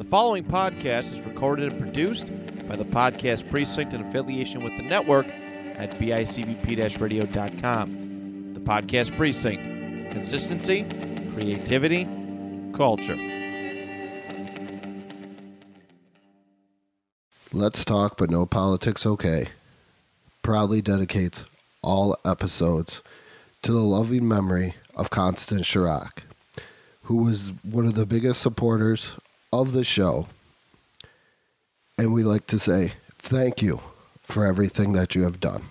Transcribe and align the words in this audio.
The 0.00 0.06
following 0.06 0.44
podcast 0.44 1.12
is 1.12 1.20
recorded 1.20 1.70
and 1.70 1.78
produced 1.78 2.28
by 2.66 2.74
the 2.74 2.86
Podcast 2.86 3.50
Precinct 3.50 3.92
in 3.92 4.00
affiliation 4.00 4.64
with 4.64 4.74
the 4.78 4.82
network 4.82 5.26
at 5.28 5.90
bicbp 5.98 6.98
radio.com. 6.98 8.54
The 8.54 8.60
Podcast 8.60 9.14
Precinct 9.18 10.10
consistency, 10.10 10.84
creativity, 11.34 12.08
culture. 12.72 13.14
Let's 17.52 17.84
Talk 17.84 18.16
But 18.16 18.30
No 18.30 18.46
Politics 18.46 19.04
Okay 19.04 19.48
proudly 20.40 20.80
dedicates 20.80 21.44
all 21.82 22.16
episodes 22.24 23.02
to 23.60 23.70
the 23.70 23.80
loving 23.80 24.26
memory 24.26 24.76
of 24.94 25.10
Constance 25.10 25.70
Chirac, 25.70 26.22
who 27.02 27.24
was 27.24 27.52
one 27.62 27.84
of 27.84 27.96
the 27.96 28.06
biggest 28.06 28.40
supporters 28.40 29.18
of 29.52 29.72
the 29.72 29.84
show. 29.84 30.26
And 31.98 32.12
we 32.12 32.22
like 32.22 32.46
to 32.48 32.58
say 32.58 32.92
thank 33.16 33.62
you 33.62 33.80
for 34.22 34.46
everything 34.46 34.92
that 34.92 35.14
you 35.14 35.22
have 35.24 35.40
done. 35.40 35.62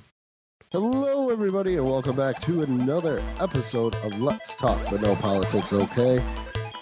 Hello, 0.72 1.30
everybody, 1.30 1.78
and 1.78 1.86
welcome 1.86 2.16
back 2.16 2.42
to 2.44 2.62
another 2.62 3.24
episode 3.40 3.96
of 3.96 4.22
Let's 4.22 4.56
Talk 4.56 4.80
But 4.92 5.02
No 5.02 5.16
Politics 5.16 5.74
Okay, 5.74 6.24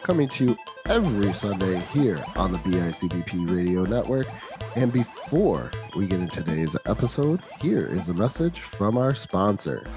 coming 0.03 0.27
to 0.29 0.45
you 0.45 0.57
every 0.87 1.33
Sunday 1.33 1.79
here 1.93 2.21
on 2.35 2.51
the 2.51 2.57
BICBP 2.59 3.49
Radio 3.49 3.83
Network. 3.83 4.27
And 4.75 4.91
before 4.91 5.71
we 5.95 6.07
get 6.07 6.19
into 6.19 6.43
today's 6.43 6.75
episode, 6.85 7.41
here 7.61 7.85
is 7.85 8.09
a 8.09 8.13
message 8.13 8.59
from 8.59 8.97
our 8.97 9.15
sponsor. 9.15 9.87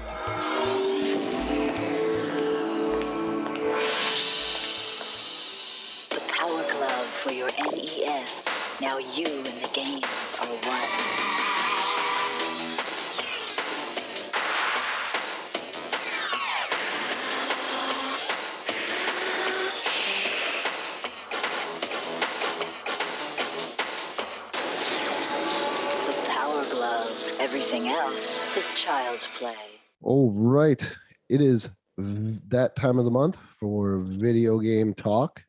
Right. 30.71 30.97
It 31.29 31.41
is 31.41 31.69
that 31.97 32.75
time 32.75 32.97
of 32.97 33.05
the 33.05 33.11
month 33.11 33.37
for 33.59 33.99
video 33.99 34.59
game 34.59 34.93
talk. 34.93 35.41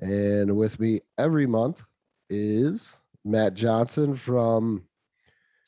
And 0.00 0.56
with 0.56 0.80
me 0.80 1.00
every 1.18 1.46
month 1.46 1.82
is 2.30 2.96
Matt 3.24 3.54
Johnson 3.54 4.14
from 4.14 4.84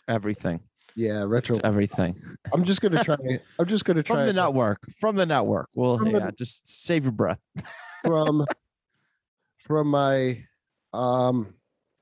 Everything. 0.09 0.61
yeah, 0.97 1.25
Retro. 1.27 1.59
Everything. 1.65 2.21
I'm 2.53 2.65
just 2.65 2.81
gonna 2.81 3.03
try 3.05 3.17
I'm 3.59 3.67
just 3.67 3.85
gonna 3.85 4.03
try 4.03 4.17
From 4.17 4.27
the 4.27 4.33
network. 4.33 4.83
From 4.99 5.17
the 5.17 5.27
network. 5.27 5.69
Well, 5.75 5.99
From 5.99 6.13
the- 6.13 6.19
yeah, 6.19 6.31
just 6.37 6.67
save 6.85 7.05
your 7.05 7.13
breath. 7.13 7.39
from 8.05 8.45
from 9.61 9.89
my 9.89 10.45
um 10.93 11.55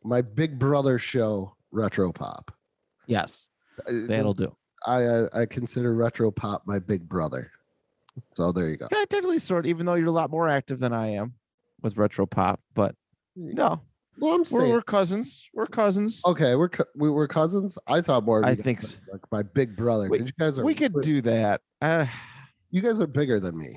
my 0.03 0.23
big 0.23 0.59
brother 0.59 0.99
show 0.99 1.55
Retro 1.71 2.13
Pop. 2.13 2.53
Yes, 3.07 3.49
Uh, 3.87 4.07
that'll 4.07 4.35
do. 4.35 4.55
I 4.87 5.05
I 5.07 5.41
I 5.43 5.47
consider 5.47 5.95
Retro 5.95 6.31
Pop 6.31 6.63
my 6.67 6.79
big 6.79 7.09
brother. 7.09 7.51
So 8.35 8.53
there 8.53 8.69
you 8.69 8.77
go. 8.77 8.89
Yeah, 8.93 9.05
technically, 9.09 9.39
sort. 9.39 9.67
Even 9.67 9.87
though 9.87 9.95
you're 9.95 10.09
a 10.09 10.13
lot 10.13 10.31
more 10.31 10.49
active 10.49 10.79
than 10.79 10.93
I 10.93 11.09
am 11.15 11.35
with 11.81 11.97
retro 11.97 12.27
pop, 12.27 12.61
but 12.75 12.95
no, 13.35 13.81
Well, 14.19 14.35
I'm 14.35 14.45
we're, 14.51 14.69
we're 14.69 14.83
cousins. 14.83 15.49
We're 15.55 15.67
cousins. 15.67 16.21
Okay, 16.27 16.55
we're 16.55 16.69
we 16.95 17.09
were 17.11 17.27
cousins. 17.27 17.79
I 17.87 18.03
thought 18.03 18.25
more. 18.25 18.41
of 18.41 18.45
I 18.45 18.55
think 18.55 18.83
so. 18.83 18.98
like 19.11 19.23
my 19.33 19.42
big 19.42 19.75
brother. 19.77 20.09
We- 20.11 20.19
you 20.21 20.33
guys 20.39 20.59
are. 20.59 20.65
we 20.65 20.75
could 20.75 21.01
do 21.01 21.23
that. 21.23 21.61
Uh, 21.81 22.07
You 22.71 22.81
guys 22.81 23.01
are 23.03 23.07
bigger 23.07 23.39
than 23.39 23.57
me. 23.59 23.77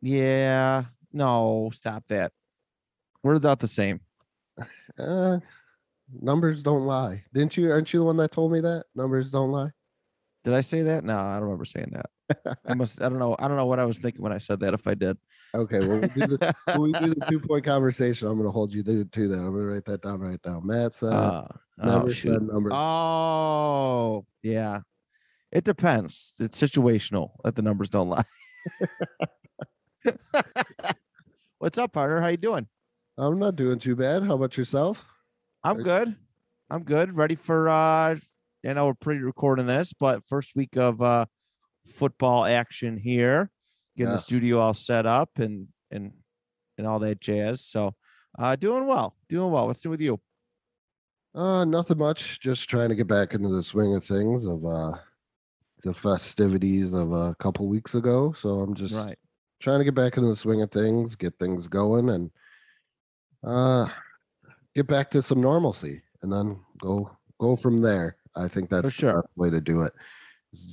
yeah. 0.00 0.84
No, 1.12 1.70
stop 1.74 2.04
that. 2.08 2.30
We're 3.24 3.34
about 3.34 3.58
the 3.58 3.66
same. 3.66 4.00
Uh, 4.98 5.38
numbers 6.20 6.62
don't 6.62 6.86
lie. 6.86 7.24
Didn't 7.34 7.56
you? 7.56 7.70
Aren't 7.72 7.92
you 7.92 7.98
the 8.00 8.04
one 8.06 8.16
that 8.18 8.30
told 8.32 8.52
me 8.52 8.60
that 8.60 8.84
numbers 8.94 9.30
don't 9.30 9.50
lie? 9.50 9.70
Did 10.44 10.54
I 10.54 10.62
say 10.62 10.82
that? 10.82 11.04
No, 11.04 11.18
I 11.18 11.34
don't 11.34 11.42
remember 11.44 11.64
saying 11.66 11.92
that. 11.92 12.56
I 12.66 12.74
must. 12.74 13.02
I 13.02 13.08
don't 13.08 13.18
know. 13.18 13.36
I 13.38 13.46
don't 13.48 13.56
know 13.58 13.66
what 13.66 13.78
I 13.78 13.84
was 13.84 13.98
thinking 13.98 14.22
when 14.22 14.32
I 14.32 14.38
said 14.38 14.60
that. 14.60 14.72
If 14.72 14.86
I 14.86 14.94
did. 14.94 15.18
Okay, 15.54 15.80
well, 15.80 16.00
we 16.00 16.08
do 16.08 16.26
the, 16.28 16.54
when 16.76 16.80
we 16.80 16.92
do 16.92 17.14
the 17.14 17.26
two 17.28 17.40
point 17.40 17.64
conversation. 17.64 18.26
I'm 18.28 18.34
going 18.36 18.46
to 18.46 18.52
hold 18.52 18.72
you 18.72 18.82
to, 18.84 19.04
to 19.04 19.28
that. 19.28 19.34
I'm 19.34 19.50
going 19.52 19.66
to 19.66 19.72
write 19.72 19.84
that 19.86 20.02
down 20.02 20.20
right 20.20 20.40
now. 20.46 20.60
Matt 20.60 20.94
said 20.94 21.12
Uh, 21.12 21.44
oh, 21.82 21.84
never 21.84 22.10
shoot. 22.14 22.32
said 22.32 22.42
numbers. 22.42 22.72
Oh, 22.74 24.24
yeah. 24.42 24.80
It 25.52 25.64
depends. 25.64 26.32
It's 26.38 26.58
situational 26.60 27.32
that 27.44 27.56
the 27.56 27.62
numbers 27.62 27.90
don't 27.90 28.08
lie. 28.08 28.22
What's 31.58 31.76
up, 31.78 31.92
partner? 31.92 32.20
How 32.20 32.28
you 32.28 32.36
doing? 32.36 32.66
I'm 33.18 33.38
not 33.38 33.56
doing 33.56 33.78
too 33.78 33.96
bad. 33.96 34.22
How 34.22 34.34
about 34.34 34.56
yourself? 34.56 35.04
I'm 35.64 35.78
Are- 35.78 35.82
good. 35.82 36.16
I'm 36.70 36.84
good. 36.84 37.16
Ready 37.16 37.34
for 37.34 37.68
uh 37.68 38.16
I 38.66 38.72
know 38.74 38.86
we're 38.86 38.94
pre-recording 38.94 39.66
this, 39.66 39.92
but 39.92 40.26
first 40.28 40.54
week 40.54 40.76
of 40.76 41.00
uh 41.00 41.26
football 41.94 42.44
action 42.44 42.96
here. 42.96 43.50
Getting 43.96 44.12
Yes. 44.12 44.20
the 44.22 44.26
studio 44.26 44.60
all 44.60 44.74
set 44.74 45.06
up 45.06 45.30
and 45.38 45.68
and 45.90 46.12
and 46.78 46.86
all 46.86 46.98
that 47.00 47.20
jazz. 47.20 47.64
So 47.64 47.94
uh 48.38 48.56
doing 48.56 48.86
well. 48.86 49.16
Doing 49.28 49.50
well. 49.50 49.66
What's 49.66 49.84
new 49.84 49.90
with 49.90 50.00
you? 50.00 50.20
Uh, 51.34 51.64
nothing 51.64 51.98
much. 51.98 52.40
Just 52.40 52.68
trying 52.68 52.88
to 52.88 52.94
get 52.96 53.06
back 53.06 53.34
into 53.34 53.48
the 53.48 53.62
swing 53.62 53.94
of 53.94 54.04
things 54.04 54.44
of 54.44 54.64
uh 54.64 54.92
the 55.82 55.94
festivities 55.94 56.92
of 56.92 57.12
a 57.12 57.34
couple 57.40 57.66
weeks 57.66 57.94
ago. 57.94 58.32
So 58.36 58.60
I'm 58.60 58.74
just 58.74 58.94
right. 58.94 59.18
trying 59.60 59.78
to 59.78 59.84
get 59.84 59.94
back 59.94 60.16
into 60.16 60.28
the 60.28 60.36
swing 60.36 60.60
of 60.60 60.70
things, 60.70 61.14
get 61.16 61.38
things 61.38 61.68
going, 61.68 62.10
and 62.10 62.30
uh, 63.42 63.88
get 64.74 64.86
back 64.86 65.10
to 65.12 65.22
some 65.22 65.40
normalcy, 65.40 66.02
and 66.22 66.30
then 66.30 66.60
go 66.78 67.10
go 67.38 67.56
from 67.56 67.78
there. 67.78 68.16
I 68.36 68.48
think 68.48 68.70
that's 68.70 68.84
the 68.84 68.90
sure. 68.90 69.22
best 69.22 69.36
way 69.36 69.50
to 69.50 69.60
do 69.60 69.82
it. 69.82 69.92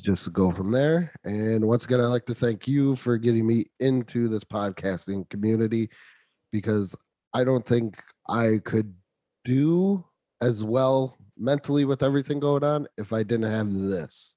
Just 0.03 0.31
go 0.33 0.51
from 0.51 0.71
there. 0.71 1.11
And 1.23 1.65
once 1.65 1.85
again, 1.85 2.01
I'd 2.01 2.07
like 2.07 2.25
to 2.27 2.35
thank 2.35 2.67
you 2.67 2.95
for 2.95 3.17
getting 3.17 3.45
me 3.45 3.65
into 3.79 4.27
this 4.27 4.43
podcasting 4.43 5.29
community 5.29 5.89
because 6.51 6.95
I 7.33 7.43
don't 7.43 7.65
think 7.65 8.01
I 8.27 8.59
could 8.65 8.93
do 9.45 10.03
as 10.41 10.63
well 10.63 11.15
mentally 11.37 11.85
with 11.85 12.03
everything 12.03 12.39
going 12.39 12.63
on 12.63 12.87
if 12.97 13.13
I 13.13 13.23
didn't 13.23 13.51
have 13.51 13.71
this 13.71 14.35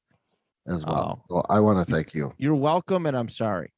as 0.66 0.84
well. 0.84 1.24
So 1.30 1.44
I 1.48 1.60
want 1.60 1.86
to 1.86 1.90
thank 1.90 2.14
you. 2.14 2.32
You're 2.38 2.54
welcome 2.54 3.06
and 3.06 3.16
I'm 3.16 3.28
sorry. 3.28 3.72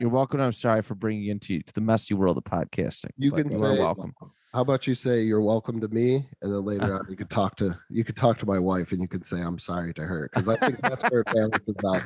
You're 0.00 0.08
welcome. 0.08 0.40
I'm 0.40 0.52
sorry 0.54 0.80
for 0.80 0.94
bringing 0.94 1.24
you 1.24 1.32
into 1.32 1.60
to 1.60 1.74
the 1.74 1.82
messy 1.82 2.14
world 2.14 2.38
of 2.38 2.44
podcasting. 2.44 3.10
You 3.18 3.32
can. 3.32 3.50
You 3.50 3.58
say, 3.58 3.64
are 3.66 3.76
welcome. 3.76 4.14
How 4.54 4.62
about 4.62 4.86
you 4.86 4.94
say 4.94 5.20
you're 5.20 5.42
welcome 5.42 5.78
to 5.78 5.88
me, 5.88 6.26
and 6.40 6.50
then 6.50 6.64
later 6.64 6.94
on 6.98 7.06
you 7.10 7.16
could 7.16 7.28
talk 7.28 7.54
to 7.56 7.78
you 7.90 8.02
could 8.02 8.16
talk 8.16 8.38
to 8.38 8.46
my 8.46 8.58
wife, 8.58 8.92
and 8.92 9.02
you 9.02 9.08
could 9.08 9.26
say 9.26 9.42
I'm 9.42 9.58
sorry 9.58 9.92
to 9.92 10.02
her 10.06 10.30
because 10.32 10.48
I 10.48 10.56
think 10.56 10.80
that's 10.80 11.10
where 11.10 11.20
it 11.20 11.26
balances 11.26 11.74
out. 11.84 12.02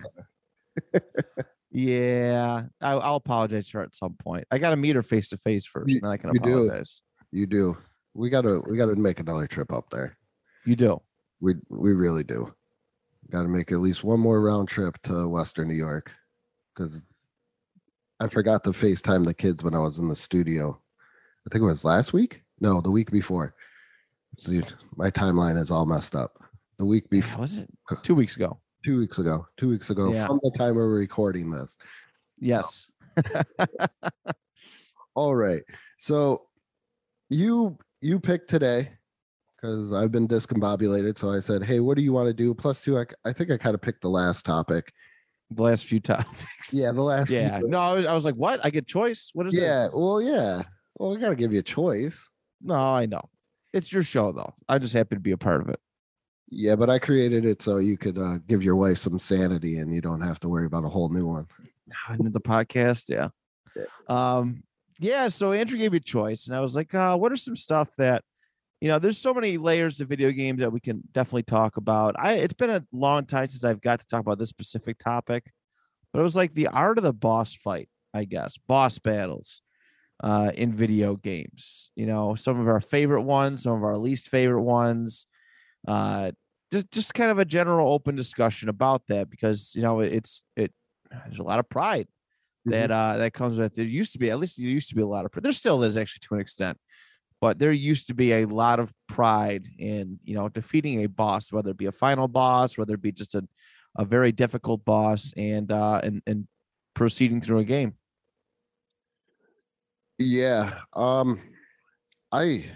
there. 0.92 1.46
Yeah, 1.70 2.62
I, 2.80 2.92
I'll 2.94 3.14
apologize 3.14 3.68
to 3.68 3.78
her 3.78 3.84
at 3.84 3.94
some 3.94 4.14
point. 4.14 4.44
I 4.50 4.58
got 4.58 4.70
to 4.70 4.76
meet 4.76 4.96
her 4.96 5.04
face 5.04 5.28
to 5.28 5.36
face 5.38 5.64
first, 5.64 5.88
You- 5.88 5.96
and 5.98 6.02
then 6.02 6.10
I 6.10 6.16
can 6.16 6.30
you 6.34 6.40
do. 6.40 6.64
apologize. 6.64 7.00
You 7.30 7.46
do. 7.46 7.76
We 8.12 8.28
gotta 8.28 8.60
we 8.66 8.76
gotta 8.76 8.96
make 8.96 9.20
another 9.20 9.46
trip 9.46 9.72
up 9.72 9.88
there. 9.90 10.18
You 10.64 10.74
do. 10.74 11.00
We 11.40 11.54
we 11.68 11.92
really 11.92 12.24
do. 12.24 12.52
Got 13.30 13.42
to 13.42 13.48
make 13.48 13.70
at 13.70 13.78
least 13.78 14.02
one 14.02 14.18
more 14.18 14.40
round 14.40 14.66
trip 14.68 15.00
to 15.04 15.28
Western 15.28 15.68
New 15.68 15.74
York 15.74 16.10
because 16.74 17.00
I 18.20 18.28
forgot 18.28 18.64
to 18.64 18.70
FaceTime 18.70 19.24
the 19.24 19.34
kids 19.34 19.62
when 19.64 19.74
I 19.74 19.78
was 19.80 19.98
in 19.98 20.08
the 20.08 20.16
studio. 20.16 20.80
I 21.46 21.50
think 21.50 21.62
it 21.62 21.66
was 21.66 21.84
last 21.84 22.12
week. 22.12 22.42
No, 22.60 22.80
the 22.80 22.90
week 22.90 23.10
before. 23.10 23.54
See, 24.38 24.62
my 24.96 25.10
timeline 25.10 25.58
is 25.60 25.70
all 25.70 25.86
messed 25.86 26.14
up. 26.14 26.42
The 26.78 26.84
week 26.84 27.08
before, 27.10 27.42
was 27.42 27.58
it 27.58 27.68
uh, 27.90 27.96
two 28.02 28.14
weeks 28.14 28.36
ago? 28.36 28.58
two 28.84 28.98
weeks 28.98 29.18
ago, 29.18 29.46
two 29.56 29.70
weeks 29.70 29.88
ago 29.90 30.12
Yeah. 30.12 30.26
from 30.26 30.40
the 30.42 30.50
time 30.50 30.74
we're 30.74 30.88
recording 30.90 31.50
this. 31.50 31.76
Yes. 32.38 32.90
All 35.14 35.34
right. 35.34 35.62
So 35.98 36.42
you 37.30 37.78
you 38.00 38.20
picked 38.20 38.50
today 38.50 38.90
because 39.56 39.92
I've 39.92 40.12
been 40.12 40.28
discombobulated. 40.28 41.16
So 41.18 41.30
I 41.32 41.40
said, 41.40 41.62
hey, 41.62 41.80
what 41.80 41.96
do 41.96 42.02
you 42.02 42.12
want 42.12 42.28
to 42.28 42.34
do? 42.34 42.52
Plus 42.52 42.82
two, 42.82 42.98
I, 42.98 43.04
I 43.24 43.32
think 43.32 43.50
I 43.50 43.56
kind 43.56 43.74
of 43.74 43.80
picked 43.80 44.02
the 44.02 44.10
last 44.10 44.44
topic. 44.44 44.92
The 45.50 45.62
last 45.62 45.84
few 45.84 46.00
topics. 46.12 46.72
Yeah, 46.72 46.92
the 46.92 47.02
last. 47.02 47.28
few- 47.28 47.38
Yeah. 47.38 47.60
No, 47.64 47.78
I 47.80 47.94
was, 47.94 48.06
I 48.06 48.12
was 48.14 48.24
like, 48.24 48.34
what? 48.34 48.60
I 48.64 48.70
get 48.70 48.86
choice? 48.86 49.30
What 49.34 49.46
is 49.46 49.54
yeah. 49.54 49.84
this? 49.86 49.94
Well, 49.94 50.20
yeah. 50.22 50.62
Well, 50.98 51.16
I 51.16 51.20
gotta 51.20 51.34
give 51.36 51.52
you 51.52 51.58
a 51.60 51.62
choice. 51.62 52.28
No, 52.62 52.74
I 52.74 53.06
know. 53.06 53.28
It's 53.72 53.92
your 53.92 54.02
show 54.04 54.32
though. 54.32 54.54
I'm 54.68 54.80
just 54.80 54.94
happy 54.94 55.16
to 55.16 55.20
be 55.20 55.32
a 55.32 55.36
part 55.36 55.60
of 55.60 55.68
it. 55.68 55.80
Yeah, 56.50 56.76
but 56.76 56.88
I 56.88 56.98
created 56.98 57.44
it 57.44 57.62
so 57.62 57.78
you 57.78 57.96
could 57.96 58.16
uh, 58.18 58.38
give 58.46 58.62
your 58.62 58.76
wife 58.76 58.98
some 58.98 59.18
sanity 59.18 59.78
and 59.78 59.92
you 59.92 60.00
don't 60.00 60.20
have 60.20 60.38
to 60.40 60.48
worry 60.48 60.66
about 60.66 60.84
a 60.84 60.88
whole 60.88 61.08
new 61.08 61.26
one. 61.26 61.46
into 62.10 62.30
the 62.30 62.40
podcast. 62.40 63.08
Yeah. 63.08 63.28
Yeah. 63.74 63.84
Um, 64.08 64.62
yeah, 65.00 65.26
so 65.28 65.52
Andrew 65.52 65.76
gave 65.76 65.90
me 65.90 65.96
a 65.96 66.00
choice, 66.00 66.46
and 66.46 66.54
I 66.56 66.60
was 66.60 66.76
like, 66.76 66.94
uh, 66.94 67.16
what 67.16 67.32
are 67.32 67.36
some 67.36 67.56
stuff 67.56 67.90
that 67.98 68.22
you 68.84 68.90
know, 68.90 68.98
there's 68.98 69.16
so 69.16 69.32
many 69.32 69.56
layers 69.56 69.96
to 69.96 70.04
video 70.04 70.30
games 70.30 70.60
that 70.60 70.70
we 70.70 70.78
can 70.78 71.02
definitely 71.10 71.44
talk 71.44 71.78
about. 71.78 72.16
I 72.18 72.34
it's 72.34 72.52
been 72.52 72.68
a 72.68 72.84
long 72.92 73.24
time 73.24 73.46
since 73.46 73.64
I've 73.64 73.80
got 73.80 73.98
to 74.00 74.06
talk 74.06 74.20
about 74.20 74.38
this 74.38 74.50
specific 74.50 74.98
topic, 74.98 75.52
but 76.12 76.20
it 76.20 76.22
was 76.22 76.36
like 76.36 76.52
the 76.52 76.66
art 76.66 76.98
of 76.98 77.04
the 77.04 77.14
boss 77.14 77.54
fight, 77.54 77.88
I 78.12 78.24
guess, 78.24 78.58
boss 78.58 78.98
battles 78.98 79.62
uh 80.22 80.50
in 80.54 80.74
video 80.74 81.16
games. 81.16 81.92
You 81.96 82.04
know, 82.04 82.34
some 82.34 82.60
of 82.60 82.68
our 82.68 82.82
favorite 82.82 83.22
ones, 83.22 83.62
some 83.62 83.72
of 83.72 83.84
our 83.84 83.96
least 83.96 84.28
favorite 84.28 84.64
ones. 84.64 85.26
Uh 85.88 86.32
just 86.70 86.90
just 86.90 87.14
kind 87.14 87.30
of 87.30 87.38
a 87.38 87.46
general 87.46 87.90
open 87.90 88.16
discussion 88.16 88.68
about 88.68 89.06
that 89.08 89.30
because 89.30 89.72
you 89.74 89.80
know 89.80 90.00
it's 90.00 90.42
it 90.56 90.72
there's 91.24 91.38
a 91.38 91.42
lot 91.42 91.58
of 91.58 91.70
pride 91.70 92.08
that 92.66 92.90
uh 92.90 93.16
that 93.16 93.32
comes 93.32 93.56
with 93.56 93.72
it. 93.72 93.76
There 93.76 93.86
used 93.86 94.12
to 94.12 94.18
be 94.18 94.30
at 94.30 94.38
least 94.38 94.58
there 94.58 94.66
used 94.66 94.90
to 94.90 94.94
be 94.94 95.00
a 95.00 95.06
lot 95.06 95.24
of 95.24 95.42
there 95.42 95.52
still 95.52 95.82
is 95.84 95.96
actually 95.96 96.20
to 96.28 96.34
an 96.34 96.40
extent 96.42 96.76
but 97.44 97.58
there 97.58 97.72
used 97.72 98.06
to 98.06 98.14
be 98.14 98.32
a 98.32 98.46
lot 98.46 98.80
of 98.80 98.90
pride 99.06 99.68
in 99.78 100.18
you 100.24 100.34
know 100.34 100.48
defeating 100.48 101.04
a 101.04 101.06
boss 101.06 101.52
whether 101.52 101.72
it 101.72 101.76
be 101.76 101.84
a 101.84 101.92
final 101.92 102.26
boss 102.26 102.78
whether 102.78 102.94
it 102.94 103.02
be 103.02 103.12
just 103.12 103.34
a, 103.34 103.46
a 103.98 104.04
very 104.06 104.32
difficult 104.32 104.82
boss 104.82 105.30
and 105.36 105.70
uh 105.70 106.00
and 106.02 106.22
and 106.26 106.48
proceeding 106.94 107.42
through 107.42 107.58
a 107.58 107.64
game 107.64 107.92
Yeah. 110.18 110.80
Um 110.94 111.38
I 112.32 112.70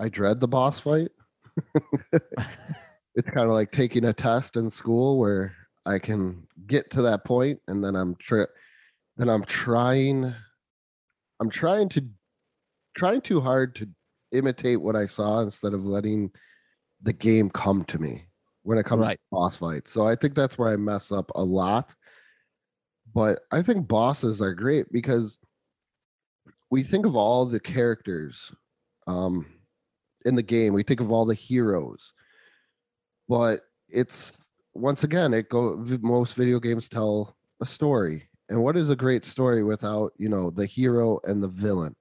I 0.00 0.08
dread 0.08 0.40
the 0.40 0.48
boss 0.48 0.80
fight. 0.80 1.12
it's 3.14 3.30
kind 3.30 3.48
of 3.48 3.54
like 3.54 3.70
taking 3.70 4.06
a 4.06 4.12
test 4.12 4.56
in 4.56 4.70
school 4.70 5.20
where 5.20 5.54
I 5.86 6.00
can 6.00 6.48
get 6.66 6.90
to 6.90 7.02
that 7.02 7.24
point 7.24 7.60
and 7.68 7.84
then 7.84 7.94
I'm 7.94 8.16
try 8.16 8.46
then 9.18 9.28
I'm 9.28 9.44
trying 9.44 10.34
I'm 11.40 11.50
trying 11.50 11.88
to 11.90 12.04
trying 12.94 13.20
too 13.20 13.40
hard 13.40 13.74
to 13.76 13.88
imitate 14.32 14.80
what 14.80 14.96
I 14.96 15.06
saw 15.06 15.40
instead 15.40 15.74
of 15.74 15.84
letting 15.84 16.30
the 17.02 17.12
game 17.12 17.50
come 17.50 17.84
to 17.84 17.98
me 17.98 18.24
when 18.62 18.78
it 18.78 18.86
comes 18.86 19.02
Right. 19.02 19.16
to 19.16 19.22
boss 19.30 19.56
fights. 19.56 19.92
So 19.92 20.06
I 20.06 20.16
think 20.16 20.34
that's 20.34 20.56
where 20.58 20.72
I 20.72 20.76
mess 20.76 21.12
up 21.12 21.30
a 21.34 21.42
lot. 21.42 21.94
But 23.14 23.40
I 23.52 23.62
think 23.62 23.86
bosses 23.86 24.40
are 24.40 24.54
great 24.54 24.90
because 24.90 25.38
we 26.70 26.82
think 26.82 27.06
of 27.06 27.14
all 27.14 27.46
the 27.46 27.60
characters 27.60 28.52
um, 29.06 29.46
in 30.24 30.34
the 30.34 30.42
game. 30.42 30.72
We 30.74 30.82
think 30.82 31.00
of 31.00 31.12
all 31.12 31.24
the 31.24 31.34
heroes, 31.34 32.12
but 33.28 33.60
it's 33.88 34.48
once 34.72 35.04
again 35.04 35.32
it 35.34 35.48
go. 35.48 35.76
Most 36.00 36.34
video 36.34 36.58
games 36.58 36.88
tell 36.88 37.36
a 37.60 37.66
story, 37.66 38.28
and 38.48 38.60
what 38.60 38.76
is 38.76 38.90
a 38.90 38.96
great 38.96 39.24
story 39.24 39.62
without 39.62 40.12
you 40.18 40.28
know 40.28 40.50
the 40.50 40.66
hero 40.66 41.20
and 41.24 41.42
the 41.42 41.48
villain? 41.48 41.94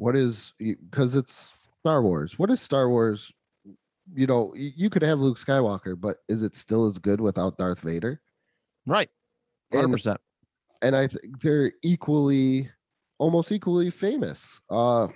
What 0.00 0.16
is 0.16 0.54
because 0.58 1.14
it's 1.14 1.52
Star 1.80 2.02
Wars? 2.02 2.38
What 2.38 2.48
is 2.50 2.58
Star 2.58 2.88
Wars? 2.88 3.30
You 4.14 4.26
know, 4.26 4.54
you 4.56 4.88
could 4.88 5.02
have 5.02 5.18
Luke 5.18 5.38
Skywalker, 5.38 6.00
but 6.00 6.16
is 6.26 6.42
it 6.42 6.54
still 6.54 6.86
as 6.86 6.96
good 6.98 7.20
without 7.20 7.58
Darth 7.58 7.80
Vader? 7.80 8.20
right 8.86 9.10
And- 9.72 9.92
100% 9.92 10.16
and 10.80 10.96
I 10.96 11.06
think 11.06 11.42
they're 11.42 11.72
equally, 11.82 12.70
almost 13.18 13.52
equally 13.52 13.90
famous. 13.90 14.62
Uh, 14.70 15.08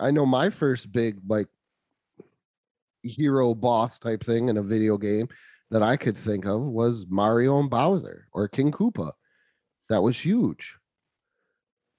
I 0.00 0.10
know 0.10 0.26
my 0.26 0.50
first 0.50 0.90
big 0.90 1.20
like 1.28 1.46
hero 3.04 3.54
boss 3.54 4.00
type 4.00 4.24
thing 4.24 4.48
in 4.48 4.56
a 4.56 4.62
video 4.62 4.98
game 4.98 5.28
that 5.70 5.84
I 5.84 5.96
could 5.96 6.18
think 6.18 6.46
of 6.46 6.62
was 6.62 7.06
Mario 7.08 7.60
and 7.60 7.70
Bowser 7.70 8.26
or 8.32 8.48
King 8.48 8.72
Koopa. 8.72 9.12
That 9.88 10.02
was 10.02 10.18
huge. 10.18 10.76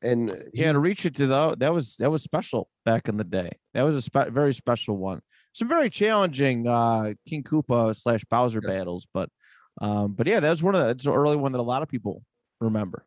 And 0.01 0.31
yeah 0.53 0.71
to 0.71 0.79
reach 0.79 1.05
it 1.05 1.15
to 1.15 1.25
the 1.27 1.55
that 1.57 1.73
was 1.73 1.95
that 1.97 2.11
was 2.11 2.21
special 2.21 2.69
back 2.85 3.09
in 3.09 3.17
the 3.17 3.23
day 3.23 3.51
that 3.73 3.81
was 3.81 3.95
a 3.95 4.01
spe- 4.01 4.29
very 4.29 4.53
special 4.53 4.95
one 4.95 5.21
some 5.53 5.67
very 5.67 5.89
challenging 5.89 6.67
uh 6.67 7.13
king 7.27 7.44
koopa 7.44 7.95
slash 7.95 8.23
bowser 8.25 8.61
Yeah. 8.63 8.69
battles 8.69 9.07
but 9.11 9.29
um 9.81 10.13
but 10.13 10.27
yeah 10.27 10.39
that 10.39 10.51
was 10.51 10.61
one 10.61 10.75
of 10.75 10.83
the 10.83 10.89
it's 10.91 11.05
an 11.05 11.13
early 11.13 11.35
one 11.35 11.51
that 11.51 11.59
a 11.59 11.63
lot 11.63 11.81
of 11.81 11.88
people 11.89 12.21
remember 12.61 13.05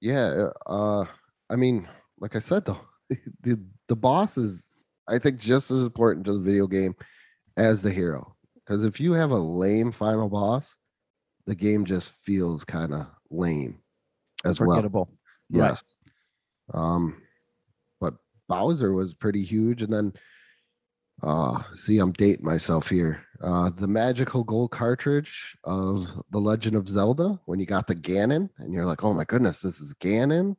yeah, 0.00 0.50
uh, 0.66 1.04
I 1.50 1.56
mean, 1.56 1.88
like 2.20 2.36
I 2.36 2.38
said 2.38 2.64
though, 2.64 2.80
the 3.42 3.60
the 3.88 3.96
boss 3.96 4.38
is 4.38 4.64
I 5.08 5.18
think 5.18 5.40
just 5.40 5.70
as 5.70 5.82
important 5.82 6.26
to 6.26 6.34
the 6.34 6.40
video 6.40 6.66
game 6.66 6.94
as 7.56 7.82
the 7.82 7.90
hero. 7.90 8.36
Because 8.54 8.84
if 8.84 9.00
you 9.00 9.12
have 9.12 9.30
a 9.30 9.38
lame 9.38 9.90
final 9.90 10.28
boss, 10.28 10.76
the 11.46 11.54
game 11.54 11.84
just 11.84 12.12
feels 12.22 12.64
kind 12.64 12.92
of 12.92 13.06
lame 13.30 13.80
as 14.44 14.60
well. 14.60 15.08
Forgettable 15.50 15.60
Right. 15.60 15.70
Yes. 15.70 15.82
Um, 16.74 17.22
but 18.00 18.14
Bowser 18.48 18.92
was 18.92 19.14
pretty 19.14 19.44
huge, 19.44 19.82
and 19.82 19.92
then 19.92 20.12
uh 21.22 21.62
see, 21.74 21.98
I'm 21.98 22.12
dating 22.12 22.44
myself 22.44 22.88
here. 22.88 23.24
Uh 23.42 23.70
the 23.70 23.88
magical 23.88 24.44
gold 24.44 24.70
cartridge 24.70 25.56
of 25.64 26.06
The 26.30 26.38
Legend 26.38 26.76
of 26.76 26.88
Zelda, 26.88 27.40
when 27.46 27.58
you 27.58 27.66
got 27.66 27.86
the 27.86 27.96
Ganon, 27.96 28.50
and 28.58 28.72
you're 28.72 28.86
like, 28.86 29.02
oh 29.02 29.12
my 29.12 29.24
goodness, 29.24 29.60
this 29.60 29.80
is 29.80 29.94
Ganon, 29.94 30.56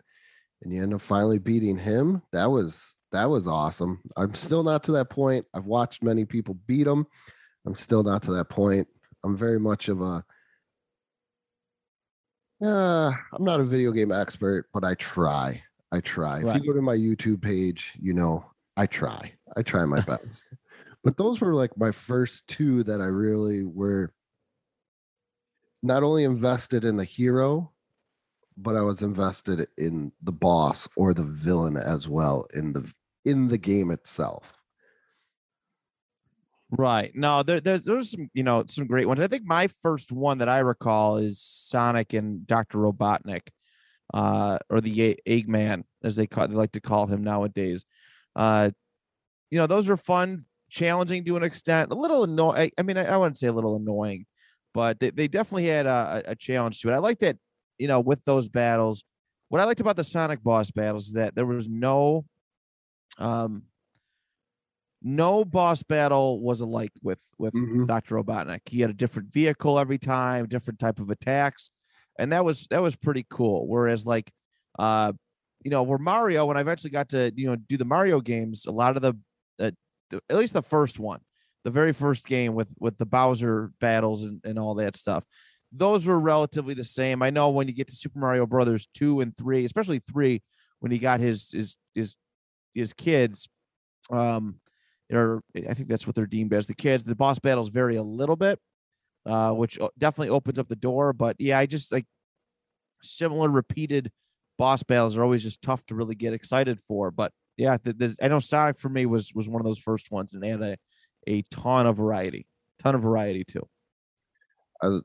and 0.61 0.73
you 0.73 0.83
end 0.83 0.93
up 0.93 1.01
finally 1.01 1.39
beating 1.39 1.77
him. 1.77 2.21
That 2.33 2.49
was 2.51 2.95
that 3.11 3.29
was 3.29 3.47
awesome. 3.47 4.01
I'm 4.17 4.35
still 4.35 4.63
not 4.63 4.83
to 4.83 4.91
that 4.93 5.09
point. 5.09 5.45
I've 5.53 5.65
watched 5.65 6.03
many 6.03 6.25
people 6.25 6.57
beat 6.67 6.87
him. 6.87 7.07
I'm 7.65 7.75
still 7.75 8.03
not 8.03 8.23
to 8.23 8.33
that 8.33 8.49
point. 8.49 8.87
I'm 9.23 9.35
very 9.35 9.59
much 9.59 9.89
of 9.89 10.01
a 10.01 10.23
uh, 12.63 13.11
I'm 13.33 13.43
not 13.43 13.59
a 13.59 13.65
video 13.65 13.91
game 13.91 14.11
expert, 14.11 14.67
but 14.73 14.83
I 14.83 14.95
try. 14.95 15.61
I 15.91 16.01
try. 16.01 16.39
If 16.39 16.55
you 16.55 16.67
go 16.67 16.73
to 16.73 16.81
my 16.81 16.95
YouTube 16.95 17.41
page, 17.41 17.93
you 17.99 18.13
know, 18.13 18.45
I 18.77 18.85
try. 18.85 19.33
I 19.57 19.63
try 19.63 19.85
my 19.85 19.99
best. 20.07 20.43
but 21.03 21.17
those 21.17 21.41
were 21.41 21.53
like 21.53 21.75
my 21.77 21.91
first 21.91 22.47
two 22.47 22.83
that 22.83 23.01
I 23.01 23.05
really 23.05 23.63
were 23.63 24.13
not 25.81 26.03
only 26.03 26.25
invested 26.25 26.83
in 26.83 26.97
the 26.97 27.05
hero, 27.05 27.71
but 28.57 28.75
I 28.75 28.81
was 28.81 29.01
invested 29.01 29.67
in 29.77 30.11
the 30.21 30.31
boss 30.31 30.87
or 30.95 31.13
the 31.13 31.23
villain 31.23 31.77
as 31.77 32.07
well 32.07 32.45
in 32.53 32.73
the 32.73 32.91
in 33.25 33.47
the 33.47 33.57
game 33.57 33.91
itself. 33.91 34.58
Right. 36.71 37.11
No, 37.15 37.41
there, 37.41 37.59
there's 37.59 37.81
there's 37.81 38.11
some 38.11 38.29
you 38.33 38.43
know 38.43 38.63
some 38.67 38.85
great 38.85 39.07
ones. 39.07 39.19
I 39.19 39.27
think 39.27 39.43
my 39.43 39.67
first 39.81 40.11
one 40.11 40.37
that 40.37 40.49
I 40.49 40.59
recall 40.59 41.17
is 41.17 41.41
Sonic 41.41 42.13
and 42.13 42.45
Doctor 42.45 42.77
Robotnik, 42.77 43.47
uh, 44.13 44.59
or 44.69 44.79
the 44.79 45.19
Eggman 45.27 45.83
as 46.03 46.15
they 46.15 46.27
call 46.27 46.47
they 46.47 46.53
like 46.53 46.73
to 46.73 46.81
call 46.81 47.07
him 47.07 47.23
nowadays. 47.23 47.85
Uh, 48.35 48.69
you 49.51 49.57
know, 49.59 49.67
those 49.67 49.87
were 49.87 49.97
fun, 49.97 50.45
challenging 50.69 51.25
to 51.25 51.37
an 51.37 51.43
extent, 51.43 51.91
a 51.91 51.95
little 51.95 52.23
annoying. 52.23 52.71
I 52.77 52.83
mean, 52.83 52.97
I, 52.97 53.05
I 53.05 53.17
wouldn't 53.17 53.37
say 53.39 53.47
a 53.47 53.53
little 53.53 53.75
annoying, 53.75 54.27
but 54.73 54.99
they, 54.99 55.09
they 55.11 55.27
definitely 55.27 55.67
had 55.67 55.87
a, 55.87 56.23
a 56.27 56.31
a 56.31 56.35
challenge 56.35 56.81
to 56.81 56.89
it. 56.89 56.93
I 56.93 56.99
like 56.99 57.19
that. 57.19 57.37
You 57.79 57.87
know, 57.87 57.99
with 58.01 58.23
those 58.25 58.49
battles, 58.49 59.03
what 59.49 59.61
I 59.61 59.65
liked 59.65 59.81
about 59.81 59.95
the 59.95 60.03
Sonic 60.03 60.43
boss 60.43 60.69
battles 60.71 61.07
is 61.07 61.13
that 61.13 61.33
there 61.35 61.45
was 61.45 61.67
no, 61.69 62.25
um, 63.17 63.63
no 65.01 65.45
boss 65.45 65.83
battle 65.83 66.41
was 66.41 66.61
alike 66.61 66.91
with 67.01 67.21
with 67.37 67.53
Mhm. 67.53 67.87
Dr. 67.87 68.15
Robotnik. 68.15 68.61
He 68.67 68.81
had 68.81 68.89
a 68.89 68.93
different 68.93 69.31
vehicle 69.31 69.79
every 69.79 69.97
time, 69.97 70.47
different 70.47 70.79
type 70.79 70.99
of 70.99 71.09
attacks, 71.09 71.71
and 72.17 72.31
that 72.33 72.43
was 72.43 72.67
that 72.69 72.81
was 72.81 72.95
pretty 72.95 73.25
cool. 73.29 73.67
Whereas 73.67 74.05
like 74.05 74.31
uh 74.77 75.13
you 75.63 75.71
know, 75.71 75.83
where 75.83 75.97
Mario 75.97 76.45
when 76.45 76.55
I 76.57 76.61
eventually 76.61 76.89
got 76.91 77.09
to, 77.09 77.33
you 77.35 77.47
know, 77.47 77.55
do 77.57 77.75
the 77.75 77.83
Mario 77.85 78.21
games, 78.21 78.65
a 78.65 78.71
lot 78.71 78.95
of 78.95 79.01
the, 79.01 79.13
uh, 79.59 79.71
the 80.09 80.21
at 80.29 80.37
least 80.37 80.53
the 80.53 80.61
first 80.61 80.99
one, 80.99 81.19
the 81.65 81.71
very 81.71 81.91
first 81.91 82.25
game 82.25 82.53
with 82.55 82.69
with 82.79 82.97
the 82.97 83.05
Bowser 83.05 83.71
battles 83.81 84.23
and, 84.23 84.39
and 84.45 84.57
all 84.57 84.75
that 84.75 84.95
stuff. 84.95 85.25
Those 85.71 86.05
were 86.07 86.19
relatively 86.19 86.73
the 86.73 86.83
same. 86.85 87.21
I 87.21 87.29
know 87.29 87.49
when 87.49 87.67
you 87.67 87.73
get 87.73 87.89
to 87.89 87.95
Super 87.95 88.19
Mario 88.19 88.45
Brothers 88.47 88.87
2 88.95 89.19
and 89.21 89.35
3, 89.37 89.65
especially 89.65 89.99
3 89.99 90.41
when 90.79 90.91
he 90.91 90.97
got 90.97 91.19
his 91.19 91.51
his 91.51 91.77
his 91.93 92.15
his 92.73 92.93
kids 92.93 93.47
um 94.11 94.59
or 95.11 95.41
I 95.55 95.73
think 95.73 95.89
that's 95.89 96.05
what 96.05 96.15
they're 96.15 96.25
deemed 96.25 96.53
as 96.53 96.67
the 96.67 96.75
kids. 96.75 97.03
The 97.03 97.15
boss 97.15 97.39
battles 97.39 97.69
vary 97.69 97.95
a 97.95 98.03
little 98.03 98.35
bit, 98.35 98.59
uh, 99.25 99.51
which 99.53 99.79
definitely 99.97 100.29
opens 100.29 100.59
up 100.59 100.67
the 100.67 100.75
door. 100.75 101.13
But 101.13 101.35
yeah, 101.39 101.57
I 101.57 101.65
just 101.65 101.91
like 101.91 102.05
similar 103.01 103.49
repeated 103.49 104.11
boss 104.57 104.83
battles 104.83 105.15
are 105.15 105.23
always 105.23 105.41
just 105.41 105.61
tough 105.61 105.83
to 105.87 105.95
really 105.95 106.15
get 106.15 106.33
excited 106.33 106.79
for. 106.87 107.09
But 107.09 107.31
yeah, 107.57 107.77
I 108.21 108.27
know 108.27 108.39
Sonic 108.39 108.77
for 108.77 108.89
me 108.89 109.05
was 109.05 109.33
was 109.33 109.49
one 109.49 109.61
of 109.61 109.65
those 109.65 109.79
first 109.79 110.11
ones, 110.11 110.33
and 110.33 110.43
had 110.43 110.61
a 110.61 110.77
a 111.27 111.43
ton 111.51 111.87
of 111.87 111.97
variety, 111.97 112.47
ton 112.81 112.95
of 112.95 113.01
variety 113.01 113.43
too. 113.43 113.67
I 114.81 114.99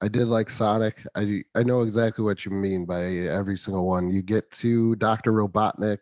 I 0.00 0.08
did 0.08 0.28
like 0.28 0.50
Sonic. 0.50 1.04
I 1.16 1.42
I 1.54 1.62
know 1.64 1.82
exactly 1.82 2.24
what 2.24 2.44
you 2.44 2.52
mean 2.52 2.84
by 2.84 3.02
every 3.02 3.58
single 3.58 3.86
one. 3.86 4.10
You 4.10 4.22
get 4.22 4.50
to 4.52 4.94
Doctor 4.96 5.32
Robotnik, 5.32 5.98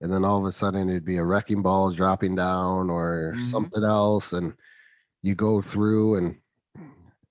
and 0.00 0.12
then 0.12 0.24
all 0.24 0.38
of 0.38 0.44
a 0.44 0.52
sudden 0.52 0.88
it'd 0.88 1.04
be 1.04 1.16
a 1.16 1.24
wrecking 1.24 1.62
ball 1.62 1.90
dropping 1.90 2.34
down 2.36 2.90
or 2.90 3.34
Mhm. 3.36 3.50
something 3.50 3.84
else, 3.84 4.32
and 4.32 4.54
you 5.22 5.34
go 5.34 5.60
through 5.62 6.16
and 6.16 6.40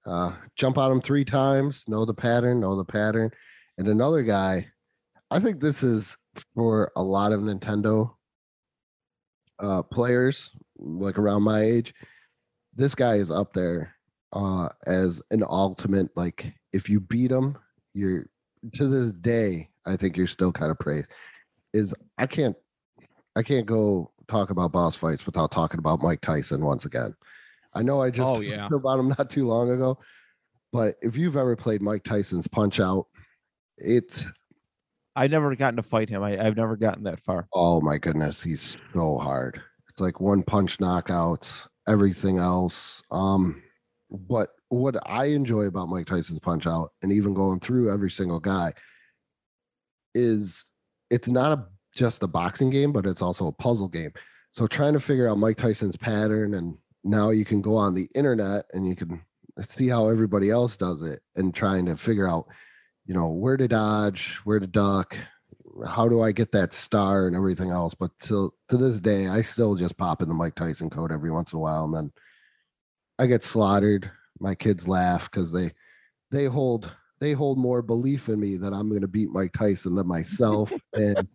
uh, 0.05 0.33
jump 0.55 0.77
on 0.77 0.91
him 0.91 1.01
three 1.01 1.25
times, 1.25 1.83
know 1.89 2.05
the 2.05 2.13
pattern, 2.13 2.59
know 2.62 2.75
the 2.77 2.86
pattern, 2.86 3.29
and 3.77 3.88
another 3.89 4.24
guy. 4.24 4.65
I 5.29 5.39
think 5.41 5.59
this 5.59 5.83
is 5.83 6.17
for 6.55 6.89
a 6.95 7.03
lot 7.03 7.31
of 7.33 7.41
Nintendo 7.41 8.13
uh 9.59 9.81
players 9.83 10.51
like 10.77 11.17
around 11.17 11.41
my 11.43 11.62
age. 11.62 11.93
This 12.75 12.93
guy 12.95 13.15
is 13.15 13.31
up 13.31 13.53
there 13.53 13.95
uh 14.33 14.69
as 14.86 15.21
an 15.31 15.43
ultimate 15.43 16.09
like 16.15 16.53
if 16.74 16.89
you 16.89 17.00
beat 17.00 17.31
him, 17.31 17.57
you're 17.93 18.27
to 18.74 18.88
this 18.88 19.12
day, 19.13 19.69
I 19.86 19.95
think 19.97 20.15
you're 20.15 20.27
still 20.27 20.51
kind 20.51 20.71
of 20.71 20.77
praised. 20.79 21.09
Is 21.74 21.93
I 22.17 22.25
can't 22.27 22.55
I 23.36 23.43
can't 23.43 23.65
go 23.65 24.12
talk 24.27 24.50
about 24.50 24.71
boss 24.71 24.95
fights 24.95 25.25
without 25.25 25.51
talking 25.51 25.79
about 25.79 26.01
Mike 26.01 26.21
Tyson 26.21 26.63
once 26.65 26.86
again. 26.86 27.13
I 27.74 27.83
know 27.83 28.01
I 28.01 28.09
just 28.09 28.27
Oh, 28.27 28.33
talked 28.36 28.45
yeah. 28.45 28.67
about 28.74 29.00
him 29.00 29.09
not 29.09 29.29
too 29.29 29.45
long 29.45 29.69
ago, 29.69 30.00
but 30.74 30.95
if 31.01 31.15
you've 31.17 31.38
ever 31.38 31.55
played 31.55 31.81
Mike 31.81 32.03
Tyson's 32.03 32.47
Punch 32.47 32.79
Out, 32.79 33.05
it's 33.77 34.25
I've 35.15 35.31
never 35.31 35.55
gotten 35.55 35.77
to 35.77 35.83
fight 35.83 36.09
him. 36.09 36.24
I, 36.24 36.43
I've 36.43 36.55
never 36.57 36.75
gotten 36.77 37.03
that 37.05 37.19
far. 37.19 37.47
oh 37.53 37.81
my 37.81 37.97
goodness, 37.97 38.41
he's 38.41 38.77
so 38.93 39.17
hard. 39.17 39.62
It's 39.89 40.00
like 40.00 40.19
one 40.19 40.43
punch 40.43 40.77
knockouts, 40.77 41.67
everything 41.88 42.38
else. 42.38 43.01
Um, 43.12 43.62
but 44.09 44.50
what 44.69 44.95
I 45.05 45.25
enjoy 45.25 45.63
about 45.63 45.89
Mike 45.89 46.05
Tyson's 46.07 46.39
Punch 46.39 46.67
Out, 46.67 46.91
and 47.01 47.12
even 47.12 47.33
going 47.33 47.59
through 47.59 47.91
every 47.93 48.12
single 48.12 48.39
guy, 48.39 48.74
is 50.13 50.69
it's 51.10 51.28
not 51.28 51.58
a 51.58 51.66
just 51.96 52.24
a 52.24 52.28
boxing 52.28 52.70
game, 52.70 52.92
but 52.92 53.06
it's 53.06 53.22
also 53.22 53.48
a 53.48 53.52
puzzle 53.52 53.88
game. 53.88 54.12
So 54.52 54.68
trying 54.68 54.94
to 54.94 55.00
figure 55.00 55.28
out 55.28 55.38
Mike 55.38 55.58
Tyson's 55.58 55.98
pattern, 55.98 56.54
and 56.54 56.78
now 57.04 57.30
you 57.30 57.46
can 57.46 57.62
go 57.62 57.76
on 57.76 57.94
the 57.94 58.10
internet 58.16 58.66
and 58.74 58.88
you 58.88 58.96
can 58.96 59.22
see 59.62 59.88
how 59.88 60.10
everybody 60.10 60.50
else 60.50 60.78
does 60.78 61.02
it, 61.02 61.22
and 61.36 61.54
trying 61.54 61.86
to 61.86 61.98
figure 61.98 62.28
out, 62.28 62.48
you 63.06 63.14
know, 63.14 63.28
where 63.28 63.58
to 63.58 63.68
dodge, 63.68 64.36
where 64.44 64.60
to 64.60 64.68
duck, 64.68 65.18
how 65.86 66.08
do 66.08 66.22
I 66.22 66.32
get 66.32 66.52
that 66.52 66.74
star 66.74 67.28
and 67.28 67.36
everything 67.36 67.72
else. 67.72 67.94
But 67.94 68.12
till 68.20 68.54
to 68.70 68.78
this 68.78 69.00
day, 69.00 69.28
I 69.28 69.42
still 69.42 69.76
just 69.76 69.98
pop 69.98 70.22
in 70.22 70.28
the 70.28 70.34
Mike 70.34 70.56
Tyson 70.56 70.90
code 70.90 71.12
every 71.12 71.32
once 71.32 71.54
in 71.54 71.58
a 71.58 71.62
while, 71.62 71.86
and 71.86 71.94
then 71.94 72.12
I 73.20 73.28
get 73.28 73.44
slaughtered. 73.44 74.12
My 74.40 74.56
kids 74.56 74.88
laugh 74.88 75.30
because 75.32 75.52
they 75.52 75.74
they 76.32 76.46
hold 76.46 76.92
they 77.19 77.33
hold 77.33 77.57
more 77.57 77.81
belief 77.81 78.29
in 78.29 78.39
me 78.39 78.57
that 78.57 78.74
I'm 78.74 78.89
going 78.89 79.01
to 79.01 79.07
beat 79.07 79.31
Mike 79.31 79.53
Tyson 79.53 79.95
than 79.95 80.07
myself, 80.07 80.71
and 80.93 81.27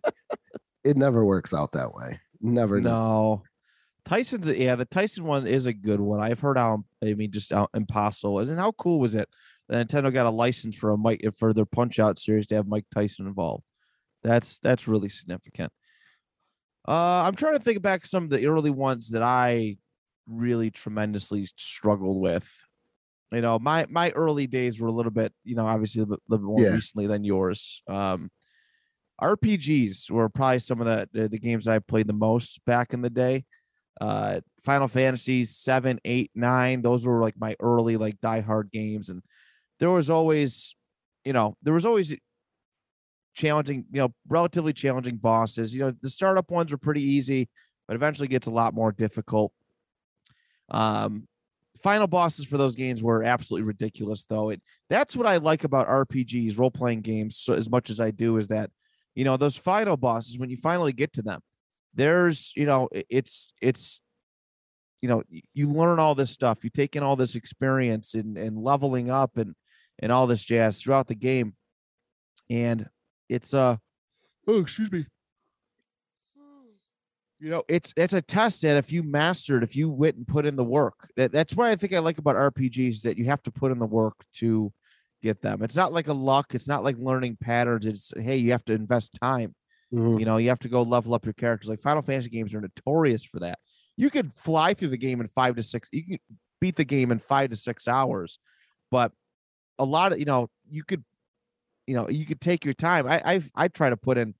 it 0.83 0.97
never 0.97 1.25
works 1.25 1.53
out 1.53 1.71
that 1.73 1.93
way. 1.93 2.19
Never. 2.41 2.79
No. 2.79 3.43
Tyson's 4.05 4.47
yeah, 4.47 4.75
the 4.75 4.85
Tyson 4.85 5.23
one 5.23 5.47
is 5.47 5.65
a 5.65 5.73
good 5.73 5.99
one. 5.99 6.19
I've 6.19 6.39
heard 6.39 6.57
how 6.57 6.83
I 7.03 7.13
mean 7.13 7.31
just 7.31 7.51
how 7.51 7.69
impossible. 7.73 8.39
And 8.39 8.59
how 8.59 8.73
cool 8.73 8.99
was 8.99 9.15
it 9.15 9.29
that 9.69 9.87
Nintendo 9.87 10.13
got 10.13 10.25
a 10.25 10.31
license 10.31 10.75
for 10.75 10.91
a 10.91 10.97
Mike 10.97 11.25
for 11.37 11.53
their 11.53 11.65
punch 11.65 11.99
out 11.99 12.19
series 12.19 12.45
to 12.47 12.55
have 12.55 12.67
Mike 12.67 12.85
Tyson 12.93 13.27
involved? 13.27 13.63
That's 14.21 14.59
that's 14.59 14.87
really 14.87 15.09
significant. 15.09 15.71
Uh 16.85 17.23
I'm 17.23 17.35
trying 17.35 17.57
to 17.57 17.63
think 17.63 17.81
back 17.81 18.05
some 18.05 18.25
of 18.25 18.29
the 18.29 18.45
early 18.45 18.71
ones 18.71 19.09
that 19.11 19.23
I 19.23 19.77
really 20.27 20.69
tremendously 20.69 21.47
struggled 21.55 22.21
with. 22.21 22.51
You 23.33 23.41
know, 23.41 23.57
my 23.59 23.85
my 23.89 24.11
early 24.11 24.47
days 24.47 24.79
were 24.79 24.87
a 24.87 24.91
little 24.91 25.11
bit, 25.11 25.33
you 25.43 25.55
know, 25.55 25.65
obviously 25.65 26.01
a 26.01 26.05
little 26.05 26.21
bit, 26.29 26.41
more 26.41 26.61
Yeah. 26.61 26.73
recently 26.75 27.07
than 27.07 27.23
yours. 27.23 27.81
Um 27.87 28.29
RPGs 29.21 30.09
were 30.11 30.29
probably 30.29 30.59
some 30.59 30.81
of 30.81 30.87
the 30.87 31.29
the, 31.29 31.39
games 31.39 31.67
I 31.67 31.79
played 31.79 32.07
the 32.07 32.13
most 32.13 32.63
back 32.65 32.93
in 32.93 33.01
the 33.01 33.09
day. 33.09 33.45
Uh 34.01 34.41
Final 34.63 34.87
Fantasy 34.87 35.45
seven, 35.45 35.99
eight, 36.05 36.31
nine. 36.35 36.81
Those 36.81 37.05
were 37.05 37.21
like 37.21 37.35
my 37.39 37.55
early 37.59 37.97
like 37.97 38.19
diehard 38.21 38.71
games, 38.71 39.09
and 39.09 39.21
there 39.79 39.91
was 39.91 40.09
always, 40.09 40.75
you 41.25 41.33
know, 41.33 41.57
there 41.61 41.73
was 41.73 41.85
always 41.85 42.15
challenging, 43.35 43.85
you 43.91 43.99
know, 43.99 44.13
relatively 44.27 44.73
challenging 44.73 45.17
bosses. 45.17 45.73
You 45.73 45.81
know, 45.81 45.93
the 46.01 46.09
startup 46.09 46.51
ones 46.51 46.71
were 46.71 46.77
pretty 46.77 47.03
easy, 47.03 47.49
but 47.87 47.95
eventually 47.95 48.27
gets 48.27 48.47
a 48.47 48.51
lot 48.51 48.73
more 48.73 48.91
difficult. 48.91 49.51
Um, 50.69 51.27
final 51.83 52.07
bosses 52.07 52.45
for 52.45 52.57
those 52.57 52.75
games 52.75 53.03
were 53.03 53.23
absolutely 53.23 53.67
ridiculous, 53.67 54.23
though. 54.23 54.49
It 54.49 54.61
that's 54.89 55.15
what 55.15 55.27
I 55.27 55.37
like 55.37 55.65
about 55.65 55.87
RPGs, 55.87 56.57
role 56.57 56.71
playing 56.71 57.01
games, 57.01 57.37
so 57.37 57.53
as 57.53 57.69
much 57.69 57.89
as 57.89 57.99
I 57.99 58.11
do, 58.11 58.37
is 58.37 58.47
that 58.47 58.71
you 59.13 59.25
know 59.25 59.37
those 59.37 59.57
final 59.57 59.97
bosses 59.97 60.39
when 60.39 60.49
you 60.49 60.57
finally 60.57 60.93
get 60.93 61.13
to 61.13 61.21
them, 61.21 61.41
there's 61.93 62.53
you 62.55 62.65
know 62.65 62.89
it's 62.91 63.51
it's 63.61 64.01
you 65.01 65.09
know 65.09 65.21
you 65.53 65.67
learn 65.67 65.99
all 65.99 66.15
this 66.15 66.31
stuff, 66.31 66.63
you 66.63 66.69
take 66.69 66.95
in 66.95 67.03
all 67.03 67.15
this 67.15 67.35
experience 67.35 68.13
and 68.13 68.37
and 68.37 68.57
leveling 68.57 69.09
up 69.09 69.37
and 69.37 69.53
and 69.99 70.11
all 70.11 70.25
this 70.25 70.43
jazz 70.43 70.81
throughout 70.81 71.07
the 71.07 71.15
game, 71.15 71.53
and 72.49 72.89
it's 73.29 73.53
uh 73.53 73.75
oh 74.47 74.61
excuse 74.61 74.91
me 74.91 75.05
you 77.43 77.49
know 77.49 77.61
it's 77.67 77.93
it's 77.97 78.13
a 78.13 78.21
test 78.21 78.61
that 78.61 78.77
if 78.77 78.89
you 78.89 79.03
mastered 79.03 79.63
if 79.63 79.75
you 79.75 79.89
went 79.89 80.15
and 80.15 80.25
put 80.25 80.45
in 80.45 80.55
the 80.55 80.63
work 80.63 81.09
that, 81.17 81.31
that's 81.33 81.55
what 81.55 81.67
i 81.67 81.75
think 81.75 81.91
i 81.93 81.99
like 81.99 82.17
about 82.17 82.37
rpgs 82.37 82.91
is 82.91 83.01
that 83.01 83.17
you 83.17 83.25
have 83.25 83.43
to 83.43 83.51
put 83.51 83.71
in 83.71 83.79
the 83.79 83.85
work 83.85 84.15
to 84.33 84.71
get 85.21 85.41
them. 85.41 85.63
It's 85.63 85.75
not 85.77 85.93
like 85.93 86.07
a 86.09 86.13
luck 86.13 86.53
it's 86.53 86.67
not 86.67 86.83
like 86.83 86.97
learning 86.97 87.37
patterns 87.39 87.85
it's 87.85 88.11
hey 88.17 88.37
you 88.37 88.51
have 88.51 88.65
to 88.65 88.73
invest 88.73 89.17
time. 89.21 89.55
Mhm. 89.93 90.19
you 90.19 90.25
know 90.25 90.37
you 90.37 90.49
have 90.49 90.59
to 90.59 90.69
go 90.69 90.81
level 90.81 91.13
up 91.13 91.25
your 91.25 91.33
characters 91.33 91.69
like 91.69 91.81
final 91.81 92.01
fantasy 92.01 92.29
games 92.29 92.53
are 92.53 92.61
notorious 92.61 93.23
for 93.23 93.39
that. 93.39 93.59
You 93.95 94.09
could 94.09 94.31
fly 94.35 94.73
through 94.73 94.89
the 94.89 94.97
game 94.97 95.21
in 95.21 95.27
five 95.29 95.55
to 95.55 95.63
six 95.63 95.89
you 95.91 96.03
can 96.03 96.19
beat 96.59 96.75
the 96.75 96.83
game 96.85 97.11
in 97.11 97.19
five 97.19 97.51
to 97.51 97.55
six 97.55 97.87
hours 97.87 98.39
but 98.89 99.11
a 99.79 99.85
lot 99.85 100.11
of 100.11 100.19
you 100.19 100.25
know 100.25 100.49
you 100.69 100.83
could 100.83 101.03
you 101.87 101.95
know 101.95 102.09
you 102.09 102.25
could 102.25 102.41
take 102.41 102.65
your 102.65 102.73
time. 102.73 103.07
I 103.07 103.21
i, 103.25 103.43
I 103.55 103.67
try 103.67 103.89
to 103.89 103.97
put 103.97 104.17
in 104.17 104.33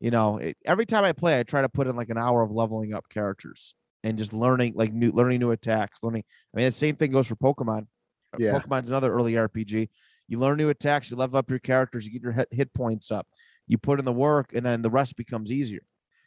you 0.00 0.10
know 0.10 0.38
it, 0.38 0.56
every 0.64 0.86
time 0.86 1.04
i 1.04 1.12
play 1.12 1.38
i 1.38 1.42
try 1.42 1.62
to 1.62 1.68
put 1.68 1.86
in 1.86 1.96
like 1.96 2.10
an 2.10 2.18
hour 2.18 2.42
of 2.42 2.50
leveling 2.50 2.92
up 2.94 3.08
characters 3.08 3.74
and 4.04 4.18
just 4.18 4.32
learning 4.32 4.72
like 4.76 4.92
new 4.92 5.10
learning 5.10 5.40
new 5.40 5.50
attacks 5.50 6.00
learning 6.02 6.24
i 6.54 6.58
mean 6.58 6.66
the 6.66 6.72
same 6.72 6.96
thing 6.96 7.10
goes 7.10 7.26
for 7.26 7.36
pokemon. 7.36 7.86
Uh, 8.34 8.38
Yeah. 8.38 8.60
pokemon's 8.60 8.90
another 8.90 9.12
early 9.12 9.34
rpg 9.34 9.88
you 10.28 10.38
learn 10.38 10.58
new 10.58 10.68
attacks 10.68 11.10
you 11.10 11.16
level 11.16 11.38
up 11.38 11.48
your 11.48 11.58
characters 11.58 12.04
you 12.04 12.12
get 12.12 12.22
your 12.22 12.32
hit, 12.32 12.48
hit 12.50 12.72
points 12.74 13.10
up 13.10 13.26
you 13.66 13.78
put 13.78 13.98
in 13.98 14.04
the 14.04 14.12
work 14.12 14.52
and 14.54 14.64
then 14.64 14.82
the 14.82 14.90
rest 14.90 15.16
becomes 15.16 15.52
easier. 15.52 15.82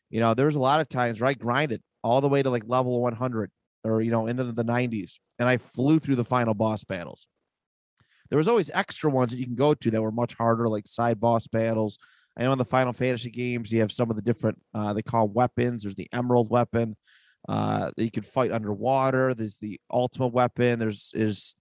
You 0.10 0.20
know 0.20 0.34
there's 0.34 0.56
a 0.56 0.60
lot 0.60 0.82
of 0.82 0.90
times 0.90 1.22
where 1.22 1.30
i 1.30 1.34
grinded 1.34 1.82
all 2.04 2.22
the 2.22 2.30
way 2.30 2.42
to 2.42 2.50
like 2.50 2.64
level 2.66 3.02
100 3.02 3.52
or 3.84 4.02
you 4.02 4.12
know 4.12 4.28
into 4.28 4.44
the 4.44 4.64
90s 4.64 5.20
and 5.38 5.48
i 5.48 5.58
flew 5.58 6.00
through 6.00 6.16
the 6.16 6.26
final 6.26 6.54
boss 6.54 6.84
battles. 6.84 7.28
There 8.30 8.38
was 8.38 8.48
always 8.48 8.70
extra 8.74 9.10
ones 9.10 9.32
that 9.32 9.40
you 9.40 9.46
can 9.46 9.56
go 9.56 9.74
to 9.74 9.92
that 9.92 10.02
were 10.02 10.12
much 10.12 10.36
harder 10.36 10.68
like 10.68 10.88
side 10.88 11.20
boss 11.20 11.48
battles 11.48 11.98
i 12.40 12.44
know 12.44 12.52
in 12.54 12.58
the 12.58 12.66
final 12.66 12.94
fantasy 12.94 13.30
games 13.30 13.72
you 13.72 13.82
have 13.82 13.92
some 13.92 14.10
of 14.10 14.16
the 14.16 14.22
different 14.22 14.60
uh, 14.74 14.94
they 14.94 15.02
call 15.02 15.28
weapons. 15.28 15.84
There's 15.84 15.96
the 15.96 16.10
emerald 16.14 16.50
weapon 16.50 16.96
uh, 17.48 17.92
that 17.96 18.04
you 18.04 18.12
can 18.12 18.24
fight 18.24 18.52
underwater. 18.52 19.34
There's 19.34 19.58
the 19.58 19.80
ultimate 19.92 20.34
weapon. 20.34 20.80
There's 20.80 21.12
is 21.14 21.56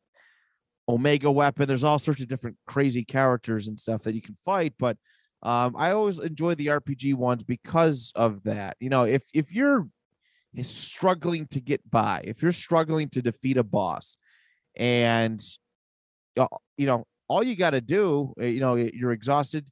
omega 0.89 1.31
weapon. 1.31 1.69
There's 1.69 1.85
all 1.85 1.99
sorts 1.99 2.23
of 2.23 2.29
different 2.29 2.57
crazy 2.67 3.05
characters 3.05 3.69
and 3.69 3.79
stuff 3.79 4.05
that 4.05 4.15
you 4.15 4.23
can 4.23 4.37
fight 4.45 4.75
but 4.79 4.97
um, 5.43 5.77
i 5.77 5.93
always 5.93 6.19
enjoy 6.19 6.55
the 6.57 6.67
rpg 6.67 7.15
ones 7.15 7.45
because 7.45 8.13
of 8.17 8.43
that. 8.45 8.77
You 8.81 8.89
know 8.89 9.05
if 9.05 9.25
if 9.35 9.53
you're 9.53 9.87
struggling 10.63 11.47
to 11.49 11.61
get 11.61 11.89
by 11.91 12.23
if 12.25 12.43
you're 12.43 12.53
struggling 12.53 13.09
to 13.11 13.23
defeat 13.23 13.57
a 13.57 13.63
boss 13.63 14.17
and 14.77 15.45
uh, 16.37 16.47
you 16.77 16.87
know 16.87 17.07
all 17.29 17.43
you 17.43 17.55
got 17.55 17.71
to 17.71 17.81
do 17.81 18.35
uh, 18.41 18.45
you 18.45 18.61
know 18.61 18.75
you're 18.75 19.13
exhausted 19.13 19.67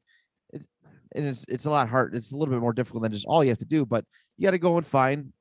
and 1.14 1.26
it's 1.26 1.44
it's 1.48 1.64
a 1.64 1.70
lot 1.70 1.88
hard 1.88 2.14
it's 2.14 2.32
a 2.32 2.36
little 2.36 2.52
bit 2.52 2.60
more 2.60 2.72
difficult 2.72 3.02
than 3.02 3.12
just 3.12 3.26
all 3.26 3.44
you 3.44 3.50
have 3.50 3.58
to 3.58 3.64
do 3.64 3.86
but 3.86 4.04
you 4.36 4.46
got 4.46 4.50
to 4.50 4.58
go 4.58 4.76
and 4.76 4.86
find 4.86 5.32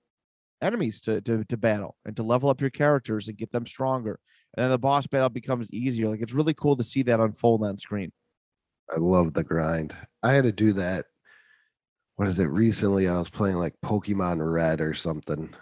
enemies 0.61 1.01
to, 1.01 1.21
to 1.21 1.43
to 1.45 1.57
battle 1.57 1.95
and 2.05 2.15
to 2.15 2.23
level 2.23 2.49
up 2.49 2.61
your 2.61 2.69
characters 2.69 3.27
and 3.27 3.37
get 3.37 3.51
them 3.51 3.65
stronger 3.65 4.19
and 4.55 4.63
then 4.63 4.71
the 4.71 4.79
boss 4.79 5.05
battle 5.07 5.29
becomes 5.29 5.71
easier 5.73 6.07
like 6.07 6.21
it's 6.21 6.33
really 6.33 6.53
cool 6.53 6.75
to 6.75 6.83
see 6.83 7.01
that 7.03 7.19
unfold 7.19 7.63
on 7.63 7.77
screen 7.77 8.11
I 8.91 8.97
love 8.99 9.33
the 9.33 9.43
grind. 9.43 9.93
I 10.23 10.33
had 10.33 10.43
to 10.43 10.51
do 10.51 10.73
that. 10.73 11.05
What 12.15 12.27
is 12.27 12.39
it? 12.39 12.45
Recently, 12.45 13.07
I 13.07 13.17
was 13.17 13.29
playing 13.29 13.57
like 13.57 13.73
Pokemon 13.83 14.39
Red 14.53 14.79
or 14.79 14.93
something, 14.93 15.53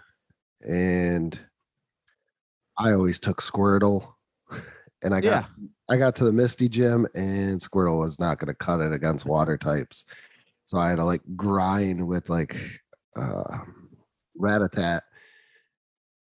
and 0.66 1.38
I 2.78 2.92
always 2.92 3.18
took 3.18 3.42
Squirtle, 3.42 4.06
and 5.02 5.14
I 5.14 5.20
got 5.20 5.46
I 5.88 5.96
got 5.96 6.16
to 6.16 6.24
the 6.24 6.32
Misty 6.32 6.68
Gym, 6.68 7.06
and 7.14 7.60
Squirtle 7.60 8.00
was 8.00 8.18
not 8.18 8.38
going 8.38 8.48
to 8.48 8.54
cut 8.54 8.80
it 8.80 8.92
against 8.92 9.26
water 9.26 9.58
types, 9.58 10.04
so 10.64 10.78
I 10.78 10.88
had 10.88 10.96
to 10.96 11.04
like 11.04 11.22
grind 11.36 12.06
with 12.06 12.30
like 12.30 12.56
uh, 13.16 13.58
Rattata 14.40 15.00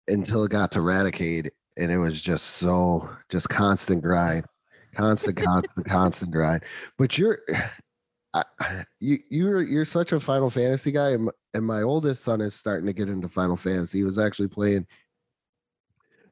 until 0.08 0.44
it 0.44 0.50
got 0.50 0.72
to 0.72 0.78
Raticate, 0.78 1.50
and 1.76 1.92
it 1.92 1.98
was 1.98 2.22
just 2.22 2.46
so 2.46 3.08
just 3.28 3.48
constant 3.48 4.02
grind 4.02 4.46
constant 4.94 5.36
constant 5.36 5.86
constant 5.86 6.30
grind. 6.30 6.62
But 6.98 7.18
you're 7.18 7.40
I, 8.34 8.44
you 9.00 9.18
you're 9.30 9.62
you're 9.62 9.84
such 9.84 10.12
a 10.12 10.20
final 10.20 10.50
fantasy 10.50 10.92
guy 10.92 11.10
and 11.10 11.30
and 11.54 11.66
my 11.66 11.82
oldest 11.82 12.24
son 12.24 12.40
is 12.40 12.54
starting 12.54 12.86
to 12.86 12.92
get 12.92 13.08
into 13.08 13.28
final 13.28 13.56
fantasy. 13.56 13.98
He 13.98 14.04
was 14.04 14.18
actually 14.18 14.48
playing 14.48 14.86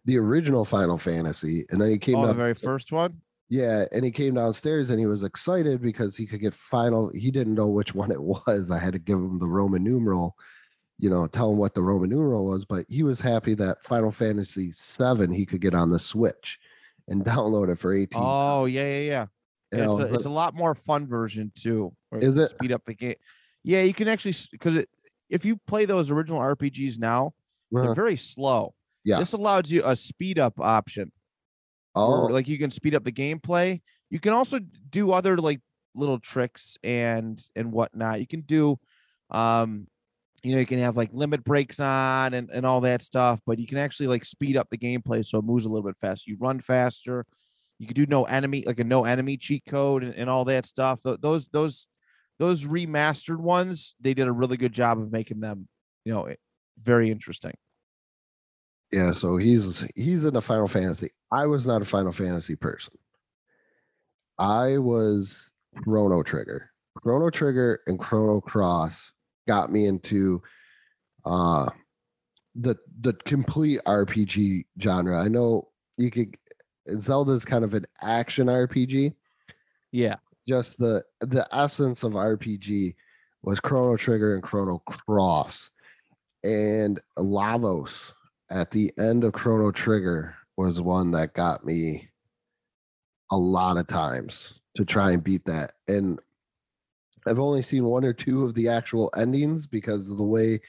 the 0.04 0.18
original 0.18 0.64
final 0.64 0.98
fantasy 0.98 1.66
and 1.70 1.80
then 1.80 1.90
he 1.90 1.98
came 1.98 2.16
oh 2.16 2.26
the 2.26 2.34
very 2.34 2.54
first 2.54 2.90
one 2.92 3.20
Yeah, 3.50 3.84
and 3.90 4.04
he 4.04 4.12
came 4.12 4.34
downstairs 4.34 4.90
and 4.90 5.00
he 5.00 5.06
was 5.06 5.24
excited 5.24 5.82
because 5.82 6.16
he 6.16 6.24
could 6.24 6.40
get 6.40 6.54
final. 6.54 7.10
He 7.12 7.32
didn't 7.32 7.56
know 7.56 7.66
which 7.66 7.94
one 8.02 8.12
it 8.12 8.22
was. 8.22 8.70
I 8.70 8.78
had 8.78 8.92
to 8.92 9.00
give 9.00 9.18
him 9.18 9.40
the 9.40 9.48
Roman 9.48 9.82
numeral, 9.82 10.36
you 11.00 11.10
know, 11.10 11.26
tell 11.26 11.50
him 11.50 11.58
what 11.58 11.74
the 11.74 11.82
Roman 11.82 12.10
numeral 12.10 12.46
was. 12.46 12.64
But 12.64 12.86
he 12.88 13.02
was 13.02 13.20
happy 13.20 13.54
that 13.54 13.82
Final 13.84 14.12
Fantasy 14.12 14.72
VII 14.72 15.34
he 15.34 15.44
could 15.44 15.60
get 15.60 15.74
on 15.74 15.90
the 15.90 15.98
Switch 15.98 16.58
and 17.08 17.24
download 17.24 17.70
it 17.70 17.80
for 17.80 17.92
18. 17.92 18.22
Oh 18.22 18.66
yeah, 18.66 18.82
yeah, 18.82 18.98
yeah. 19.00 19.26
you 19.72 19.82
it's, 19.82 19.98
know, 19.98 20.06
a, 20.06 20.14
it's 20.14 20.26
a 20.26 20.30
lot 20.30 20.54
more 20.54 20.76
fun 20.76 21.08
version 21.08 21.50
too. 21.56 21.92
Is 22.12 22.36
it? 22.36 22.50
speed 22.50 22.70
up 22.70 22.84
the 22.86 22.94
game? 22.94 23.16
Yeah, 23.64 23.82
you 23.82 23.92
can 23.92 24.06
actually 24.06 24.34
because 24.52 24.84
if 25.28 25.44
you 25.44 25.56
play 25.66 25.86
those 25.86 26.08
original 26.10 26.38
RPGs 26.38 27.00
now, 27.00 27.34
uh, 27.74 27.82
they're 27.82 27.94
very 27.94 28.16
slow. 28.16 28.74
Yeah. 29.04 29.18
This 29.18 29.32
allows 29.32 29.70
you 29.70 29.82
a 29.84 29.96
speed 29.96 30.38
up 30.38 30.60
option. 30.60 31.12
oh, 31.94 32.26
like 32.32 32.48
you 32.48 32.58
can 32.58 32.70
speed 32.70 32.94
up 32.94 33.04
the 33.04 33.12
gameplay. 33.12 33.80
You 34.10 34.20
can 34.20 34.32
also 34.32 34.58
do 34.90 35.12
other 35.12 35.36
like 35.36 35.60
little 35.94 36.18
tricks 36.18 36.76
and 36.84 37.42
and 37.56 37.72
whatnot. 37.72 38.20
You 38.20 38.26
can 38.26 38.42
do, 38.42 38.78
um, 39.30 39.86
you 40.42 40.52
know, 40.54 40.60
you 40.60 40.66
can 40.66 40.78
have 40.78 40.96
like 40.96 41.10
limit 41.12 41.42
breaks 41.44 41.80
on 41.80 42.34
and 42.34 42.50
and 42.50 42.64
all 42.64 42.80
that 42.82 43.02
stuff. 43.02 43.40
But 43.46 43.58
you 43.58 43.66
can 43.66 43.78
actually 43.78 44.06
like 44.08 44.24
speed 44.24 44.56
up 44.56 44.68
the 44.70 44.78
gameplay 44.78 45.24
so 45.24 45.38
it 45.38 45.44
moves 45.44 45.64
a 45.64 45.68
little 45.68 45.86
bit 45.86 45.96
faster. 46.00 46.30
You 46.30 46.36
run 46.40 46.60
faster. 46.60 47.26
You 47.78 47.86
can 47.86 47.94
do 47.94 48.06
no 48.06 48.24
enemy 48.24 48.62
like 48.66 48.78
a 48.78 48.84
no 48.84 49.04
enemy 49.04 49.36
cheat 49.38 49.64
code 49.66 50.04
and, 50.04 50.14
and 50.14 50.28
all 50.28 50.44
that 50.44 50.66
stuff. 50.66 51.00
Th- 51.04 51.18
Those 51.20 51.48
those 51.48 51.88
those 52.38 52.64
remastered 52.66 53.38
ones, 53.38 53.94
they 54.00 54.14
did 54.14 54.26
a 54.28 54.32
really 54.32 54.56
good 54.56 54.72
job 54.72 54.98
of 54.98 55.10
making 55.12 55.40
them, 55.40 55.68
you 56.04 56.12
know, 56.12 56.28
very 56.82 57.10
interesting. 57.10 57.52
Yeah. 58.92 59.12
So 59.12 59.36
he's 59.36 59.82
he's 59.94 60.24
in 60.24 60.36
a 60.36 60.40
Final 60.40 60.68
Fantasy. 60.68 61.10
I 61.30 61.46
was 61.46 61.66
not 61.66 61.82
a 61.82 61.84
Final 61.84 62.12
Fantasy 62.12 62.56
person. 62.56 62.94
I 64.38 64.78
was 64.78 65.50
Chrono 65.76 66.22
Trigger. 66.22 66.70
Chrono 66.96 67.30
Trigger 67.30 67.80
and 67.86 67.98
Chrono 67.98 68.40
Cross 68.40 69.12
got 69.46 69.70
me 69.72 69.86
into 69.86 70.42
uh 71.24 71.68
the 72.54 72.76
the 73.00 73.12
complete 73.24 73.80
RPG 73.86 74.64
genre. 74.80 75.20
I 75.20 75.28
know 75.28 75.68
you 75.96 76.10
could 76.10 76.36
Zelda's 76.98 77.44
kind 77.44 77.64
of 77.64 77.74
an 77.74 77.86
action 78.00 78.48
RPG. 78.48 79.14
Yeah. 79.92 80.16
Just 80.46 80.78
the 80.78 81.04
the 81.20 81.46
essence 81.52 82.02
of 82.02 82.12
RPG 82.12 82.94
was 83.42 83.60
Chrono 83.60 83.96
Trigger 83.96 84.34
and 84.34 84.42
Chrono 84.42 84.78
Cross. 84.86 85.70
And 86.42 86.98
Lavos 87.18 88.12
at 88.50 88.70
the 88.70 88.92
end 88.98 89.24
of 89.24 89.32
Chrono 89.32 89.70
Trigger 89.70 90.34
was 90.56 90.80
one 90.80 91.10
that 91.12 91.34
got 91.34 91.64
me 91.64 92.10
a 93.30 93.36
lot 93.36 93.76
of 93.76 93.86
times 93.86 94.54
to 94.76 94.84
try 94.84 95.12
and 95.12 95.22
beat 95.22 95.44
that. 95.46 95.72
And 95.88 96.18
I've 97.26 97.38
only 97.38 97.62
seen 97.62 97.84
one 97.84 98.04
or 98.04 98.12
two 98.12 98.44
of 98.44 98.54
the 98.54 98.68
actual 98.68 99.12
endings 99.16 99.66
because 99.66 100.10
of 100.10 100.16
the 100.16 100.24
way 100.24 100.60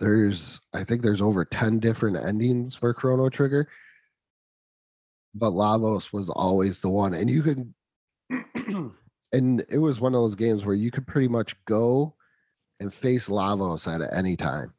there's 0.00 0.60
I 0.74 0.84
think 0.84 1.02
there's 1.02 1.22
over 1.22 1.44
10 1.44 1.80
different 1.80 2.16
endings 2.16 2.74
for 2.74 2.92
Chrono 2.92 3.28
Trigger. 3.28 3.68
But 5.34 5.52
Lavos 5.52 6.12
was 6.12 6.28
always 6.28 6.80
the 6.80 6.90
one. 6.90 7.14
And 7.14 7.30
you 7.30 7.42
could 7.42 7.74
and 9.32 9.64
it 9.68 9.78
was 9.78 10.00
one 10.00 10.14
of 10.14 10.20
those 10.20 10.34
games 10.34 10.64
where 10.64 10.74
you 10.74 10.90
could 10.90 11.06
pretty 11.06 11.28
much 11.28 11.54
go 11.66 12.14
and 12.80 12.92
face 12.92 13.28
Lavos 13.28 13.86
at 13.86 14.14
any 14.14 14.36
time. 14.36 14.72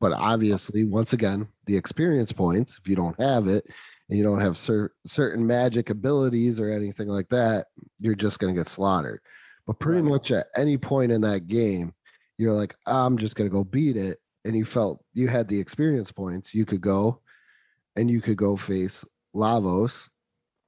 But 0.00 0.12
obviously, 0.12 0.84
once 0.84 1.12
again, 1.12 1.48
the 1.66 1.76
experience 1.76 2.32
points, 2.32 2.78
if 2.78 2.88
you 2.88 2.96
don't 2.96 3.18
have 3.20 3.46
it 3.46 3.64
and 4.08 4.18
you 4.18 4.24
don't 4.24 4.40
have 4.40 4.58
cer- 4.58 4.92
certain 5.06 5.46
magic 5.46 5.90
abilities 5.90 6.60
or 6.60 6.70
anything 6.70 7.08
like 7.08 7.28
that, 7.30 7.68
you're 8.00 8.14
just 8.14 8.38
going 8.38 8.54
to 8.54 8.60
get 8.60 8.68
slaughtered. 8.68 9.20
But 9.66 9.78
pretty 9.78 10.02
much 10.02 10.30
at 10.30 10.48
any 10.56 10.76
point 10.76 11.10
in 11.10 11.22
that 11.22 11.46
game, 11.46 11.94
you're 12.36 12.52
like, 12.52 12.74
I'm 12.86 13.16
just 13.16 13.34
going 13.34 13.48
to 13.48 13.54
go 13.54 13.64
beat 13.64 13.96
it. 13.96 14.18
And 14.44 14.54
you 14.54 14.66
felt 14.66 15.02
you 15.14 15.26
had 15.28 15.48
the 15.48 15.58
experience 15.58 16.12
points. 16.12 16.52
You 16.52 16.66
could 16.66 16.82
go 16.82 17.20
and 17.96 18.10
you 18.10 18.20
could 18.20 18.36
go 18.36 18.58
face 18.58 19.02
Lavos 19.34 20.08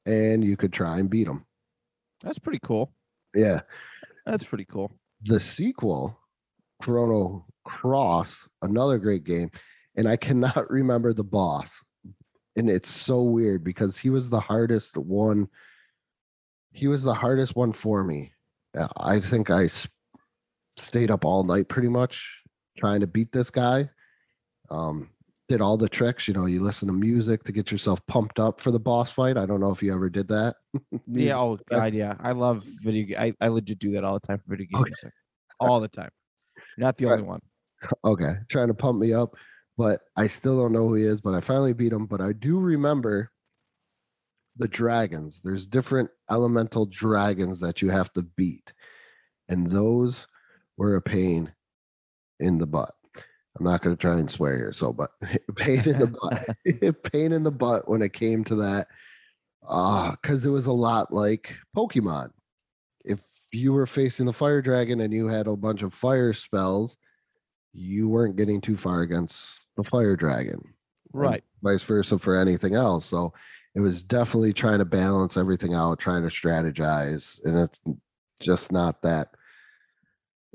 and 0.07 0.43
you 0.43 0.57
could 0.57 0.73
try 0.73 0.99
and 0.99 1.11
beat 1.11 1.27
him. 1.27 1.45
That's 2.23 2.39
pretty 2.39 2.61
cool. 2.63 2.93
Yeah. 3.35 3.61
That's 4.25 4.45
pretty 4.45 4.65
cool. 4.65 4.93
the 5.25 5.39
sequel, 5.39 6.19
Chrono 6.83 7.45
Cross, 7.67 8.49
another 8.63 8.97
great 8.99 9.25
game, 9.25 9.51
and 9.97 10.09
I 10.09 10.17
cannot 10.17 10.71
remember 10.71 11.13
the 11.13 11.25
boss. 11.25 11.83
And 12.57 12.71
it's 12.71 12.89
so 12.89 13.23
weird 13.23 13.63
because 13.65 13.99
he 13.99 14.09
was 14.09 14.31
the 14.31 14.41
hardest 14.41 14.97
one. 14.97 15.49
He 16.73 16.87
was 16.87 17.03
the 17.03 17.13
hardest 17.13 17.55
one 17.57 17.73
for 17.73 18.03
me. 18.05 18.33
Uh, 18.79 18.89
I 18.97 19.21
think 19.21 19.51
I 19.51 19.69
stayed 20.79 21.11
up 21.11 21.25
all 21.25 21.43
night 21.45 21.69
pretty 21.69 21.89
much 21.89 22.41
trying 22.79 23.01
to 23.01 23.07
beat 23.07 23.33
this 23.33 23.51
guy. 23.51 23.91
Um, 24.71 25.11
did 25.49 25.61
all 25.61 25.77
the 25.77 25.89
tricks. 25.89 26.27
You 26.29 26.35
know, 26.35 26.47
you 26.47 26.61
listen 26.61 26.89
to 26.89 26.95
music 26.95 27.45
to 27.45 27.53
get 27.53 27.71
yourself 27.71 28.01
pumped 28.07 28.39
up 28.41 28.61
for 28.61 28.71
the 28.71 28.81
boss 28.81 29.11
fight. 29.11 29.37
I 29.37 29.45
don't 29.47 29.61
know 29.61 29.71
if 29.71 29.83
you 29.83 29.93
ever 29.95 30.09
did 30.09 30.29
that. 30.29 30.57
Yeah. 31.07 31.39
Oh. 31.39 31.59
God. 31.71 31.95
Yeah. 31.95 32.15
I 32.21 32.33
love 32.33 32.65
video. 32.83 33.19
I 33.19 33.33
I 33.41 33.49
legit 33.49 33.79
do 33.79 33.93
that 33.93 34.05
all 34.05 34.15
the 34.15 34.27
time 34.27 34.39
for 34.39 34.57
video 34.57 34.81
Okay. 34.81 34.91
games. 35.03 35.13
All 35.61 35.81
the 35.81 35.89
time. 35.89 36.11
You're 36.77 36.87
not 36.87 36.97
the 36.97 37.07
Right. 37.07 37.13
only 37.15 37.25
one. 37.25 37.41
Okay, 38.05 38.35
trying 38.49 38.69
to 38.69 38.75
pump 38.75 38.99
me 38.99 39.13
up, 39.13 39.37
but 39.77 40.01
I 40.17 40.27
still 40.27 40.61
don't 40.61 40.73
know 40.73 40.89
who 40.89 40.95
he 40.95 41.05
is. 41.05 41.21
But 41.21 41.35
I 41.35 41.41
finally 41.41 41.73
beat 41.73 41.93
him. 41.93 42.07
But 42.07 42.21
I 42.21 42.33
do 42.33 42.59
remember 42.59 43.31
the 44.57 44.69
dragons. 44.69 45.41
There's 45.45 45.67
different 45.67 46.11
elemental 46.31 46.87
dragons 46.87 47.61
that 47.61 47.83
you 47.83 47.91
have 47.91 48.13
to 48.15 48.23
beat, 48.23 48.73
and 49.49 49.67
those 49.67 50.27
were 50.77 50.97
a 50.97 51.03
pain 51.03 51.53
in 52.41 52.59
the 52.59 52.67
butt. 52.67 52.93
I'm 53.59 53.65
not 53.65 53.83
going 53.83 53.97
to 53.97 54.01
try 54.01 54.15
and 54.19 54.31
swear 54.31 54.57
here, 54.57 54.73
so 54.73 54.93
but 54.93 55.11
pain 55.57 55.81
in 55.89 55.99
the 55.99 56.07
butt, 56.07 57.03
pain 57.13 57.33
in 57.33 57.43
the 57.43 57.51
butt 57.51 57.89
when 57.89 58.03
it 58.03 58.13
came 58.13 58.45
to 58.45 58.57
that, 58.57 58.89
ah, 59.67 60.17
because 60.21 60.45
it 60.45 60.51
was 60.51 60.67
a 60.67 60.73
lot 60.73 61.13
like 61.13 61.55
Pokemon. 61.77 62.31
If 63.05 63.21
you 63.53 63.73
were 63.73 63.87
facing 63.87 64.27
the 64.27 64.33
fire 64.33 64.61
dragon 64.61 65.01
and 65.01 65.13
you 65.13 65.29
had 65.29 65.47
a 65.47 65.57
bunch 65.57 65.83
of 65.83 65.95
fire 65.95 66.33
spells, 66.33 66.97
you 67.77 68.09
weren't 68.09 68.37
getting 68.37 68.61
too 68.61 68.77
far 68.77 69.03
against 69.03 69.67
the 69.77 69.85
fire 69.85 70.17
dragon. 70.17 70.63
Right. 71.13 71.43
vice 71.63 71.83
versa 71.83 72.19
for 72.19 72.37
anything 72.37 72.75
else. 72.75 73.07
So 73.07 73.33
it 73.75 73.81
was 73.81 74.03
definitely 74.03 74.53
trying 74.53 74.79
to 74.79 74.85
balance 74.85 75.37
everything 75.37 75.75
out, 75.75 75.99
trying 75.99 76.23
to 76.23 76.29
strategize. 76.29 77.41
And 77.45 77.59
it's 77.59 77.81
just 78.41 78.71
not 78.71 79.01
that 79.03 79.29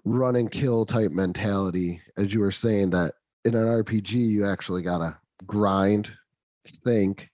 run 0.04 0.36
and 0.36 0.52
kill 0.52 0.86
type 0.86 1.12
mentality. 1.12 2.02
As 2.18 2.34
you 2.34 2.42
were 2.42 2.52
saying, 2.52 2.92
that 2.92 3.16
in 3.46 3.56
an 3.56 3.66
RPG, 3.66 4.12
you 4.12 4.46
actually 4.46 4.82
got 4.82 5.00
to 5.00 5.18
grind, 5.46 6.12
think 6.66 7.30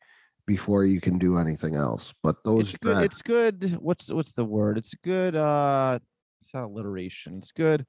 before 0.46 0.86
you 0.86 1.02
can 1.02 1.18
do 1.18 1.38
anything 1.38 1.76
else. 1.76 2.14
But 2.24 2.44
those 2.44 2.70
It's 2.70 2.78
good. 2.78 3.02
It's 3.02 3.22
good. 3.22 3.78
What's 3.82 4.12
what's 4.12 4.34
the 4.34 4.46
word? 4.46 4.78
It's 4.78 4.96
good. 4.96 5.36
Uh, 5.36 6.00
it's 6.42 6.54
not 6.54 6.66
alliteration. 6.66 7.40
It's 7.40 7.52
good. 7.52 7.86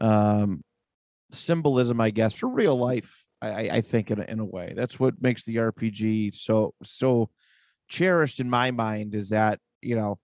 Um, 0.00 0.62
symbolism, 1.30 2.00
I 2.00 2.10
guess, 2.10 2.32
for 2.34 2.48
real 2.48 2.76
life. 2.76 3.24
I 3.40 3.70
I, 3.70 3.80
think 3.82 4.10
in 4.10 4.18
a, 4.20 4.24
in 4.24 4.40
a 4.40 4.44
way 4.44 4.72
that's 4.76 4.98
what 4.98 5.22
makes 5.22 5.44
the 5.44 5.56
RPG 5.56 6.34
so 6.34 6.74
so 6.82 7.30
cherished 7.88 8.40
in 8.40 8.50
my 8.50 8.72
mind. 8.72 9.14
Is 9.14 9.28
that 9.28 9.60
you 9.80 9.94
know, 9.94 10.18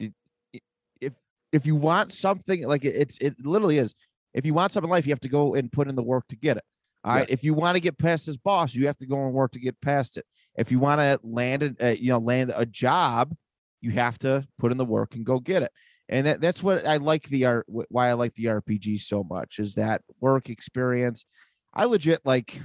it, 0.00 0.12
it- 0.52 0.62
if 1.00 1.12
if 1.52 1.66
you 1.66 1.76
want 1.76 2.12
something 2.12 2.66
like 2.66 2.84
it, 2.84 2.94
it's 2.96 3.18
it 3.18 3.36
literally 3.44 3.78
is. 3.78 3.94
If 4.32 4.44
you 4.44 4.52
want 4.52 4.72
something 4.72 4.88
in 4.88 4.92
life, 4.92 5.06
you 5.06 5.12
have 5.12 5.20
to 5.20 5.28
go 5.28 5.54
and 5.54 5.70
put 5.70 5.86
in 5.88 5.94
the 5.94 6.02
work 6.02 6.26
to 6.28 6.36
get 6.36 6.56
it. 6.56 6.64
All 7.04 7.14
right. 7.14 7.28
If 7.28 7.44
you 7.44 7.54
want 7.54 7.76
to 7.76 7.80
get 7.80 7.98
past 7.98 8.26
this 8.26 8.36
boss, 8.36 8.74
you 8.74 8.86
have 8.86 8.96
to 8.96 9.06
go 9.06 9.24
and 9.26 9.32
work 9.32 9.52
to 9.52 9.60
get 9.60 9.80
past 9.80 10.16
it. 10.16 10.24
If 10.56 10.72
you 10.72 10.78
want 10.78 11.00
to 11.00 11.20
land 11.22 11.62
it, 11.62 11.76
uh, 11.80 11.88
you 11.88 12.08
know, 12.08 12.18
land 12.18 12.52
a 12.56 12.66
job, 12.66 13.34
you 13.80 13.90
have 13.90 14.18
to 14.20 14.46
put 14.58 14.72
in 14.72 14.78
the 14.78 14.84
work 14.84 15.14
and 15.14 15.24
go 15.24 15.38
get 15.38 15.62
it. 15.62 15.70
And 16.08 16.26
that, 16.26 16.40
that's 16.40 16.62
what 16.62 16.86
I 16.86 16.98
like 16.98 17.28
the 17.28 17.46
art. 17.46 17.66
Why 17.68 18.08
I 18.08 18.12
like 18.12 18.34
the 18.34 18.46
RPG 18.46 19.00
so 19.00 19.24
much 19.24 19.58
is 19.58 19.74
that 19.74 20.02
work 20.20 20.50
experience. 20.50 21.24
I 21.72 21.84
legit 21.84 22.20
like. 22.24 22.60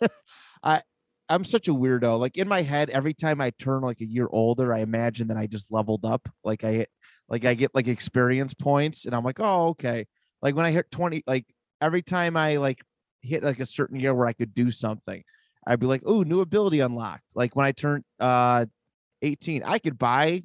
I 0.62 0.82
I'm 1.30 1.44
such 1.44 1.68
a 1.68 1.74
weirdo. 1.74 2.18
Like 2.18 2.36
in 2.36 2.48
my 2.48 2.62
head, 2.62 2.90
every 2.90 3.14
time 3.14 3.40
I 3.40 3.50
turn 3.50 3.82
like 3.82 4.00
a 4.00 4.06
year 4.06 4.26
older, 4.30 4.74
I 4.74 4.80
imagine 4.80 5.28
that 5.28 5.36
I 5.36 5.46
just 5.46 5.70
leveled 5.70 6.04
up. 6.04 6.28
Like 6.42 6.64
I 6.64 6.86
like 7.28 7.44
I 7.44 7.54
get 7.54 7.72
like 7.72 7.86
experience 7.86 8.52
points, 8.52 9.04
and 9.06 9.14
I'm 9.14 9.24
like, 9.24 9.38
oh 9.38 9.68
okay. 9.68 10.06
Like 10.42 10.56
when 10.56 10.66
I 10.66 10.72
hit 10.72 10.90
20, 10.90 11.22
like 11.26 11.46
every 11.80 12.02
time 12.02 12.36
I 12.36 12.56
like 12.56 12.80
hit 13.22 13.44
like 13.44 13.60
a 13.60 13.66
certain 13.66 14.00
year 14.00 14.12
where 14.14 14.26
I 14.26 14.32
could 14.32 14.54
do 14.54 14.72
something, 14.72 15.22
I'd 15.66 15.78
be 15.78 15.86
like, 15.86 16.02
oh, 16.04 16.22
new 16.22 16.40
ability 16.40 16.80
unlocked. 16.80 17.36
Like 17.36 17.54
when 17.54 17.66
I 17.66 17.72
turned 17.72 18.04
uh 18.18 18.66
18, 19.22 19.62
I 19.62 19.78
could 19.78 19.98
buy 19.98 20.42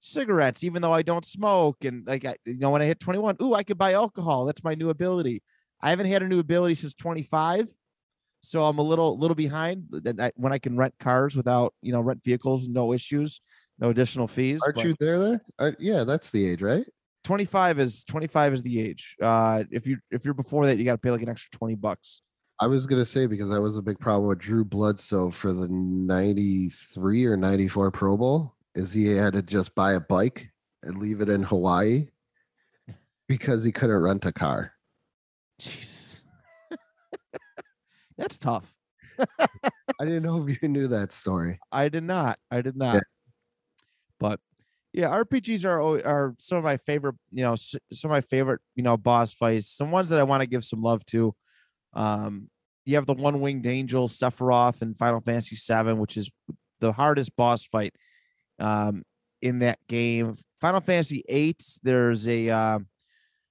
cigarettes 0.00 0.64
even 0.64 0.82
though 0.82 0.92
I 0.92 1.02
don't 1.02 1.24
smoke. 1.24 1.84
And 1.84 2.06
like 2.06 2.24
I, 2.24 2.36
you 2.44 2.58
know, 2.58 2.70
when 2.70 2.82
I 2.82 2.86
hit 2.86 3.00
21, 3.00 3.36
ooh, 3.42 3.54
I 3.54 3.62
could 3.62 3.78
buy 3.78 3.92
alcohol. 3.92 4.44
That's 4.44 4.64
my 4.64 4.74
new 4.74 4.90
ability. 4.90 5.42
I 5.80 5.90
haven't 5.90 6.06
had 6.06 6.22
a 6.22 6.28
new 6.28 6.38
ability 6.38 6.76
since 6.76 6.94
25. 6.94 7.68
So 8.40 8.64
I'm 8.66 8.78
a 8.78 8.82
little 8.82 9.18
little 9.18 9.34
behind 9.34 9.86
that 9.90 10.32
when 10.36 10.52
I 10.52 10.58
can 10.58 10.76
rent 10.76 10.94
cars 11.00 11.34
without, 11.34 11.74
you 11.82 11.92
know, 11.92 12.00
rent 12.00 12.22
vehicles, 12.24 12.68
no 12.68 12.92
issues. 12.92 13.40
no 13.78 13.90
additional 13.90 14.28
fees. 14.28 14.60
Aren't 14.62 14.76
but 14.76 14.84
you 14.84 14.94
there? 15.00 15.18
There? 15.18 15.40
Are, 15.58 15.76
yeah, 15.78 16.04
that's 16.04 16.30
the 16.30 16.48
age, 16.48 16.62
right? 16.62 16.84
25 17.24 17.78
is 17.80 18.04
25 18.04 18.52
is 18.54 18.62
the 18.62 18.80
age. 18.80 19.16
Uh, 19.20 19.64
if 19.70 19.86
you 19.86 19.98
if 20.10 20.24
you're 20.24 20.34
before 20.34 20.66
that, 20.66 20.78
you 20.78 20.84
got 20.84 20.92
to 20.92 20.98
pay 20.98 21.10
like 21.10 21.22
an 21.22 21.28
extra 21.28 21.50
20 21.58 21.74
bucks. 21.74 22.22
I 22.60 22.66
was 22.66 22.86
gonna 22.86 23.04
say 23.04 23.26
because 23.26 23.50
that 23.50 23.60
was 23.60 23.76
a 23.76 23.82
big 23.82 24.00
problem 24.00 24.28
with 24.28 24.38
Drew 24.38 24.64
Bledsoe 24.64 25.30
for 25.30 25.52
the 25.52 25.68
'93 25.68 27.26
or 27.26 27.36
'94 27.36 27.90
Pro 27.92 28.16
Bowl, 28.16 28.54
is 28.74 28.92
he 28.92 29.06
had 29.06 29.32
to 29.34 29.42
just 29.42 29.74
buy 29.74 29.92
a 29.92 30.00
bike 30.00 30.48
and 30.82 30.98
leave 30.98 31.20
it 31.20 31.28
in 31.28 31.42
Hawaii 31.42 32.08
because 33.28 33.64
he 33.64 33.72
couldn't 33.72 33.96
rent 33.96 34.24
a 34.24 34.32
car. 34.32 34.72
Jesus, 35.58 36.22
that's 38.16 38.38
tough. 38.38 38.74
I 39.18 40.04
didn't 40.04 40.22
know 40.22 40.46
if 40.46 40.62
you 40.62 40.68
knew 40.68 40.88
that 40.88 41.12
story. 41.12 41.58
I 41.72 41.88
did 41.88 42.04
not. 42.04 42.38
I 42.50 42.60
did 42.60 42.76
not. 42.76 43.02
But 44.20 44.40
yeah, 44.92 45.08
RPGs 45.08 45.64
are 45.64 45.80
are 46.06 46.34
some 46.38 46.58
of 46.58 46.64
my 46.64 46.76
favorite. 46.76 47.16
You 47.32 47.42
know, 47.42 47.56
some 47.56 47.80
of 48.04 48.10
my 48.10 48.20
favorite. 48.20 48.60
You 48.76 48.82
know, 48.82 48.96
boss 48.96 49.32
fights. 49.32 49.70
Some 49.70 49.90
ones 49.90 50.08
that 50.10 50.20
I 50.20 50.24
want 50.24 50.42
to 50.42 50.46
give 50.46 50.64
some 50.64 50.82
love 50.82 51.04
to. 51.06 51.34
Um, 51.94 52.48
you 52.84 52.94
have 52.94 53.06
the 53.06 53.14
one 53.14 53.40
winged 53.40 53.66
angel 53.66 54.08
Sephiroth 54.08 54.82
in 54.82 54.94
Final 54.94 55.20
Fantasy 55.20 55.56
VII, 55.56 55.94
which 55.94 56.16
is 56.16 56.30
the 56.80 56.92
hardest 56.92 57.36
boss 57.36 57.64
fight 57.64 57.94
um, 58.58 59.02
in 59.42 59.60
that 59.60 59.78
game. 59.88 60.36
Final 60.60 60.80
Fantasy 60.80 61.24
VIII. 61.28 61.56
There's 61.82 62.26
a 62.26 62.48
uh, 62.48 62.78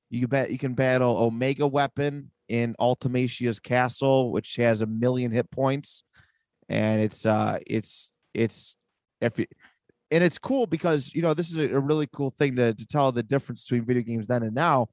you 0.09 0.27
bet 0.27 0.51
you 0.51 0.57
can 0.57 0.73
battle 0.73 1.17
Omega 1.17 1.67
Weapon 1.67 2.31
in 2.47 2.75
Ultimecia's 2.79 3.59
castle, 3.59 4.31
which 4.31 4.55
has 4.55 4.81
a 4.81 4.85
million 4.85 5.31
hit 5.31 5.49
points, 5.51 6.03
and 6.69 7.01
it's 7.01 7.25
uh 7.25 7.59
it's 7.65 8.11
it's 8.33 8.77
if 9.21 9.39
you, 9.39 9.45
and 10.11 10.23
it's 10.23 10.37
cool 10.37 10.65
because 10.65 11.13
you 11.13 11.21
know 11.21 11.33
this 11.33 11.51
is 11.51 11.57
a 11.57 11.79
really 11.79 12.07
cool 12.13 12.31
thing 12.31 12.55
to 12.55 12.73
to 12.73 12.87
tell 12.87 13.11
the 13.11 13.23
difference 13.23 13.63
between 13.63 13.85
video 13.85 14.03
games 14.03 14.27
then 14.27 14.43
and 14.43 14.55
now. 14.55 14.87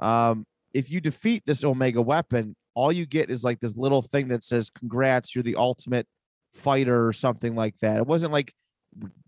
Um, 0.00 0.46
if 0.74 0.90
you 0.90 1.00
defeat 1.00 1.42
this 1.46 1.64
Omega 1.64 2.02
Weapon, 2.02 2.54
all 2.74 2.92
you 2.92 3.06
get 3.06 3.30
is 3.30 3.42
like 3.42 3.60
this 3.60 3.76
little 3.76 4.02
thing 4.02 4.28
that 4.28 4.44
says 4.44 4.70
"Congrats, 4.70 5.34
you're 5.34 5.42
the 5.42 5.56
ultimate 5.56 6.06
fighter" 6.54 7.06
or 7.06 7.12
something 7.12 7.54
like 7.54 7.76
that. 7.80 7.98
It 7.98 8.06
wasn't 8.06 8.32
like 8.32 8.52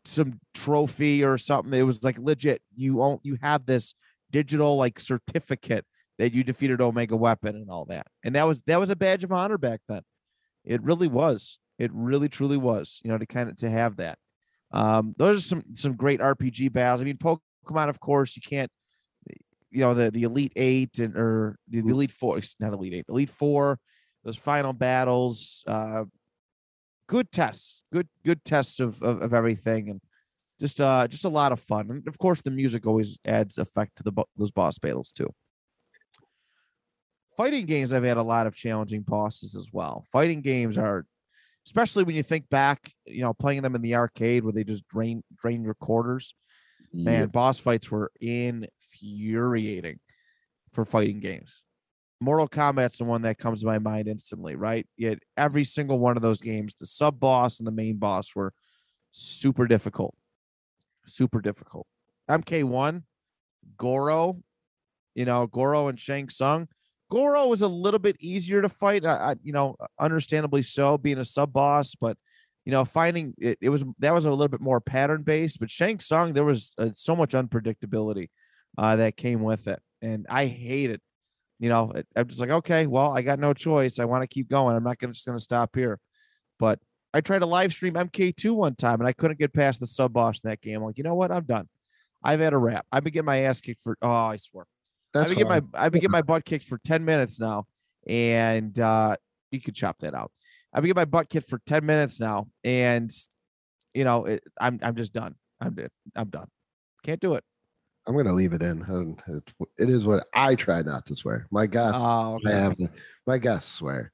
some 0.04 0.40
trophy 0.54 1.24
or 1.24 1.38
something. 1.38 1.72
It 1.72 1.82
was 1.82 2.02
like 2.02 2.18
legit. 2.18 2.62
You 2.74 3.02
own 3.02 3.18
you 3.22 3.38
have 3.42 3.66
this 3.66 3.94
digital 4.30 4.76
like 4.76 4.98
certificate 4.98 5.84
that 6.18 6.34
you 6.34 6.44
defeated 6.44 6.80
Omega 6.80 7.16
Weapon 7.16 7.56
and 7.56 7.70
all 7.70 7.86
that. 7.86 8.06
And 8.24 8.34
that 8.34 8.46
was 8.46 8.62
that 8.66 8.78
was 8.78 8.90
a 8.90 8.96
badge 8.96 9.24
of 9.24 9.32
honor 9.32 9.58
back 9.58 9.80
then. 9.88 10.02
It 10.64 10.82
really 10.82 11.08
was. 11.08 11.58
It 11.78 11.90
really 11.94 12.28
truly 12.28 12.58
was. 12.58 13.00
You 13.02 13.10
know, 13.10 13.18
to 13.18 13.26
kind 13.26 13.48
of 13.48 13.56
to 13.58 13.70
have 13.70 13.96
that. 13.96 14.18
Um, 14.72 15.14
those 15.16 15.38
are 15.38 15.40
some 15.42 15.64
some 15.74 15.94
great 15.94 16.20
RPG 16.20 16.72
battles. 16.72 17.00
I 17.00 17.04
mean, 17.04 17.16
Pokemon, 17.16 17.88
of 17.88 18.00
course, 18.00 18.36
you 18.36 18.42
can't. 18.42 18.70
You 19.70 19.80
know, 19.80 19.94
the 19.94 20.10
the 20.10 20.24
Elite 20.24 20.52
Eight 20.56 20.98
and 20.98 21.16
or 21.16 21.56
the, 21.68 21.80
the 21.80 21.90
Elite 21.90 22.12
Four, 22.12 22.40
not 22.58 22.72
Elite 22.72 22.94
Eight, 22.94 23.06
Elite 23.08 23.30
Four. 23.30 23.78
Those 24.24 24.36
final 24.36 24.72
battles. 24.72 25.64
Uh, 25.66 26.04
good 27.10 27.30
tests. 27.32 27.82
Good 27.92 28.08
good 28.24 28.42
tests 28.44 28.78
of 28.80 29.02
of, 29.02 29.20
of 29.20 29.34
everything 29.34 29.90
and 29.90 30.00
just 30.60 30.80
uh 30.80 31.08
just 31.08 31.24
a 31.24 31.28
lot 31.28 31.52
of 31.52 31.60
fun. 31.60 31.90
And 31.90 32.08
of 32.08 32.16
course 32.18 32.40
the 32.40 32.52
music 32.52 32.86
always 32.86 33.18
adds 33.24 33.58
effect 33.58 33.96
to 33.96 34.04
the 34.04 34.12
those 34.36 34.52
boss 34.52 34.78
battles 34.78 35.10
too. 35.10 35.28
Fighting 37.36 37.66
games 37.66 37.92
i've 37.92 38.04
had 38.04 38.16
a 38.16 38.22
lot 38.22 38.46
of 38.46 38.54
challenging 38.54 39.02
bosses 39.02 39.56
as 39.56 39.68
well. 39.72 40.04
Fighting 40.12 40.40
games 40.40 40.78
are 40.78 41.04
especially 41.66 42.04
when 42.04 42.14
you 42.14 42.22
think 42.22 42.48
back 42.48 42.92
you 43.04 43.22
know 43.22 43.34
playing 43.34 43.62
them 43.62 43.74
in 43.74 43.82
the 43.82 43.96
arcade 43.96 44.44
where 44.44 44.52
they 44.52 44.64
just 44.64 44.86
drain 44.88 45.22
drain 45.36 45.64
your 45.64 45.74
quarters. 45.74 46.34
Man 46.92 47.28
boss 47.28 47.58
fights 47.58 47.90
were 47.90 48.10
infuriating 48.20 49.98
for 50.72 50.84
fighting 50.84 51.20
games 51.20 51.62
mortal 52.20 52.48
kombat's 52.48 52.98
the 52.98 53.04
one 53.04 53.22
that 53.22 53.38
comes 53.38 53.60
to 53.60 53.66
my 53.66 53.78
mind 53.78 54.06
instantly 54.06 54.54
right 54.54 54.86
yet 54.96 55.18
every 55.36 55.64
single 55.64 55.98
one 55.98 56.16
of 56.16 56.22
those 56.22 56.40
games 56.40 56.74
the 56.78 56.86
sub 56.86 57.18
boss 57.18 57.58
and 57.58 57.66
the 57.66 57.72
main 57.72 57.96
boss 57.96 58.34
were 58.34 58.52
super 59.12 59.66
difficult 59.66 60.14
super 61.10 61.40
difficult. 61.40 61.86
MK1, 62.30 63.02
Goro, 63.76 64.40
you 65.14 65.24
know, 65.24 65.46
Goro 65.46 65.88
and 65.88 65.98
Shang 65.98 66.28
Tsung. 66.28 66.68
Goro 67.10 67.48
was 67.48 67.62
a 67.62 67.68
little 67.68 67.98
bit 67.98 68.16
easier 68.20 68.62
to 68.62 68.68
fight, 68.68 69.04
I, 69.04 69.32
I, 69.32 69.34
you 69.42 69.52
know, 69.52 69.76
understandably 69.98 70.62
so, 70.62 70.96
being 70.96 71.18
a 71.18 71.24
sub 71.24 71.52
boss, 71.52 71.94
but 71.94 72.16
you 72.64 72.72
know, 72.72 72.84
finding 72.84 73.34
it, 73.38 73.58
it 73.60 73.70
was 73.70 73.82
that 73.98 74.14
was 74.14 74.26
a 74.26 74.30
little 74.30 74.48
bit 74.48 74.60
more 74.60 74.80
pattern 74.80 75.22
based. 75.22 75.58
But 75.58 75.70
Shang 75.70 75.98
Tsung, 75.98 76.34
there 76.34 76.44
was 76.44 76.72
uh, 76.78 76.90
so 76.92 77.16
much 77.16 77.32
unpredictability 77.32 78.28
uh, 78.78 78.96
that 78.96 79.16
came 79.16 79.42
with 79.42 79.66
it, 79.66 79.80
and 80.02 80.26
I 80.28 80.46
hate 80.46 80.90
it. 80.90 81.00
You 81.60 81.68
know, 81.68 81.92
it- 81.92 82.08
I'm 82.16 82.26
just 82.26 82.40
like, 82.40 82.50
okay, 82.50 82.86
well, 82.88 83.12
I 83.16 83.22
got 83.22 83.38
no 83.38 83.52
choice. 83.52 83.98
I 84.00 84.06
want 84.06 84.22
to 84.22 84.26
keep 84.26 84.48
going. 84.48 84.74
I'm 84.74 84.82
not 84.82 84.98
gonna 84.98 85.12
just 85.12 85.26
gonna 85.26 85.38
stop 85.38 85.76
here. 85.76 86.00
But 86.58 86.80
I 87.14 87.20
tried 87.20 87.40
to 87.40 87.46
live 87.46 87.72
stream 87.72 87.94
MK2 87.94 88.52
one 88.54 88.74
time 88.74 89.00
and 89.00 89.06
I 89.06 89.12
couldn't 89.12 89.38
get 89.38 89.52
past 89.52 89.78
the 89.80 89.86
sub 89.86 90.12
boss 90.12 90.40
in 90.42 90.50
that 90.50 90.60
game. 90.60 90.76
I'm 90.78 90.84
like, 90.84 90.98
you 90.98 91.04
know 91.04 91.14
what? 91.14 91.30
I'm 91.30 91.44
done. 91.44 91.68
I've 92.22 92.40
had 92.40 92.52
a 92.54 92.58
wrap. 92.58 92.86
I've 92.90 93.04
been 93.04 93.12
getting 93.12 93.26
my 93.26 93.38
ass 93.40 93.60
kicked 93.60 93.82
for 93.82 93.96
oh, 94.02 94.10
I 94.10 94.36
swear. 94.36 94.64
That's 95.12 95.30
I've 95.30 95.36
been 95.36 95.48
getting 95.48 95.70
my 95.72 95.80
I've 95.84 95.92
been 95.92 96.00
getting 96.00 96.12
my 96.12 96.22
butt 96.22 96.44
kicked 96.44 96.66
for 96.66 96.78
10 96.84 97.04
minutes 97.04 97.38
now. 97.38 97.66
And 98.06 98.78
uh 98.80 99.16
you 99.50 99.60
could 99.60 99.74
chop 99.74 99.98
that 100.00 100.14
out. 100.14 100.32
I've 100.72 100.82
been 100.82 100.88
getting 100.90 101.00
my 101.00 101.04
butt 101.06 101.28
kicked 101.28 101.48
for 101.50 101.60
10 101.66 101.84
minutes 101.84 102.20
now. 102.20 102.48
And 102.64 103.10
you 103.92 104.04
know, 104.04 104.24
it, 104.26 104.42
I'm 104.60 104.78
I'm 104.82 104.94
just 104.96 105.12
done. 105.12 105.34
I'm 105.60 105.76
I'm 106.14 106.28
done. 106.30 106.46
Can't 107.02 107.20
do 107.20 107.34
it. 107.34 107.44
I'm 108.10 108.16
gonna 108.16 108.32
leave 108.32 108.54
it 108.54 108.62
in. 108.62 108.84
It's, 109.78 110.04
what 110.04 110.26
I 110.34 110.56
try 110.56 110.82
not 110.82 111.06
to 111.06 111.14
swear. 111.14 111.46
My 111.52 111.66
guests, 111.66 112.00
Oh, 112.02 112.40
I 112.44 112.50
have 112.50 112.76
my 113.24 113.38
guests 113.38 113.72
swear. 113.72 114.10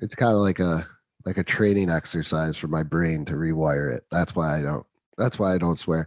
It's 0.00 0.14
kind 0.14 0.30
of 0.30 0.38
like 0.38 0.60
a 0.60 0.86
like 1.26 1.38
a 1.38 1.42
training 1.42 1.90
exercise 1.90 2.56
for 2.56 2.68
my 2.68 2.84
brain 2.84 3.24
to 3.24 3.32
rewire 3.32 3.92
it. 3.92 4.04
That's 4.12 4.36
why 4.36 4.60
I 4.60 4.62
don't. 4.62 4.86
That's 5.16 5.40
why 5.40 5.52
I 5.52 5.58
don't 5.58 5.80
swear. 5.80 6.06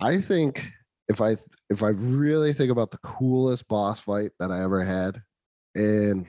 I 0.00 0.20
think 0.20 0.66
if 1.08 1.20
I 1.20 1.36
if 1.70 1.84
I 1.84 1.90
really 1.90 2.52
think 2.52 2.72
about 2.72 2.90
the 2.90 2.98
coolest 2.98 3.68
boss 3.68 4.00
fight 4.00 4.32
that 4.40 4.50
I 4.50 4.64
ever 4.64 4.84
had, 4.84 5.22
and 5.76 6.28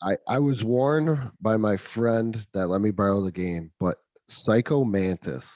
I 0.00 0.18
I 0.28 0.38
was 0.38 0.62
warned 0.62 1.32
by 1.40 1.56
my 1.56 1.76
friend 1.76 2.46
that 2.54 2.68
let 2.68 2.80
me 2.80 2.92
borrow 2.92 3.22
the 3.22 3.32
game, 3.32 3.72
but 3.80 3.96
Psycho 4.28 4.84
Mantis 4.84 5.50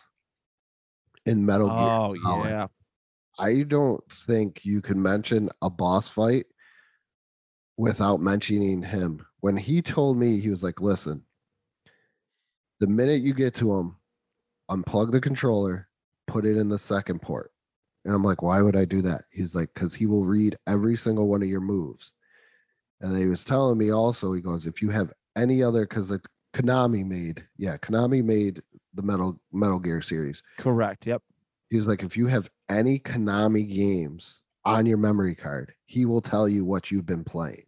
in 1.26 1.44
Metal 1.44 1.68
Gear. 1.68 1.76
Oh 1.76 2.16
Solid. 2.22 2.48
yeah. 2.48 2.66
I 3.38 3.62
don't 3.62 4.02
think 4.10 4.64
you 4.64 4.80
can 4.80 5.00
mention 5.00 5.50
a 5.62 5.70
boss 5.70 6.08
fight 6.08 6.46
without 7.76 8.20
mentioning 8.20 8.82
him. 8.82 9.24
When 9.40 9.56
he 9.56 9.82
told 9.82 10.16
me, 10.16 10.40
he 10.40 10.50
was 10.50 10.62
like, 10.62 10.80
listen, 10.80 11.22
the 12.80 12.86
minute 12.86 13.22
you 13.22 13.34
get 13.34 13.54
to 13.54 13.74
him, 13.74 13.96
unplug 14.70 15.12
the 15.12 15.20
controller, 15.20 15.88
put 16.26 16.46
it 16.46 16.56
in 16.56 16.68
the 16.68 16.78
second 16.78 17.20
port. 17.20 17.50
And 18.04 18.14
I'm 18.14 18.22
like, 18.22 18.42
why 18.42 18.60
would 18.60 18.76
I 18.76 18.84
do 18.84 19.02
that? 19.02 19.22
He's 19.30 19.54
like, 19.54 19.70
because 19.74 19.94
he 19.94 20.06
will 20.06 20.26
read 20.26 20.58
every 20.66 20.96
single 20.96 21.28
one 21.28 21.42
of 21.42 21.48
your 21.48 21.60
moves. 21.60 22.12
And 23.00 23.12
then 23.12 23.20
he 23.20 23.26
was 23.26 23.44
telling 23.44 23.78
me 23.78 23.90
also, 23.90 24.32
he 24.32 24.40
goes, 24.40 24.66
if 24.66 24.80
you 24.80 24.90
have 24.90 25.12
any 25.36 25.62
other, 25.62 25.86
because 25.86 26.10
like 26.10 26.26
Konami 26.54 27.04
made, 27.04 27.44
yeah, 27.56 27.76
Konami 27.78 28.22
made 28.22 28.62
the 28.94 29.02
Metal 29.02 29.40
Metal 29.52 29.78
Gear 29.78 30.00
series. 30.02 30.42
Correct. 30.58 31.06
Yep. 31.06 31.22
He 31.70 31.76
was 31.76 31.88
like, 31.88 32.02
if 32.02 32.16
you 32.16 32.26
have 32.26 32.48
any 32.68 32.98
Konami 32.98 33.68
games 33.72 34.40
on 34.64 34.86
your 34.86 34.98
memory 34.98 35.34
card, 35.34 35.72
he 35.86 36.04
will 36.04 36.20
tell 36.22 36.48
you 36.48 36.64
what 36.64 36.90
you've 36.90 37.06
been 37.06 37.24
playing. 37.24 37.64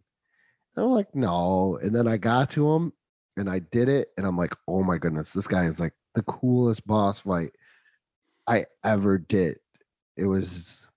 And 0.75 0.85
I'm 0.85 0.91
like, 0.91 1.13
no. 1.15 1.77
And 1.81 1.93
then 1.95 2.07
I 2.07 2.17
got 2.17 2.49
to 2.51 2.71
him 2.71 2.93
and 3.35 3.49
I 3.49 3.59
did 3.59 3.89
it. 3.89 4.09
And 4.17 4.25
I'm 4.25 4.37
like, 4.37 4.53
oh 4.67 4.83
my 4.83 4.97
goodness, 4.97 5.33
this 5.33 5.47
guy 5.47 5.65
is 5.65 5.79
like 5.79 5.93
the 6.15 6.23
coolest 6.23 6.85
boss 6.87 7.19
fight 7.21 7.51
I 8.47 8.65
ever 8.83 9.17
did. 9.17 9.57
It 10.15 10.25
was 10.25 10.87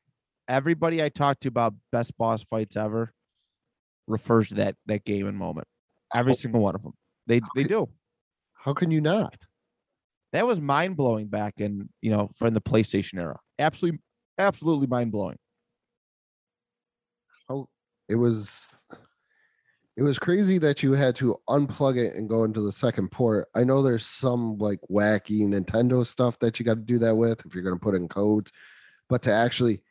Everybody 0.48 1.02
I 1.02 1.08
talked 1.10 1.42
to 1.42 1.48
about 1.48 1.74
best 1.92 2.16
boss 2.18 2.42
fights 2.44 2.76
ever 2.76 3.12
refers 4.06 4.48
to 4.48 4.54
that 4.56 4.76
that 4.86 5.04
game 5.04 5.26
and 5.26 5.36
moment. 5.36 5.66
Every 6.14 6.32
Oh. 6.32 6.36
single 6.36 6.60
one 6.60 6.74
of 6.74 6.82
them. 6.82 6.92
They 7.26 7.40
they 7.54 7.64
do. 7.64 7.88
how 8.54 8.74
can 8.74 8.90
you 8.90 9.00
not? 9.00 9.36
That 10.32 10.46
was 10.46 10.60
mind 10.60 10.96
blowing 10.96 11.28
back 11.28 11.60
in 11.60 11.88
you 12.00 12.10
know 12.10 12.30
from 12.36 12.54
the 12.54 12.60
PlayStation 12.60 13.18
era. 13.18 13.38
Absolutely, 13.58 14.00
absolutely 14.38 14.86
mind 14.86 15.12
blowing. 15.12 15.36
How 17.48 17.54
oh, 17.54 17.68
it 18.08 18.16
was 18.16 18.76
it 19.96 20.02
was 20.02 20.18
crazy 20.18 20.58
that 20.58 20.82
you 20.82 20.92
had 20.92 21.16
to 21.16 21.36
unplug 21.48 21.98
it 21.98 22.14
and 22.14 22.28
go 22.28 22.44
into 22.44 22.60
the 22.60 22.72
second 22.72 23.10
port. 23.10 23.48
I 23.54 23.64
know 23.64 23.82
there's 23.82 24.06
some 24.06 24.56
like 24.58 24.78
wacky 24.90 25.40
Nintendo 25.40 26.06
stuff 26.06 26.38
that 26.38 26.58
you 26.58 26.64
got 26.64 26.74
to 26.74 26.80
do 26.80 26.98
that 27.00 27.16
with 27.16 27.44
if 27.44 27.54
you're 27.54 27.64
going 27.64 27.76
to 27.76 27.82
put 27.84 27.94
in 27.94 28.08
codes, 28.08 28.52
but 29.08 29.22
to 29.22 29.32
actually 29.32 29.82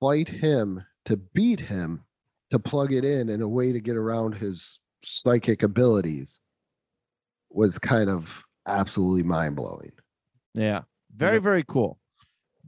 fight 0.00 0.28
him, 0.28 0.84
to 1.06 1.16
beat 1.16 1.60
him, 1.60 2.04
to 2.50 2.58
plug 2.58 2.92
it 2.92 3.04
in 3.04 3.28
in 3.28 3.42
a 3.42 3.48
way 3.48 3.72
to 3.72 3.80
get 3.80 3.96
around 3.96 4.34
his 4.34 4.80
psychic 5.02 5.62
abilities 5.62 6.40
was 7.50 7.78
kind 7.78 8.10
of 8.10 8.44
absolutely 8.68 9.22
mind 9.22 9.56
blowing. 9.56 9.92
Yeah. 10.54 10.82
Very, 11.14 11.36
Yeah. 11.36 11.40
very 11.40 11.64
cool. 11.66 11.98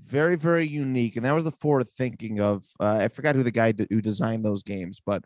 Very, 0.02 0.36
very 0.36 0.66
unique. 0.66 1.16
And 1.16 1.24
that 1.24 1.32
was 1.32 1.44
the 1.44 1.52
forward 1.52 1.88
thinking 1.96 2.40
of 2.40 2.64
uh, 2.80 2.98
I 3.02 3.08
forgot 3.08 3.34
who 3.36 3.42
the 3.42 3.50
guy 3.50 3.72
d- 3.72 3.86
who 3.90 4.00
designed 4.00 4.44
those 4.44 4.62
games, 4.62 5.00
but 5.04 5.24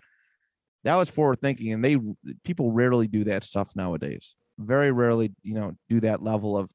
that 0.83 0.97
was 0.97 1.09
forward 1.09 1.41
thinking. 1.41 1.73
And 1.73 1.85
they 1.85 1.97
people 2.43 2.73
rarely 2.73 3.07
do 3.07 3.25
that 3.25 3.45
stuff 3.45 3.75
nowadays. 3.77 4.35
Very 4.59 4.91
rarely, 4.91 5.33
you 5.43 5.55
know, 5.55 5.73
do 5.89 6.01
that 6.01 6.23
level 6.23 6.57
of 6.59 6.71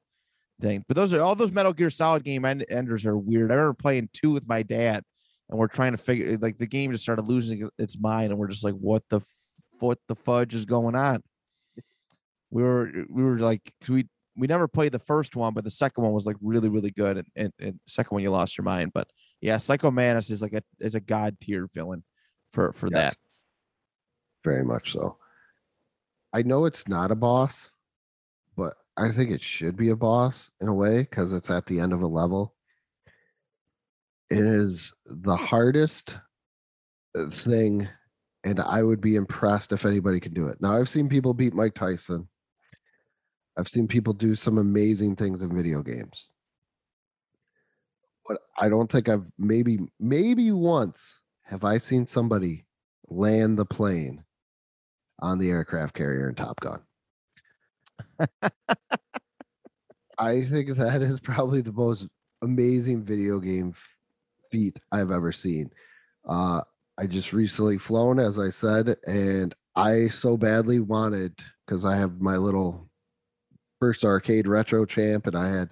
thing. 0.60 0.84
But 0.88 0.96
those 0.96 1.12
are 1.12 1.20
all 1.22 1.34
those 1.34 1.52
Metal 1.52 1.72
Gear 1.72 1.90
Solid 1.90 2.24
game 2.24 2.44
end- 2.44 2.66
enders 2.70 3.04
are 3.06 3.16
weird. 3.18 3.50
I 3.52 3.54
remember 3.54 3.74
playing 3.74 4.08
two 4.12 4.30
with 4.32 4.48
my 4.48 4.62
dad, 4.62 5.04
and 5.48 5.58
we're 5.58 5.68
trying 5.68 5.92
to 5.92 5.98
figure 5.98 6.38
like 6.38 6.58
the 6.58 6.66
game 6.66 6.92
just 6.92 7.04
started 7.04 7.26
losing 7.26 7.68
its 7.78 7.98
mind, 8.00 8.30
and 8.30 8.38
we're 8.38 8.48
just 8.48 8.64
like, 8.64 8.74
what 8.74 9.02
the 9.10 9.18
f- 9.18 9.26
what 9.78 9.98
the 10.08 10.14
fudge 10.16 10.54
is 10.54 10.64
going 10.64 10.94
on? 10.94 11.22
We 12.50 12.62
were 12.62 12.90
we 13.08 13.22
were 13.22 13.38
like 13.38 13.72
we 13.88 14.08
we 14.36 14.46
never 14.46 14.68
played 14.68 14.92
the 14.92 14.98
first 14.98 15.36
one, 15.36 15.54
but 15.54 15.64
the 15.64 15.70
second 15.70 16.02
one 16.04 16.12
was 16.12 16.26
like 16.26 16.36
really 16.40 16.68
really 16.68 16.90
good, 16.90 17.18
and, 17.18 17.26
and, 17.36 17.52
and 17.60 17.80
second 17.86 18.14
one 18.14 18.22
you 18.22 18.30
lost 18.30 18.56
your 18.56 18.64
mind. 18.64 18.92
But 18.92 19.08
yeah, 19.40 19.58
Psycho 19.58 19.90
Mantis 19.90 20.30
is 20.30 20.42
like 20.42 20.52
a 20.52 20.62
is 20.80 20.94
a 20.94 21.00
god 21.00 21.36
tier 21.40 21.68
villain 21.72 22.04
for 22.52 22.72
for 22.72 22.88
Yes. 22.88 23.14
that. 23.14 23.16
Very 24.44 24.64
much 24.64 24.92
so. 24.92 25.18
I 26.32 26.42
know 26.42 26.64
it's 26.64 26.88
not 26.88 27.10
a 27.10 27.16
boss, 27.16 27.70
but 28.56 28.74
I 28.96 29.10
think 29.12 29.30
it 29.30 29.40
should 29.42 29.76
be 29.76 29.90
a 29.90 29.96
boss 29.96 30.50
in 30.60 30.68
a 30.68 30.74
way 30.74 31.02
because 31.02 31.32
it's 31.32 31.50
at 31.50 31.66
the 31.66 31.80
end 31.80 31.92
of 31.92 32.02
a 32.02 32.06
level. 32.06 32.54
It 34.30 34.44
is 34.46 34.94
the 35.06 35.36
hardest 35.36 36.16
uh, 37.18 37.28
thing, 37.30 37.88
and 38.44 38.60
I 38.60 38.82
would 38.82 39.00
be 39.00 39.16
impressed 39.16 39.72
if 39.72 39.84
anybody 39.84 40.20
can 40.20 40.32
do 40.32 40.46
it. 40.46 40.58
Now, 40.60 40.76
I've 40.76 40.88
seen 40.88 41.08
people 41.08 41.34
beat 41.34 41.52
Mike 41.52 41.74
Tyson. 41.74 42.28
I've 43.56 43.68
seen 43.68 43.88
people 43.88 44.12
do 44.12 44.34
some 44.34 44.58
amazing 44.58 45.16
things 45.16 45.42
in 45.42 45.54
video 45.54 45.82
games. 45.82 46.28
But 48.26 48.38
I 48.58 48.68
don't 48.68 48.90
think 48.90 49.08
I've 49.08 49.24
maybe 49.38 49.80
maybe 49.98 50.52
once 50.52 51.20
have 51.42 51.64
I 51.64 51.78
seen 51.78 52.06
somebody 52.06 52.64
land 53.08 53.58
the 53.58 53.64
plane 53.64 54.24
on 55.20 55.38
the 55.38 55.50
aircraft 55.50 55.94
carrier 55.94 56.28
in 56.28 56.34
Top 56.34 56.60
Gun. 56.60 56.80
I 60.18 60.44
think 60.44 60.76
that 60.76 61.02
is 61.02 61.18
probably 61.20 61.60
the 61.62 61.72
most 61.72 62.06
amazing 62.42 63.04
video 63.04 63.38
game 63.38 63.74
feat 64.50 64.78
I've 64.92 65.10
ever 65.10 65.32
seen. 65.32 65.70
Uh, 66.26 66.60
I 66.98 67.06
just 67.06 67.32
recently 67.32 67.78
flown, 67.78 68.18
as 68.20 68.38
I 68.38 68.50
said, 68.50 68.96
and 69.06 69.54
I 69.76 70.08
so 70.08 70.36
badly 70.36 70.80
wanted 70.80 71.38
because 71.64 71.84
I 71.86 71.96
have 71.96 72.20
my 72.20 72.36
little 72.36 72.89
first 73.80 74.04
arcade 74.04 74.46
retro 74.46 74.84
champ, 74.84 75.26
and 75.26 75.36
I 75.36 75.48
had 75.48 75.70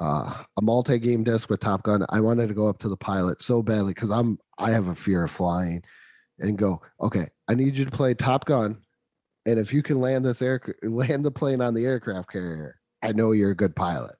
uh, 0.00 0.44
a 0.56 0.62
multi-game 0.62 1.24
disc 1.24 1.50
with 1.50 1.60
Top 1.60 1.82
Gun. 1.82 2.06
I 2.08 2.20
wanted 2.20 2.48
to 2.48 2.54
go 2.54 2.66
up 2.66 2.78
to 2.78 2.88
the 2.88 2.96
pilot 2.96 3.42
so 3.42 3.62
badly 3.62 3.92
because 3.92 4.10
I'm 4.10 4.38
I 4.58 4.70
have 4.70 4.86
a 4.86 4.94
fear 4.94 5.24
of 5.24 5.30
flying, 5.30 5.82
and 6.38 6.56
go, 6.56 6.80
okay, 7.00 7.28
I 7.48 7.54
need 7.54 7.76
you 7.76 7.84
to 7.84 7.90
play 7.90 8.14
Top 8.14 8.44
Gun, 8.46 8.78
and 9.44 9.58
if 9.58 9.72
you 9.72 9.82
can 9.82 10.00
land 10.00 10.24
this 10.24 10.40
air 10.40 10.60
land 10.82 11.24
the 11.24 11.30
plane 11.30 11.60
on 11.60 11.74
the 11.74 11.84
aircraft 11.84 12.30
carrier, 12.30 12.76
I 13.02 13.12
know 13.12 13.32
you're 13.32 13.50
a 13.50 13.56
good 13.56 13.76
pilot. 13.76 14.16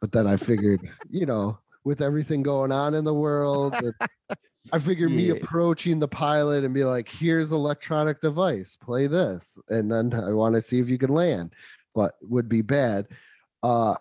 But 0.00 0.12
then 0.12 0.26
I 0.26 0.36
figured, 0.36 0.80
you 1.10 1.26
know, 1.26 1.58
with 1.84 2.00
everything 2.00 2.42
going 2.42 2.70
on 2.70 2.94
in 2.94 3.04
the 3.04 3.14
world, 3.14 3.74
I 4.72 4.78
figured 4.78 5.10
me 5.10 5.30
approaching 5.30 5.98
the 5.98 6.08
pilot 6.08 6.64
and 6.64 6.74
be 6.74 6.84
like, 6.84 7.08
here's 7.08 7.52
electronic 7.52 8.20
device, 8.20 8.76
play 8.76 9.06
this. 9.06 9.58
And 9.68 9.90
then 9.90 10.12
I 10.12 10.32
want 10.32 10.54
to 10.54 10.62
see 10.62 10.78
if 10.78 10.88
you 10.88 10.98
can 10.98 11.14
land, 11.14 11.54
but 11.98 12.14
would 12.22 12.48
be 12.48 12.62
bad. 12.62 13.08
Uh 13.64 13.96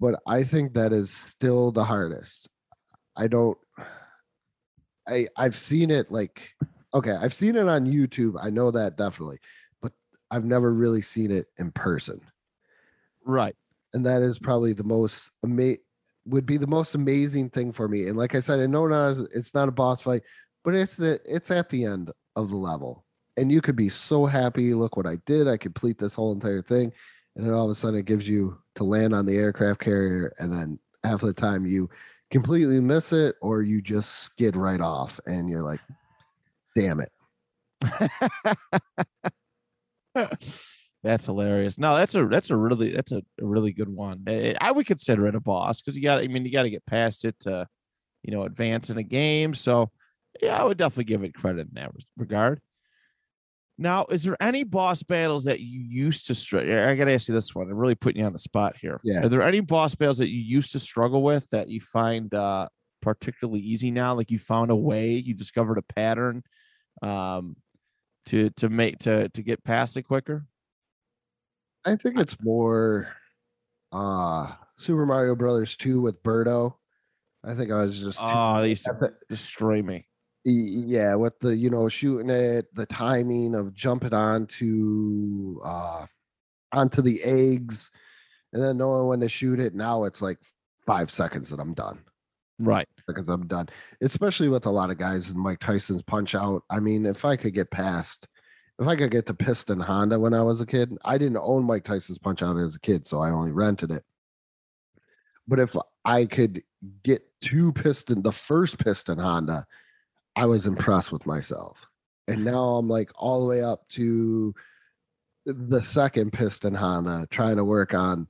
but 0.00 0.20
I 0.28 0.44
think 0.44 0.74
that 0.74 0.92
is 0.92 1.10
still 1.10 1.72
the 1.72 1.82
hardest. 1.82 2.48
I 3.16 3.26
don't 3.26 3.58
I 5.08 5.26
I've 5.36 5.56
seen 5.56 5.90
it 5.90 6.12
like 6.12 6.40
okay, 6.94 7.12
I've 7.12 7.34
seen 7.34 7.56
it 7.56 7.68
on 7.68 7.84
YouTube. 7.86 8.34
I 8.40 8.50
know 8.50 8.70
that 8.70 8.96
definitely, 8.96 9.38
but 9.82 9.92
I've 10.30 10.44
never 10.44 10.72
really 10.72 11.02
seen 11.02 11.32
it 11.32 11.46
in 11.58 11.72
person. 11.72 12.20
Right. 13.24 13.56
And 13.92 14.06
that 14.06 14.22
is 14.22 14.38
probably 14.38 14.72
the 14.72 14.84
most 14.84 15.30
ama- 15.44 15.82
would 16.26 16.46
be 16.46 16.58
the 16.58 16.66
most 16.68 16.94
amazing 16.94 17.50
thing 17.50 17.72
for 17.72 17.88
me. 17.88 18.06
And 18.06 18.16
like 18.16 18.36
I 18.36 18.40
said, 18.40 18.60
I 18.60 18.66
know 18.66 18.86
not 18.86 19.16
it's 19.34 19.52
not 19.52 19.68
a 19.68 19.72
boss 19.72 20.00
fight, 20.00 20.22
but 20.62 20.76
it's 20.76 20.94
the 20.94 21.18
it's 21.24 21.50
at 21.50 21.70
the 21.70 21.84
end 21.86 22.12
of 22.36 22.50
the 22.50 22.56
level. 22.56 23.04
And 23.36 23.50
you 23.50 23.60
could 23.60 23.76
be 23.76 23.88
so 23.88 24.26
happy, 24.26 24.74
look 24.74 24.96
what 24.96 25.06
I 25.06 25.16
did. 25.26 25.48
I 25.48 25.56
complete 25.56 25.98
this 25.98 26.14
whole 26.14 26.32
entire 26.32 26.62
thing. 26.62 26.92
And 27.36 27.46
then 27.46 27.54
all 27.54 27.64
of 27.64 27.70
a 27.70 27.74
sudden 27.74 28.00
it 28.00 28.06
gives 28.06 28.28
you 28.28 28.58
to 28.74 28.84
land 28.84 29.14
on 29.14 29.24
the 29.24 29.36
aircraft 29.36 29.80
carrier 29.80 30.34
and 30.38 30.52
then 30.52 30.78
half 31.04 31.20
the 31.20 31.32
time 31.32 31.64
you 31.64 31.88
completely 32.30 32.80
miss 32.80 33.12
it 33.12 33.36
or 33.40 33.62
you 33.62 33.80
just 33.80 34.20
skid 34.20 34.56
right 34.56 34.80
off 34.80 35.18
and 35.26 35.48
you're 35.48 35.62
like 35.62 35.80
damn 36.76 37.00
it 37.00 37.10
that's 41.02 41.26
hilarious. 41.26 41.78
No, 41.78 41.96
that's 41.96 42.14
a 42.14 42.26
that's 42.26 42.50
a 42.50 42.56
really 42.56 42.90
that's 42.92 43.12
a, 43.12 43.22
really 43.40 43.72
good 43.72 43.88
one. 43.88 44.22
Eh, 44.26 44.54
I 44.60 44.70
would 44.70 44.86
consider 44.86 45.26
it 45.26 45.34
a 45.34 45.40
boss 45.40 45.80
because 45.80 45.96
you 45.96 46.02
got 46.02 46.18
I 46.18 46.28
mean 46.28 46.44
you 46.44 46.52
got 46.52 46.64
to 46.64 46.70
get 46.70 46.84
past 46.86 47.24
it 47.24 47.38
to 47.40 47.66
you 48.22 48.32
know 48.32 48.42
advance 48.42 48.90
in 48.90 48.98
a 48.98 49.02
game. 49.02 49.54
So 49.54 49.90
yeah, 50.42 50.60
I 50.60 50.64
would 50.64 50.78
definitely 50.78 51.04
give 51.04 51.24
it 51.24 51.34
credit 51.34 51.68
in 51.68 51.74
that 51.74 51.92
regard. 52.16 52.60
Now, 53.80 54.04
is 54.10 54.22
there 54.22 54.36
any 54.40 54.62
boss 54.62 55.02
battles 55.02 55.44
that 55.44 55.60
you 55.60 55.80
used 55.80 56.26
to 56.26 56.34
struggle? 56.34 56.70
I 56.70 56.94
got 56.94 57.06
to 57.06 57.12
ask 57.12 57.28
you 57.28 57.34
this 57.34 57.54
one. 57.54 57.70
I'm 57.70 57.76
really 57.76 57.94
putting 57.94 58.20
you 58.20 58.26
on 58.26 58.32
the 58.32 58.38
spot 58.38 58.76
here. 58.76 59.00
Yeah. 59.02 59.24
Are 59.24 59.28
there 59.28 59.42
any 59.42 59.60
boss 59.60 59.94
battles 59.94 60.18
that 60.18 60.28
you 60.28 60.38
used 60.38 60.72
to 60.72 60.78
struggle 60.78 61.22
with 61.22 61.48
that 61.50 61.68
you 61.68 61.80
find 61.80 62.32
uh, 62.34 62.68
particularly 63.00 63.60
easy 63.60 63.90
now? 63.90 64.14
Like 64.14 64.30
you 64.30 64.38
found 64.38 64.70
a 64.70 64.76
way, 64.76 65.12
you 65.14 65.34
discovered 65.34 65.78
a 65.78 65.82
pattern 65.82 66.42
um, 67.02 67.56
to 68.26 68.50
to 68.50 68.68
make 68.68 68.98
to 69.00 69.30
to 69.30 69.42
get 69.42 69.64
past 69.64 69.96
it 69.96 70.02
quicker? 70.02 70.44
i 71.86 71.96
think 71.96 72.18
it's 72.18 72.36
more 72.42 73.08
uh 73.92 74.46
super 74.76 75.06
mario 75.06 75.34
brothers 75.34 75.76
2 75.76 75.98
with 76.00 76.22
birdo 76.22 76.74
i 77.42 77.54
think 77.54 77.70
i 77.70 77.82
was 77.84 77.98
just 77.98 78.18
Oh, 78.20 78.60
they 78.60 78.68
used 78.68 78.84
to 78.84 79.12
destroy 79.30 79.82
me. 79.82 80.06
Yeah 80.44 81.16
with 81.16 81.38
the 81.40 81.54
you 81.54 81.68
know 81.68 81.88
shooting 81.88 82.30
it 82.30 82.74
the 82.74 82.86
timing 82.86 83.54
of 83.54 83.74
jumping 83.74 84.14
onto 84.14 85.60
uh 85.62 86.06
onto 86.72 87.02
the 87.02 87.22
eggs 87.22 87.90
and 88.52 88.62
then 88.62 88.78
knowing 88.78 89.08
when 89.08 89.20
to 89.20 89.28
shoot 89.28 89.60
it 89.60 89.74
now 89.74 90.04
it's 90.04 90.22
like 90.22 90.38
five 90.86 91.10
seconds 91.10 91.50
that 91.50 91.60
i'm 91.60 91.74
done. 91.74 91.98
Right. 92.58 92.88
because 93.06 93.28
i'm 93.28 93.46
done. 93.46 93.68
Especially 94.00 94.48
with 94.48 94.66
a 94.66 94.70
lot 94.70 94.90
of 94.90 94.98
guys 94.98 95.28
in 95.28 95.38
mike 95.38 95.60
tyson's 95.60 96.02
punch 96.02 96.34
out 96.34 96.62
i 96.70 96.80
mean 96.80 97.04
if 97.04 97.24
i 97.24 97.36
could 97.36 97.54
get 97.54 97.70
past 97.70 98.26
if 98.78 98.86
i 98.86 98.96
could 98.96 99.10
get 99.10 99.26
to 99.26 99.34
piston 99.34 99.80
honda 99.80 100.18
when 100.18 100.32
i 100.32 100.42
was 100.42 100.62
a 100.62 100.66
kid 100.66 100.96
i 101.04 101.18
didn't 101.18 101.36
own 101.36 101.64
mike 101.64 101.84
tyson's 101.84 102.18
punch 102.18 102.42
out 102.42 102.56
as 102.56 102.76
a 102.76 102.80
kid 102.80 103.06
so 103.06 103.20
i 103.20 103.30
only 103.30 103.50
rented 103.50 103.90
it. 103.90 104.04
But 105.46 105.58
if 105.58 105.76
i 106.06 106.24
could 106.24 106.62
get 107.02 107.22
to 107.42 107.72
piston 107.72 108.22
the 108.22 108.32
first 108.32 108.78
piston 108.78 109.18
honda 109.18 109.66
I 110.36 110.46
was 110.46 110.66
impressed 110.66 111.12
with 111.12 111.26
myself. 111.26 111.86
And 112.28 112.44
now 112.44 112.76
I'm 112.76 112.88
like 112.88 113.10
all 113.16 113.40
the 113.40 113.46
way 113.46 113.62
up 113.62 113.88
to 113.90 114.54
the 115.46 115.80
second 115.80 116.32
piston 116.32 116.74
Honda, 116.74 117.26
trying 117.30 117.56
to 117.56 117.64
work 117.64 117.94
on 117.94 118.28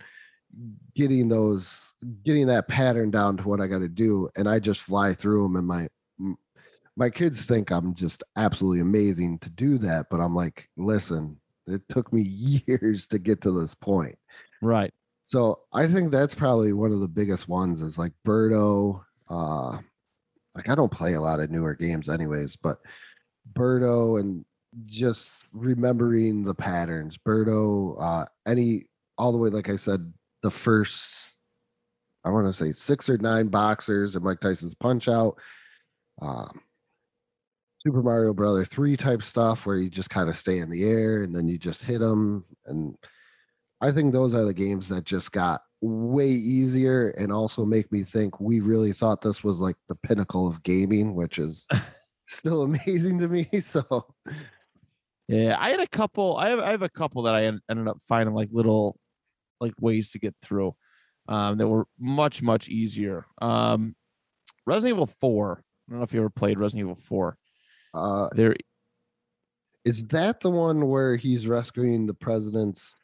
getting 0.95 1.29
those, 1.29 1.89
getting 2.25 2.47
that 2.47 2.69
pattern 2.69 3.11
down 3.11 3.37
to 3.37 3.49
what 3.49 3.61
I 3.61 3.67
got 3.67 3.81
to 3.81 3.89
do. 3.89 4.29
And 4.37 4.49
I 4.49 4.59
just 4.59 4.83
fly 4.83 5.13
through 5.13 5.43
them. 5.43 5.57
And 5.57 5.67
my, 5.67 5.89
my 6.97 7.11
kids 7.11 7.45
think 7.45 7.71
I'm 7.71 7.95
just 7.95 8.23
absolutely 8.37 8.81
amazing 8.81 9.39
to 9.41 9.51
do 9.51 9.79
that. 9.79 10.07
But 10.11 10.21
I'm 10.21 10.35
like, 10.35 10.69
listen, 10.77 11.39
it 11.67 11.83
took 11.89 12.13
me 12.13 12.23
years 12.67 13.07
to 13.09 13.19
get 13.19 13.41
to 13.43 13.53
this 13.53 13.75
point. 13.75 14.19
Right. 14.63 14.93
So 15.23 15.61
I 15.73 15.87
think 15.87 16.11
that's 16.11 16.35
probably 16.35 16.73
one 16.73 16.93
of 16.93 17.01
the 17.01 17.09
biggest 17.09 17.49
ones 17.49 17.81
is 17.81 17.99
like 17.99 18.13
Birdo. 18.27 19.03
Uh, 19.29 19.79
like 20.55 20.69
I 20.69 20.75
don't 20.75 20.93
play 20.93 21.15
a 21.15 21.21
lot 21.21 21.41
of 21.41 21.51
newer 21.51 21.75
games 21.75 22.09
anyways, 22.09 22.57
but 22.57 22.79
Birdo 23.53 24.21
and 24.21 24.45
just 24.87 25.49
remembering 25.53 26.45
the 26.45 26.55
patterns. 26.55 27.19
Birdo, 27.19 27.97
uh, 28.01 28.27
any 28.47 28.85
all 29.19 29.33
the 29.33 29.39
way, 29.39 29.51
like 29.51 29.69
I 29.69 29.77
said, 29.77 30.13
the 30.43 30.51
first 30.51 31.31
I 32.25 32.31
want 32.31 32.47
to 32.47 32.53
say 32.53 32.73
six 32.73 33.09
or 33.09 33.19
nine 33.19 33.49
boxers 33.49 34.15
and 34.15 34.25
Mike 34.25 34.41
Tyson's 34.41 34.75
punch 34.75 35.09
out. 35.09 35.39
Um, 36.21 36.61
Super 37.83 38.03
Mario 38.03 38.35
Brother 38.35 38.63
3 38.65 38.97
type 38.97 39.23
stuff 39.23 39.65
where 39.65 39.79
you 39.79 39.89
just 39.89 40.11
kind 40.11 40.29
of 40.29 40.37
stay 40.37 40.59
in 40.59 40.69
the 40.69 40.85
air 40.85 41.23
and 41.23 41.35
then 41.35 41.49
you 41.49 41.57
just 41.57 41.83
hit 41.83 42.01
them. 42.01 42.45
And 42.67 42.95
I 43.81 43.91
think 43.91 44.13
those 44.13 44.35
are 44.35 44.45
the 44.45 44.53
games 44.53 44.89
that 44.89 45.05
just 45.05 45.33
got 45.33 45.63
way 45.81 46.29
easier 46.29 47.11
and 47.11 47.33
also 47.33 47.65
make 47.65 47.91
me 47.91 48.03
think 48.03 48.39
we 48.41 48.61
really 48.61 48.93
thought 48.93 49.23
this 49.23 49.43
was 49.43 49.61
like 49.61 49.77
the 49.89 49.95
pinnacle 49.95 50.49
of 50.49 50.63
gaming, 50.63 51.15
which 51.15 51.39
is 51.39 51.67
still 52.27 52.63
amazing 52.63 53.19
to 53.19 53.29
me. 53.29 53.49
So 53.63 54.07
Yeah, 55.29 55.57
I 55.59 55.71
had 55.71 55.81
a 55.81 55.87
couple. 55.89 56.37
I 56.37 56.51
have 56.51 56.61
I 56.61 56.71
have 56.71 56.83
a 56.83 56.89
couple 56.89 57.23
that 57.23 57.35
I 57.35 57.45
ended 57.45 57.89
up 57.89 57.99
finding 58.07 58.35
like 58.35 58.49
little 58.53 58.99
like 59.61 59.75
ways 59.81 60.11
to 60.13 60.19
get 60.19 60.35
through 60.43 60.75
um, 61.29 61.59
that 61.59 61.69
were 61.69 61.87
much 61.99 62.43
much 62.43 62.69
easier. 62.69 63.27
Um, 63.41 63.95
Resident 64.67 64.97
Evil 64.97 65.07
Four. 65.07 65.63
I 65.89 65.93
don't 65.93 66.01
know 66.01 66.05
if 66.05 66.13
you 66.13 66.21
ever 66.21 66.31
played 66.31 66.59
Resident 66.59 66.87
Evil 66.89 67.03
Four. 67.03 67.37
Uh, 67.95 68.29
There, 68.35 68.55
is 69.85 70.05
that 70.09 70.41
the 70.41 70.51
one 70.51 70.89
where 70.89 71.17
he's 71.17 71.47
rescuing 71.47 72.07
the 72.07 72.15
president's? 72.15 72.95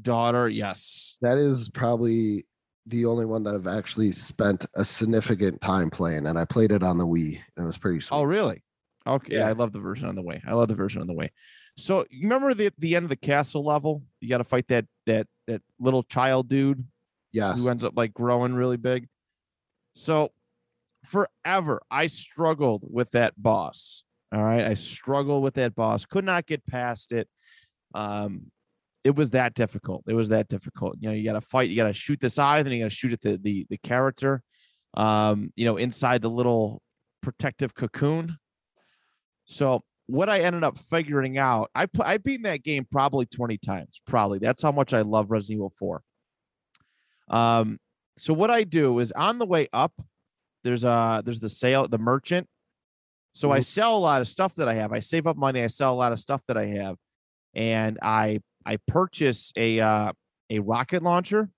Daughter. 0.00 0.48
Yes. 0.48 1.16
That 1.20 1.38
is 1.38 1.68
probably 1.68 2.46
the 2.86 3.06
only 3.06 3.24
one 3.24 3.44
that 3.44 3.54
I've 3.54 3.66
actually 3.66 4.12
spent 4.12 4.66
a 4.74 4.84
significant 4.84 5.60
time 5.60 5.90
playing, 5.90 6.26
and 6.26 6.38
I 6.38 6.44
played 6.44 6.72
it 6.72 6.82
on 6.82 6.98
the 6.98 7.06
Wii, 7.06 7.40
and 7.56 7.64
it 7.64 7.66
was 7.66 7.78
pretty 7.78 8.00
sweet. 8.00 8.16
Oh, 8.16 8.24
really? 8.24 8.64
Okay. 9.06 9.36
Yeah. 9.36 9.48
I 9.48 9.52
love 9.52 9.72
the 9.72 9.80
version 9.80 10.08
on 10.08 10.14
the 10.14 10.22
Wii. 10.22 10.40
I 10.46 10.54
love 10.54 10.68
the 10.68 10.74
version 10.74 11.00
on 11.00 11.06
the 11.06 11.14
Wii. 11.14 11.30
So 11.76 12.04
you 12.10 12.22
remember 12.22 12.54
the 12.54 12.72
the 12.78 12.96
end 12.96 13.04
of 13.04 13.10
the 13.10 13.16
castle 13.16 13.64
level? 13.64 14.02
You 14.20 14.28
got 14.28 14.38
to 14.38 14.44
fight 14.44 14.68
that 14.68 14.86
that 15.06 15.26
that 15.46 15.62
little 15.78 16.02
child 16.02 16.48
dude 16.48 16.84
yes, 17.32 17.58
who 17.58 17.68
ends 17.68 17.84
up 17.84 17.94
like 17.96 18.12
growing 18.12 18.54
really 18.54 18.76
big. 18.76 19.08
So 19.94 20.32
forever 21.04 21.82
I 21.90 22.06
struggled 22.06 22.84
with 22.88 23.10
that 23.12 23.34
boss. 23.36 24.04
All 24.32 24.42
right. 24.42 24.64
I 24.64 24.74
struggled 24.74 25.42
with 25.42 25.54
that 25.54 25.74
boss, 25.74 26.06
could 26.06 26.24
not 26.24 26.46
get 26.46 26.66
past 26.66 27.12
it. 27.12 27.28
Um, 27.94 28.50
it 29.04 29.16
was 29.16 29.30
that 29.30 29.54
difficult. 29.54 30.04
It 30.06 30.14
was 30.14 30.28
that 30.28 30.48
difficult. 30.48 30.96
You 31.00 31.08
know, 31.08 31.14
you 31.14 31.24
got 31.24 31.32
to 31.32 31.40
fight, 31.40 31.68
you 31.70 31.76
got 31.76 31.88
to 31.88 31.92
shoot 31.92 32.20
this 32.20 32.38
eye, 32.38 32.62
then 32.62 32.72
you 32.72 32.78
got 32.80 32.90
to 32.90 32.94
shoot 32.94 33.12
at 33.12 33.20
the, 33.20 33.36
the, 33.36 33.66
the 33.68 33.78
character, 33.78 34.42
um, 34.94 35.52
you 35.56 35.64
know, 35.64 35.76
inside 35.76 36.22
the 36.22 36.30
little 36.30 36.80
protective 37.20 37.74
cocoon. 37.74 38.36
So 39.44 39.82
what 40.06 40.28
I 40.28 40.40
ended 40.40 40.62
up 40.62 40.78
figuring 40.78 41.36
out, 41.38 41.70
I 41.74 41.86
put, 41.86 42.06
I 42.06 42.18
beat 42.18 42.44
that 42.44 42.62
game 42.62 42.86
probably 42.90 43.26
20 43.26 43.58
times, 43.58 44.00
probably. 44.06 44.38
That's 44.38 44.62
how 44.62 44.72
much 44.72 44.92
I 44.94 45.00
love 45.02 45.30
Resident 45.30 45.56
Evil 45.58 45.72
4. 45.76 46.02
Um, 47.28 47.78
so 48.16 48.34
what 48.34 48.50
I 48.50 48.64
do 48.64 48.98
is 48.98 49.10
on 49.12 49.38
the 49.38 49.46
way 49.46 49.68
up, 49.72 49.92
there's 50.64 50.84
a 50.84 51.22
there's 51.24 51.40
the 51.40 51.48
sale, 51.48 51.88
the 51.88 51.98
merchant. 51.98 52.46
So 53.32 53.50
I 53.50 53.60
Mhm. 53.60 53.64
sell 53.64 53.96
a 53.96 53.98
lot 53.98 54.20
of 54.20 54.28
stuff 54.28 54.54
that 54.56 54.68
I 54.68 54.74
have. 54.74 54.92
I 54.92 55.00
save 55.00 55.26
up 55.26 55.36
money. 55.36 55.62
I 55.62 55.66
sell 55.66 55.92
a 55.92 55.96
lot 55.96 56.12
of 56.12 56.20
stuff 56.20 56.42
that 56.46 56.56
I 56.56 56.66
have, 56.66 56.96
and 57.54 57.98
I 58.02 58.40
I 58.66 58.78
purchase 58.86 59.52
a 59.56 59.80
uh, 59.80 60.12
a 60.50 60.58
rocket 60.60 61.02
launcher. 61.02 61.50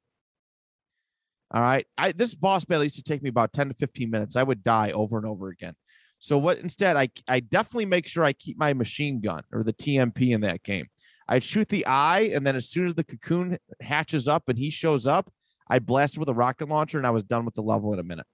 All 1.53 1.63
right, 1.63 1.87
I 1.97 2.13
this 2.13 2.35
boss 2.35 2.65
battle 2.65 2.85
used 2.85 2.97
to 2.97 3.03
take 3.03 3.23
me 3.23 3.29
about 3.29 3.53
ten 3.53 3.69
to 3.69 3.75
fifteen 3.75 4.11
minutes. 4.11 4.37
I 4.37 4.43
would 4.43 4.63
die 4.63 4.93
over 4.93 5.17
and 5.17 5.27
over 5.27 5.49
again. 5.49 5.75
So 6.19 6.39
what 6.39 6.59
instead 6.59 6.97
I 6.97 7.09
I 7.29 7.41
definitely 7.41 7.87
make 7.87 8.07
sure 8.07 8.25
I 8.25 8.33
keep 8.33 8.59
my 8.59 8.73
machine 8.73 9.21
gun 9.21 9.43
or 9.53 9.63
the 9.63 9.73
TMP 9.73 10.35
in 10.35 10.41
that 10.43 10.63
game. 10.63 10.87
I 11.29 11.39
shoot 11.39 11.69
the 11.69 11.87
eye, 11.87 12.31
and 12.35 12.47
then 12.47 12.57
as 12.57 12.69
soon 12.69 12.87
as 12.87 12.95
the 12.95 13.05
cocoon 13.05 13.59
hatches 13.81 14.29
up 14.29 14.49
and 14.49 14.59
he 14.59 14.71
shows 14.71 15.07
up, 15.07 15.33
I 15.69 15.79
blast 15.79 16.17
it 16.17 16.21
with 16.21 16.29
a 16.29 16.35
rocket 16.35 16.69
launcher, 16.69 16.99
and 16.99 17.07
I 17.07 17.11
was 17.11 17.23
done 17.23 17.45
with 17.45 17.55
the 17.55 17.63
level 17.63 17.93
in 17.93 17.99
a 17.99 18.03
minute. 18.03 18.27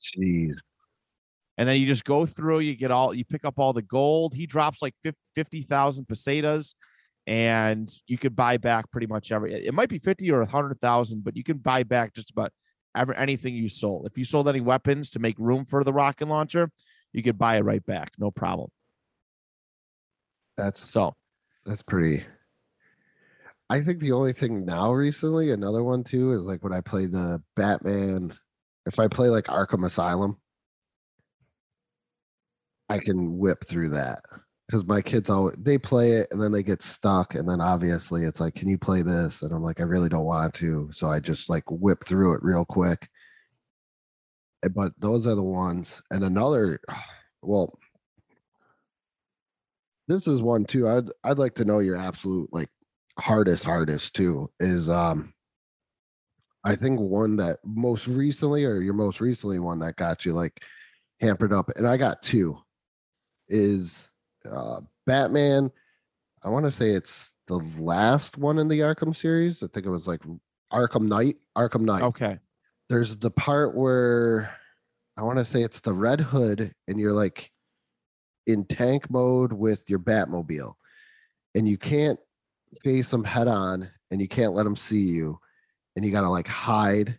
jeez, 0.00 0.58
And 1.58 1.68
then 1.68 1.80
you 1.80 1.86
just 1.86 2.04
go 2.04 2.24
through, 2.26 2.60
you 2.60 2.76
get 2.76 2.90
all, 2.90 3.12
you 3.12 3.24
pick 3.24 3.44
up 3.44 3.58
all 3.58 3.72
the 3.72 3.82
gold. 3.82 4.34
He 4.34 4.46
drops 4.46 4.80
like 4.80 4.94
fif- 5.02 5.14
50,000 5.34 6.06
pesetas, 6.06 6.74
and 7.30 7.88
you 8.08 8.18
could 8.18 8.34
buy 8.34 8.56
back 8.56 8.90
pretty 8.90 9.06
much 9.06 9.30
every, 9.30 9.54
it 9.54 9.72
might 9.72 9.88
be 9.88 10.00
50 10.00 10.28
or 10.32 10.40
100,000, 10.40 11.22
but 11.22 11.36
you 11.36 11.44
can 11.44 11.58
buy 11.58 11.84
back 11.84 12.12
just 12.12 12.32
about 12.32 12.52
ever, 12.96 13.14
anything 13.14 13.54
you 13.54 13.68
sold. 13.68 14.04
If 14.04 14.18
you 14.18 14.24
sold 14.24 14.48
any 14.48 14.60
weapons 14.60 15.10
to 15.10 15.20
make 15.20 15.38
room 15.38 15.64
for 15.64 15.84
the 15.84 15.92
rocket 15.92 16.26
launcher, 16.26 16.72
you 17.12 17.22
could 17.22 17.38
buy 17.38 17.58
it 17.58 17.64
right 17.64 17.86
back. 17.86 18.10
No 18.18 18.32
problem. 18.32 18.68
that's 20.56 20.84
So, 20.84 21.14
that's 21.64 21.84
pretty. 21.84 22.24
I 23.70 23.80
think 23.80 24.00
the 24.00 24.10
only 24.10 24.32
thing 24.32 24.64
now 24.64 24.92
recently, 24.92 25.52
another 25.52 25.84
one 25.84 26.02
too, 26.02 26.32
is 26.32 26.42
like 26.42 26.64
when 26.64 26.72
I 26.72 26.80
play 26.80 27.06
the 27.06 27.40
Batman. 27.54 28.36
If 28.86 28.98
I 28.98 29.06
play 29.06 29.28
like 29.28 29.44
Arkham 29.44 29.86
Asylum, 29.86 30.36
I 32.88 32.98
can 32.98 33.38
whip 33.38 33.64
through 33.68 33.90
that 33.90 34.24
because 34.70 34.86
my 34.86 35.02
kids 35.02 35.28
all 35.28 35.50
they 35.58 35.76
play 35.76 36.12
it 36.12 36.28
and 36.30 36.40
then 36.40 36.52
they 36.52 36.62
get 36.62 36.80
stuck 36.80 37.34
and 37.34 37.48
then 37.48 37.60
obviously 37.60 38.22
it's 38.24 38.38
like, 38.38 38.54
can 38.54 38.68
you 38.68 38.78
play 38.78 39.02
this? 39.02 39.42
And 39.42 39.50
I'm 39.52 39.64
like, 39.64 39.80
I 39.80 39.82
really 39.82 40.08
don't 40.08 40.24
want 40.24 40.54
to, 40.54 40.88
so 40.92 41.08
I 41.08 41.18
just 41.18 41.48
like 41.48 41.64
whip 41.68 42.06
through 42.06 42.34
it 42.34 42.42
real 42.44 42.64
quick. 42.64 43.08
Eh, 44.64 44.68
But 44.68 44.92
those 44.98 45.26
are 45.26 45.34
the 45.34 45.42
ones, 45.42 46.00
and 46.12 46.22
another, 46.22 46.80
well, 47.42 47.76
this 50.06 50.28
is 50.28 50.40
one 50.40 50.64
too. 50.64 50.88
I'd 50.88 51.08
I'd 51.24 51.38
like 51.38 51.54
to 51.56 51.64
know 51.64 51.80
your 51.80 51.96
absolute 51.96 52.48
like 52.52 52.68
hardest 53.18 53.64
hardest 53.64 54.14
too 54.14 54.50
is 54.60 54.88
um 54.88 55.34
I 56.64 56.76
think 56.76 57.00
one 57.00 57.36
that 57.36 57.58
most 57.64 58.06
recently 58.06 58.64
or 58.64 58.80
your 58.82 58.94
most 58.94 59.20
recently 59.20 59.58
one 59.58 59.78
that 59.80 59.96
got 59.96 60.24
you 60.24 60.32
like 60.32 60.52
hampered 61.20 61.52
up 61.52 61.70
and 61.76 61.86
I 61.88 61.96
got 61.96 62.22
two 62.22 62.58
is 63.48 64.09
uh 64.50 64.80
Batman 65.06 65.70
I 66.42 66.48
want 66.48 66.64
to 66.64 66.70
say 66.70 66.90
it's 66.90 67.34
the 67.48 67.58
last 67.78 68.38
one 68.38 68.58
in 68.58 68.68
the 68.68 68.80
Arkham 68.80 69.14
series. 69.14 69.62
I 69.62 69.66
think 69.66 69.84
it 69.84 69.90
was 69.90 70.08
like 70.08 70.22
Arkham 70.72 71.08
Knight, 71.08 71.36
Arkham 71.56 71.82
Knight 71.82 72.02
okay. 72.02 72.38
there's 72.88 73.16
the 73.16 73.30
part 73.30 73.74
where 73.74 74.54
I 75.16 75.22
want 75.22 75.38
to 75.38 75.44
say 75.44 75.62
it's 75.62 75.80
the 75.80 75.92
Red 75.92 76.20
Hood, 76.20 76.74
and 76.88 76.98
you're 76.98 77.12
like 77.12 77.50
in 78.46 78.64
tank 78.64 79.10
mode 79.10 79.52
with 79.52 79.88
your 79.90 79.98
Batmobile, 79.98 80.74
and 81.54 81.68
you 81.68 81.76
can't 81.76 82.18
face 82.82 83.10
them 83.10 83.24
head 83.24 83.48
on, 83.48 83.90
and 84.10 84.20
you 84.20 84.28
can't 84.28 84.54
let 84.54 84.62
them 84.62 84.76
see 84.76 85.02
you, 85.02 85.38
and 85.94 86.04
you 86.04 86.10
got 86.10 86.22
to 86.22 86.30
like 86.30 86.48
hide, 86.48 87.18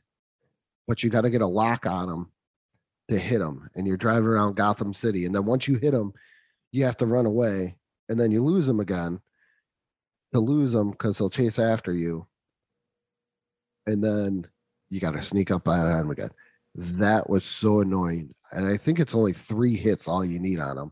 but 0.88 1.04
you 1.04 1.10
got 1.10 1.22
to 1.22 1.30
get 1.30 1.42
a 1.42 1.48
lock 1.48 1.86
on 1.86 2.08
them 2.08 2.32
to 3.10 3.20
hit 3.20 3.40
them, 3.40 3.70
and 3.76 3.86
you're 3.86 3.98
driving 3.98 4.30
around 4.30 4.56
Gotham 4.56 4.94
City, 4.94 5.26
and 5.26 5.36
then 5.36 5.46
once 5.46 5.68
you 5.68 5.76
hit 5.76 5.92
them, 5.92 6.14
you 6.72 6.86
have 6.86 6.98
to 6.98 7.06
run 7.06 7.26
away, 7.26 7.76
and 8.10 8.20
then 8.20 8.32
you 8.32 8.44
lose 8.44 8.66
them 8.66 8.80
again. 8.80 9.20
To 10.34 10.40
lose 10.40 10.72
them 10.72 10.92
because 10.92 11.18
they'll 11.18 11.30
chase 11.30 11.60
after 11.60 11.94
you, 11.94 12.26
and 13.86 14.04
then 14.04 14.48
you 14.90 15.00
got 15.00 15.12
to 15.12 15.22
sneak 15.22 15.52
up 15.52 15.68
on 15.68 16.00
him 16.00 16.12
again. 16.12 16.30
That 16.76 17.30
was 17.30 17.44
so 17.44 17.80
annoying. 17.80 18.34
And 18.52 18.68
I 18.68 18.78
think 18.78 19.00
it's 19.00 19.16
only 19.16 19.34
three 19.34 19.76
hits 19.76 20.08
all 20.08 20.24
you 20.24 20.40
need 20.40 20.60
on 20.60 20.76
them. 20.76 20.92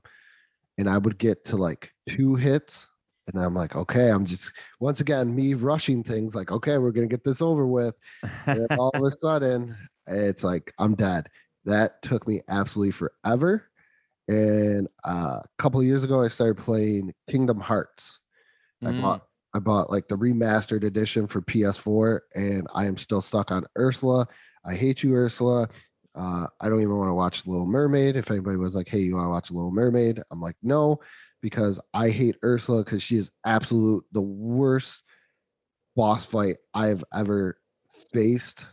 And 0.77 0.89
I 0.89 0.97
would 0.97 1.17
get 1.17 1.45
to 1.45 1.57
like 1.57 1.91
two 2.07 2.35
hits. 2.35 2.87
And 3.31 3.41
I'm 3.43 3.53
like, 3.53 3.75
okay, 3.75 4.09
I'm 4.09 4.25
just 4.25 4.53
once 4.79 5.01
again 5.01 5.35
me 5.35 5.53
rushing 5.53 6.03
things 6.03 6.33
like, 6.33 6.51
okay, 6.51 6.77
we're 6.77 6.91
gonna 6.91 7.07
get 7.07 7.23
this 7.23 7.41
over 7.41 7.67
with. 7.67 7.93
And 8.47 8.65
all 8.71 8.89
of 8.93 9.03
a 9.03 9.11
sudden, 9.21 9.75
it's 10.07 10.43
like 10.43 10.73
I'm 10.79 10.95
dead. 10.95 11.29
That 11.65 12.01
took 12.01 12.27
me 12.27 12.41
absolutely 12.47 12.91
forever. 12.91 13.68
And 14.29 14.87
uh, 15.03 15.39
a 15.43 15.45
couple 15.57 15.79
of 15.79 15.87
years 15.87 16.03
ago, 16.03 16.21
I 16.21 16.27
started 16.27 16.63
playing 16.63 17.13
Kingdom 17.29 17.59
Hearts. 17.59 18.19
I 18.85 18.91
Mm. 18.91 19.01
bought 19.01 19.25
I 19.55 19.57
bought 19.57 19.89
like 19.89 20.07
the 20.07 20.15
remastered 20.15 20.83
edition 20.83 21.25
for 21.25 21.41
PS4, 21.41 22.19
and 22.35 22.67
I 22.75 22.85
am 22.85 22.97
still 22.97 23.23
stuck 23.23 23.51
on 23.51 23.65
Ursula. 23.75 24.27
I 24.63 24.75
hate 24.75 25.01
you, 25.01 25.15
Ursula. 25.15 25.67
Uh, 26.13 26.45
I 26.61 26.69
don't 26.69 26.81
even 26.81 26.95
want 26.95 27.09
to 27.09 27.15
watch 27.15 27.47
Little 27.47 27.65
Mermaid. 27.65 28.15
If 28.15 28.29
anybody 28.29 28.57
was 28.57 28.75
like, 28.75 28.87
"Hey, 28.87 28.99
you 28.99 29.15
want 29.15 29.25
to 29.25 29.31
watch 29.31 29.49
Little 29.49 29.71
Mermaid?" 29.71 30.21
I'm 30.29 30.39
like, 30.39 30.55
"No," 30.61 30.99
because 31.41 31.79
I 31.95 32.09
hate 32.09 32.37
Ursula 32.43 32.83
because 32.83 33.01
she 33.01 33.17
is 33.17 33.31
absolute 33.43 34.05
the 34.11 34.21
worst 34.21 35.01
boss 35.95 36.23
fight 36.25 36.57
I've 36.75 37.03
ever 37.11 37.57
faced. 38.13 38.65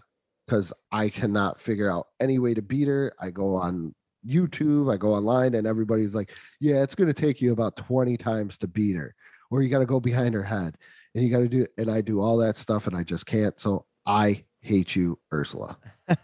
Because 0.46 0.74
I 0.92 1.08
cannot 1.08 1.58
figure 1.60 1.90
out 1.90 2.08
any 2.20 2.38
way 2.38 2.52
to 2.52 2.62
beat 2.62 2.86
her. 2.88 3.14
I 3.18 3.30
go 3.30 3.56
on 3.56 3.94
YouTube, 4.26 4.92
I 4.92 4.96
go 4.96 5.14
online, 5.14 5.54
and 5.54 5.66
everybody's 5.66 6.14
like, 6.14 6.32
"Yeah, 6.60 6.82
it's 6.82 6.94
going 6.94 7.08
to 7.08 7.14
take 7.14 7.40
you 7.40 7.52
about 7.52 7.76
20 7.76 8.16
times 8.16 8.58
to 8.58 8.68
beat 8.68 8.96
her." 8.96 9.14
or 9.50 9.62
you 9.62 9.68
got 9.68 9.78
to 9.78 9.86
go 9.86 10.00
behind 10.00 10.34
her 10.34 10.42
head 10.42 10.76
and 11.14 11.22
you 11.22 11.30
got 11.30 11.38
to 11.38 11.48
do 11.48 11.64
and 11.78 11.88
I 11.88 12.00
do 12.00 12.20
all 12.20 12.36
that 12.38 12.56
stuff 12.56 12.88
and 12.88 12.96
I 12.96 13.04
just 13.04 13.26
can't. 13.26 13.58
So 13.60 13.86
I 14.04 14.42
hate 14.60 14.96
you, 14.96 15.20
Ursula. 15.32 15.78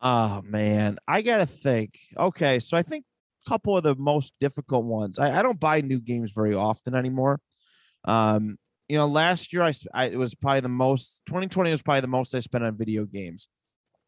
Oh 0.00 0.42
man, 0.44 0.98
I 1.06 1.22
gotta 1.22 1.46
think. 1.46 1.98
Okay, 2.16 2.58
so 2.58 2.76
I 2.76 2.82
think 2.82 3.04
a 3.46 3.50
couple 3.50 3.76
of 3.76 3.84
the 3.84 3.94
most 3.94 4.34
difficult 4.40 4.84
ones. 4.84 5.18
I, 5.18 5.38
I 5.38 5.42
don't 5.42 5.60
buy 5.60 5.80
new 5.80 6.00
games 6.00 6.32
very 6.32 6.54
often 6.54 6.94
anymore. 6.94 7.40
Um, 8.04 8.58
you 8.88 8.96
know, 8.96 9.06
last 9.06 9.52
year 9.52 9.62
I, 9.62 9.72
I- 9.94 10.06
it 10.06 10.18
was 10.18 10.34
probably 10.34 10.60
the 10.60 10.68
most. 10.68 11.22
2020 11.26 11.70
was 11.70 11.82
probably 11.82 12.00
the 12.00 12.08
most 12.08 12.34
I 12.34 12.40
spent 12.40 12.64
on 12.64 12.76
video 12.76 13.04
games 13.04 13.48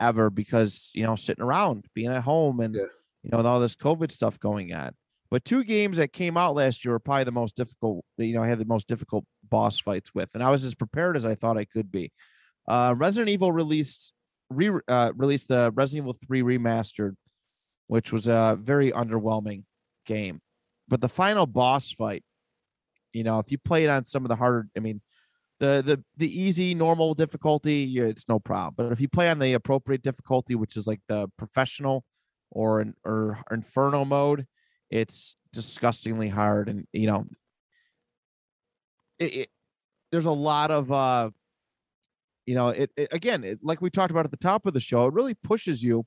ever 0.01 0.31
because 0.31 0.91
you 0.95 1.05
know 1.05 1.17
sitting 1.17 1.43
around, 1.45 1.87
being 1.95 2.11
at 2.11 2.23
home, 2.23 2.61
and 2.61 2.75
Yeah. 2.75 2.83
you 3.23 3.31
know 3.31 3.39
with 3.39 3.47
all 3.47 3.61
this 3.61 3.77
COVID 3.77 4.11
stuff 4.13 4.39
going 4.41 4.73
on. 4.75 4.93
But 5.31 5.45
two 5.45 5.65
games 5.65 5.97
that 5.97 6.13
came 6.13 6.37
out 6.37 6.55
last 6.55 6.85
year 6.85 6.93
were 6.93 6.99
probably 7.01 7.25
the 7.25 7.33
most 7.33 7.57
difficult. 7.57 8.05
You 8.19 8.35
know, 8.35 8.43
I 8.43 8.49
had 8.49 8.59
the 8.59 8.65
most 8.65 8.87
difficult 8.87 9.25
boss 9.49 9.79
fights 9.81 10.15
with, 10.15 10.29
and 10.35 10.43
I 10.43 10.51
was 10.51 10.65
as 10.65 10.75
prepared 10.75 11.17
as 11.17 11.27
I 11.27 11.35
thought 11.35 11.59
I 11.59 11.65
could 11.65 11.91
be. 11.91 12.13
Uh, 12.69 12.95
Resident 12.97 13.31
Evil 13.31 13.51
released 13.53 14.13
re 14.51 14.71
uh, 14.89 15.13
released 15.17 15.49
the 15.49 15.73
Resident 15.75 16.05
Evil 16.05 16.17
3 16.27 16.43
remastered, 16.43 17.15
which 17.89 18.13
was 18.13 18.27
a 18.27 18.59
very 18.61 18.93
underwhelming 18.93 19.65
game. 20.07 20.41
but 20.87 21.01
the 21.01 21.09
final 21.09 21.47
boss 21.47 21.91
fight, 21.93 22.23
you 23.13 23.25
know, 23.25 23.39
if 23.39 23.51
you 23.51 23.57
play 23.59 23.85
it 23.85 23.89
on 23.91 24.05
some 24.05 24.25
of 24.25 24.29
the 24.29 24.37
harder, 24.37 24.69
I 24.77 24.81
mean, 24.81 25.01
the 25.61 25.83
the 25.85 26.05
the 26.17 26.43
easy 26.43 26.75
normal 26.75 27.15
difficulty, 27.15 27.99
it's 27.99 28.29
no 28.29 28.39
problem. 28.39 28.75
But 28.77 28.93
if 28.93 29.01
you 29.01 29.09
play 29.09 29.31
on 29.31 29.39
the 29.39 29.53
appropriate 29.53 30.03
difficulty, 30.03 30.55
which 30.55 30.77
is 30.77 30.87
like 30.87 31.01
the 31.09 31.29
professional 31.37 32.05
or 32.51 32.81
an 32.81 32.95
or 33.05 33.43
inferno 33.51 34.05
mode, 34.05 34.47
it's 34.91 35.37
disgustingly 35.53 36.29
hard, 36.29 36.69
and 36.69 36.87
you 36.93 37.07
know, 37.07 37.27
it, 39.19 39.35
it 39.35 39.49
there's 40.11 40.27
a 40.27 40.31
lot 40.31 40.71
of 40.71 40.93
uh 40.93 41.31
you 42.47 42.55
know 42.55 42.69
it, 42.69 42.91
it 42.97 43.09
again 43.13 43.45
it, 43.45 43.59
like 43.63 43.81
we 43.81 43.91
talked 43.91 44.11
about 44.11 44.25
at 44.25 44.31
the 44.31 44.37
top 44.37 44.67
of 44.67 44.75
the 44.75 44.81
show 44.81 45.07
it 45.07 45.15
really 45.15 45.35
pushes 45.35 45.83
you 45.83 46.05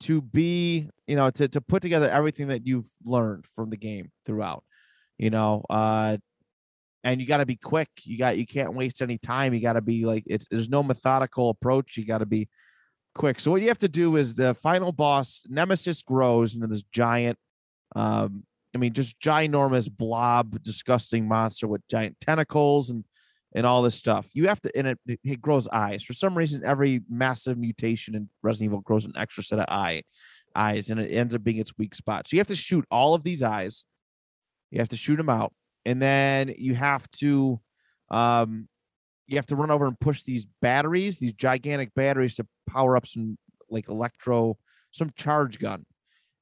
to 0.00 0.20
be 0.20 0.88
you 1.06 1.16
know 1.16 1.30
to, 1.30 1.48
to 1.48 1.60
put 1.60 1.82
together 1.82 2.08
everything 2.08 2.48
that 2.48 2.66
you've 2.66 2.90
learned 3.04 3.44
from 3.54 3.70
the 3.70 3.76
game 3.76 4.10
throughout 4.24 4.64
you 5.18 5.30
know 5.30 5.64
uh 5.70 6.16
and 7.04 7.20
you 7.20 7.26
got 7.26 7.38
to 7.38 7.46
be 7.46 7.56
quick 7.56 7.88
you 8.04 8.18
got 8.18 8.38
you 8.38 8.46
can't 8.46 8.74
waste 8.74 9.02
any 9.02 9.18
time 9.18 9.54
you 9.54 9.60
got 9.60 9.74
to 9.74 9.80
be 9.80 10.04
like 10.04 10.24
it's 10.26 10.46
there's 10.50 10.68
no 10.68 10.82
methodical 10.82 11.50
approach 11.50 11.96
you 11.96 12.06
got 12.06 12.18
to 12.18 12.26
be 12.26 12.48
quick 13.14 13.40
so 13.40 13.50
what 13.50 13.60
you 13.60 13.68
have 13.68 13.78
to 13.78 13.88
do 13.88 14.16
is 14.16 14.34
the 14.34 14.54
final 14.54 14.92
boss 14.92 15.42
nemesis 15.48 16.02
grows 16.02 16.54
into 16.54 16.66
this 16.66 16.82
giant 16.84 17.38
um 17.96 18.44
i 18.74 18.78
mean 18.78 18.92
just 18.92 19.20
ginormous 19.20 19.90
blob 19.94 20.62
disgusting 20.62 21.28
monster 21.28 21.66
with 21.66 21.86
giant 21.88 22.18
tentacles 22.20 22.90
and 22.90 23.04
and 23.54 23.66
all 23.66 23.82
this 23.82 23.94
stuff. 23.94 24.28
You 24.32 24.48
have 24.48 24.60
to, 24.62 24.76
and 24.76 24.88
it, 24.88 25.20
it 25.22 25.40
grows 25.40 25.68
eyes. 25.68 26.02
For 26.02 26.12
some 26.12 26.36
reason, 26.36 26.62
every 26.64 27.02
massive 27.08 27.58
mutation 27.58 28.14
in 28.14 28.28
Resident 28.42 28.70
Evil 28.70 28.80
grows 28.80 29.04
an 29.04 29.12
extra 29.16 29.44
set 29.44 29.58
of 29.58 29.66
eye 29.68 30.02
eyes, 30.54 30.90
and 30.90 31.00
it 31.00 31.10
ends 31.10 31.34
up 31.34 31.44
being 31.44 31.58
its 31.58 31.76
weak 31.78 31.94
spot. 31.94 32.28
So 32.28 32.36
you 32.36 32.40
have 32.40 32.46
to 32.48 32.56
shoot 32.56 32.84
all 32.90 33.14
of 33.14 33.24
these 33.24 33.42
eyes. 33.42 33.84
You 34.70 34.78
have 34.80 34.88
to 34.90 34.96
shoot 34.96 35.16
them 35.16 35.28
out, 35.28 35.52
and 35.84 36.00
then 36.00 36.54
you 36.56 36.74
have 36.74 37.10
to, 37.12 37.60
um, 38.10 38.68
you 39.26 39.36
have 39.36 39.46
to 39.46 39.56
run 39.56 39.70
over 39.70 39.86
and 39.86 39.98
push 39.98 40.22
these 40.22 40.46
batteries, 40.60 41.18
these 41.18 41.32
gigantic 41.32 41.94
batteries, 41.94 42.36
to 42.36 42.46
power 42.68 42.96
up 42.96 43.06
some 43.06 43.38
like 43.70 43.88
electro, 43.88 44.56
some 44.90 45.10
charge 45.16 45.58
gun, 45.58 45.84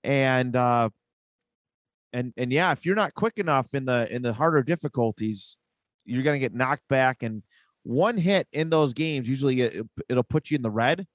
and 0.02 0.56
uh, 0.56 0.88
and 2.12 2.32
and 2.36 2.52
yeah, 2.52 2.72
if 2.72 2.84
you're 2.84 2.96
not 2.96 3.14
quick 3.14 3.38
enough 3.38 3.74
in 3.74 3.84
the 3.84 4.12
in 4.14 4.22
the 4.22 4.32
harder 4.32 4.62
difficulties, 4.62 5.56
you're 6.04 6.24
to 6.24 6.38
get 6.38 6.54
knocked 6.54 6.88
back 6.88 7.22
and 7.22 7.42
one 7.82 8.18
hit 8.18 8.46
in 8.52 8.68
those 8.68 8.92
games 8.92 9.28
usually 9.28 9.62
it, 9.62 9.86
will 10.08 10.22
put 10.22 10.50
you 10.50 10.56
in 10.56 10.62
the 10.62 10.70
red. 10.70 11.06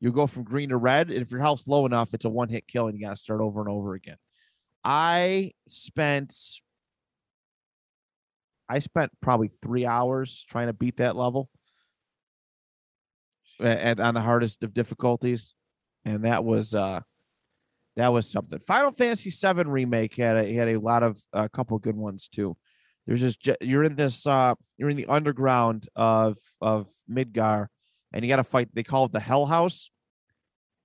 You 0.00 0.12
go 0.12 0.26
from 0.26 0.44
green 0.44 0.70
to 0.70 0.76
red 0.76 1.10
and 1.10 1.22
if 1.22 1.30
your 1.30 1.40
health's 1.40 1.66
low 1.66 1.86
enough 1.86 2.14
it's 2.14 2.24
a 2.24 2.28
one 2.28 2.48
hit 2.48 2.66
kill 2.66 2.88
and 2.88 2.98
you 2.98 3.04
got 3.04 3.10
to 3.10 3.16
start 3.16 3.40
over 3.40 3.60
and 3.60 3.68
over 3.68 3.94
again. 3.94 4.16
I 4.82 5.52
spent 5.68 6.34
i 8.70 8.78
spent 8.78 9.10
probably 9.20 9.48
three 9.62 9.84
hours 9.84 10.44
trying 10.48 10.68
to 10.68 10.72
beat 10.72 10.96
that 10.96 11.16
level 11.16 11.48
and 13.58 14.00
on 14.00 14.14
the 14.14 14.20
hardest 14.20 14.62
of 14.62 14.72
difficulties 14.72 15.52
and 16.04 16.24
that 16.24 16.44
was 16.44 16.74
uh 16.74 17.00
that 17.96 18.08
was 18.08 18.30
something 18.30 18.58
final 18.60 18.90
fantasy 18.90 19.30
7 19.30 19.68
remake 19.68 20.16
had 20.16 20.36
a 20.36 20.52
had 20.52 20.68
a 20.68 20.78
lot 20.78 21.02
of 21.02 21.20
a 21.32 21.48
couple 21.48 21.78
good 21.78 21.96
ones 21.96 22.28
too 22.28 22.56
there's 23.06 23.20
just 23.20 23.48
you're 23.60 23.84
in 23.84 23.96
this 23.96 24.26
uh 24.26 24.54
you're 24.78 24.88
in 24.88 24.96
the 24.96 25.06
underground 25.06 25.88
of 25.96 26.38
of 26.60 26.86
Midgar, 27.10 27.66
and 28.12 28.24
you 28.24 28.28
got 28.28 28.36
to 28.36 28.44
fight. 28.44 28.68
They 28.72 28.82
call 28.82 29.06
it 29.06 29.12
the 29.12 29.20
Hell 29.20 29.46
House, 29.46 29.90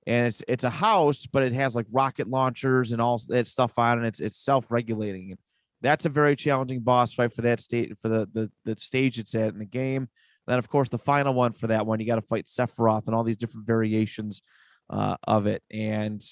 and 0.07 0.27
it's 0.27 0.43
it's 0.47 0.63
a 0.63 0.69
house, 0.69 1.25
but 1.25 1.43
it 1.43 1.53
has 1.53 1.75
like 1.75 1.85
rocket 1.91 2.27
launchers 2.27 2.91
and 2.91 3.01
all 3.01 3.21
that 3.29 3.47
stuff 3.47 3.77
on, 3.77 3.99
and 3.99 4.07
it's 4.07 4.19
it's 4.19 4.37
self 4.37 4.71
regulating. 4.71 5.37
That's 5.85 6.05
a 6.05 6.09
very 6.09 6.35
challenging 6.35 6.79
boss 6.79 7.13
fight 7.13 7.33
for 7.33 7.43
that 7.43 7.59
state 7.59 7.97
for 7.99 8.09
the 8.09 8.27
the 8.33 8.51
the 8.65 8.75
stage 8.79 9.19
it's 9.19 9.35
at 9.35 9.53
in 9.53 9.59
the 9.59 9.65
game. 9.65 10.09
Then 10.47 10.57
of 10.57 10.67
course 10.67 10.89
the 10.89 10.97
final 10.97 11.33
one 11.33 11.53
for 11.53 11.67
that 11.67 11.85
one, 11.85 11.99
you 11.99 12.07
got 12.07 12.15
to 12.15 12.21
fight 12.21 12.47
Sephiroth 12.47 13.05
and 13.05 13.15
all 13.15 13.23
these 13.23 13.37
different 13.37 13.67
variations 13.67 14.41
uh, 14.89 15.17
of 15.27 15.45
it, 15.45 15.61
and 15.71 16.23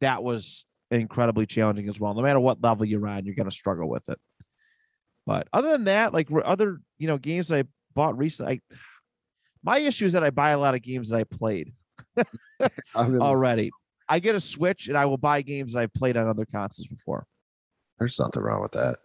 that 0.00 0.22
was 0.22 0.64
incredibly 0.90 1.46
challenging 1.46 1.88
as 1.88 2.00
well. 2.00 2.14
No 2.14 2.22
matter 2.22 2.40
what 2.40 2.62
level 2.62 2.86
you're 2.86 3.06
on, 3.06 3.26
you're 3.26 3.34
going 3.34 3.48
to 3.48 3.54
struggle 3.54 3.88
with 3.88 4.08
it. 4.08 4.18
But 5.26 5.46
other 5.52 5.70
than 5.72 5.84
that, 5.84 6.12
like 6.12 6.28
other 6.44 6.80
you 6.98 7.06
know 7.06 7.18
games 7.18 7.52
I 7.52 7.64
bought 7.94 8.16
recently, 8.16 8.62
I, 8.70 8.76
my 9.62 9.78
issue 9.78 10.06
is 10.06 10.14
that 10.14 10.24
I 10.24 10.30
buy 10.30 10.50
a 10.50 10.58
lot 10.58 10.74
of 10.74 10.82
games 10.82 11.10
that 11.10 11.18
I 11.18 11.24
played 11.24 11.74
already. 12.96 13.70
I 14.08 14.18
get 14.18 14.34
a 14.34 14.40
Switch 14.40 14.88
and 14.88 14.96
I 14.96 15.06
will 15.06 15.18
buy 15.18 15.42
games 15.42 15.72
that 15.72 15.80
I've 15.80 15.94
played 15.94 16.16
on 16.16 16.28
other 16.28 16.46
consoles 16.46 16.86
before. 16.86 17.26
There's 18.02 18.18
nothing 18.18 18.42
wrong 18.42 18.62
with 18.62 18.72
that. 18.72 18.98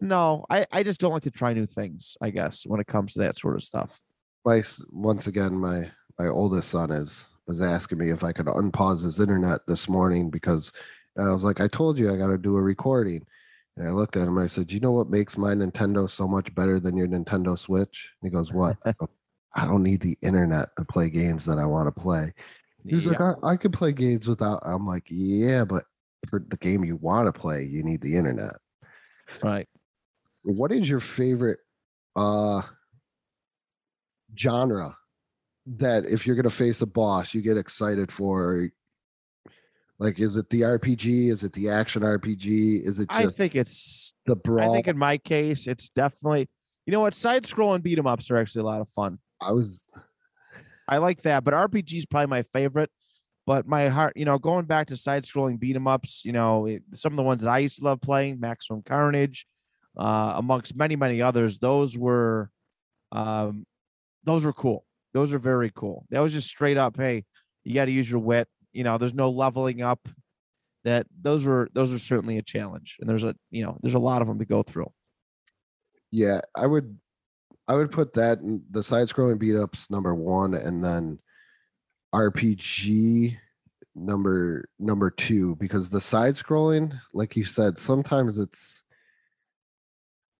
No, 0.00 0.44
I, 0.50 0.66
I 0.72 0.82
just 0.82 1.00
don't 1.00 1.12
like 1.12 1.22
to 1.22 1.30
try 1.30 1.52
new 1.52 1.66
things, 1.66 2.16
I 2.20 2.30
guess, 2.30 2.64
when 2.66 2.80
it 2.80 2.88
comes 2.88 3.12
to 3.12 3.20
that 3.20 3.38
sort 3.38 3.54
of 3.54 3.62
stuff. 3.62 4.00
My 4.44 4.62
once 4.90 5.28
again, 5.28 5.54
my 5.54 5.90
my 6.18 6.26
oldest 6.26 6.70
son 6.70 6.90
is 6.90 7.26
was 7.46 7.62
asking 7.62 7.98
me 7.98 8.10
if 8.10 8.24
I 8.24 8.32
could 8.32 8.46
unpause 8.46 9.04
his 9.04 9.20
internet 9.20 9.60
this 9.68 9.88
morning 9.88 10.28
because 10.28 10.72
I 11.16 11.30
was 11.30 11.44
like, 11.44 11.60
I 11.60 11.68
told 11.68 11.98
you 11.98 12.12
I 12.12 12.16
got 12.16 12.28
to 12.28 12.38
do 12.38 12.56
a 12.56 12.62
recording. 12.62 13.24
And 13.76 13.86
I 13.86 13.92
looked 13.92 14.16
at 14.16 14.26
him 14.26 14.38
and 14.38 14.44
I 14.44 14.48
said, 14.48 14.72
You 14.72 14.80
know 14.80 14.92
what 14.92 15.08
makes 15.08 15.36
my 15.36 15.54
Nintendo 15.54 16.10
so 16.10 16.26
much 16.26 16.52
better 16.54 16.80
than 16.80 16.96
your 16.96 17.06
Nintendo 17.06 17.56
Switch? 17.56 18.10
And 18.20 18.30
he 18.30 18.34
goes, 18.34 18.52
What? 18.52 18.76
I 19.54 19.66
don't 19.66 19.82
need 19.82 20.00
the 20.00 20.18
internet 20.22 20.70
to 20.78 20.84
play 20.84 21.10
games 21.10 21.44
that 21.44 21.58
I 21.58 21.64
want 21.64 21.86
to 21.86 22.00
play. 22.00 22.32
He's 22.84 23.04
yeah. 23.04 23.12
like, 23.12 23.20
I, 23.20 23.34
I 23.52 23.56
could 23.56 23.72
play 23.72 23.92
games 23.92 24.26
without. 24.26 24.62
I'm 24.64 24.86
like, 24.86 25.04
Yeah, 25.08 25.64
but 25.64 25.84
for 26.28 26.44
the 26.48 26.56
game 26.56 26.84
you 26.84 26.96
want 26.96 27.32
to 27.32 27.38
play, 27.38 27.64
you 27.64 27.82
need 27.82 28.00
the 28.00 28.16
internet. 28.16 28.56
Right. 29.42 29.68
What 30.42 30.72
is 30.72 30.88
your 30.88 31.00
favorite 31.00 31.58
uh 32.16 32.62
genre 34.36 34.96
that 35.66 36.04
if 36.04 36.26
you're 36.26 36.36
gonna 36.36 36.50
face 36.50 36.82
a 36.82 36.86
boss, 36.86 37.34
you 37.34 37.42
get 37.42 37.56
excited 37.56 38.10
for 38.10 38.68
like, 39.98 40.18
is 40.18 40.36
it 40.36 40.48
the 40.48 40.62
RPG? 40.62 41.30
Is 41.30 41.44
it 41.44 41.52
the 41.52 41.68
action 41.68 42.02
RPG? 42.02 42.86
Is 42.86 42.98
it? 42.98 43.06
I 43.10 43.26
think 43.26 43.54
it's 43.54 44.14
the 44.26 44.34
brawl. 44.34 44.70
I 44.70 44.74
think 44.74 44.88
in 44.88 44.96
my 44.96 45.18
case, 45.18 45.66
it's 45.66 45.90
definitely. 45.90 46.48
You 46.86 46.92
know 46.92 47.00
what? 47.00 47.12
Side 47.14 47.44
scrolling 47.44 47.82
beat 47.82 47.98
'em 47.98 48.06
ups 48.06 48.30
are 48.30 48.38
actually 48.38 48.62
a 48.62 48.64
lot 48.64 48.80
of 48.80 48.88
fun. 48.88 49.18
I 49.40 49.52
was. 49.52 49.84
I 50.88 50.98
like 50.98 51.22
that, 51.22 51.44
but 51.44 51.54
RPG 51.54 51.98
is 51.98 52.06
probably 52.06 52.28
my 52.28 52.42
favorite. 52.54 52.90
But 53.46 53.66
my 53.66 53.88
heart, 53.88 54.12
you 54.16 54.24
know, 54.24 54.38
going 54.38 54.66
back 54.66 54.88
to 54.88 54.96
side 54.96 55.24
scrolling 55.24 55.58
beat 55.58 55.76
'em 55.76 55.86
ups, 55.86 56.24
you 56.24 56.32
know, 56.32 56.66
it, 56.66 56.82
some 56.94 57.12
of 57.12 57.16
the 57.16 57.22
ones 57.22 57.42
that 57.42 57.50
I 57.50 57.58
used 57.58 57.78
to 57.78 57.84
love 57.84 58.00
playing, 58.00 58.38
Maximum 58.38 58.82
Carnage, 58.82 59.46
uh, 59.96 60.34
amongst 60.36 60.76
many, 60.76 60.94
many 60.94 61.20
others, 61.20 61.58
those 61.58 61.98
were, 61.98 62.50
um, 63.12 63.66
those 64.24 64.44
were 64.44 64.52
cool. 64.52 64.84
Those 65.12 65.32
are 65.32 65.38
very 65.38 65.72
cool. 65.74 66.06
That 66.10 66.20
was 66.20 66.32
just 66.32 66.48
straight 66.48 66.76
up, 66.76 66.96
hey, 66.96 67.24
you 67.64 67.74
got 67.74 67.86
to 67.86 67.92
use 67.92 68.08
your 68.08 68.20
wit 68.20 68.48
you 68.72 68.84
know 68.84 68.98
there's 68.98 69.14
no 69.14 69.30
leveling 69.30 69.82
up 69.82 70.08
that 70.84 71.06
those 71.20 71.44
were 71.44 71.68
those 71.74 71.92
are 71.92 71.98
certainly 71.98 72.38
a 72.38 72.42
challenge 72.42 72.96
and 73.00 73.08
there's 73.08 73.24
a 73.24 73.34
you 73.50 73.64
know 73.64 73.76
there's 73.82 73.94
a 73.94 73.98
lot 73.98 74.22
of 74.22 74.28
them 74.28 74.38
to 74.38 74.44
go 74.44 74.62
through 74.62 74.90
yeah 76.10 76.40
i 76.54 76.66
would 76.66 76.96
i 77.68 77.74
would 77.74 77.90
put 77.90 78.12
that 78.14 78.38
in 78.40 78.62
the 78.70 78.82
side 78.82 79.08
scrolling 79.08 79.38
beat 79.38 79.56
ups 79.56 79.88
number 79.90 80.14
one 80.14 80.54
and 80.54 80.82
then 80.82 81.18
rpg 82.14 83.36
number 83.94 84.68
number 84.78 85.10
two 85.10 85.56
because 85.56 85.88
the 85.88 86.00
side 86.00 86.34
scrolling 86.34 86.92
like 87.12 87.36
you 87.36 87.44
said 87.44 87.78
sometimes 87.78 88.38
it's 88.38 88.82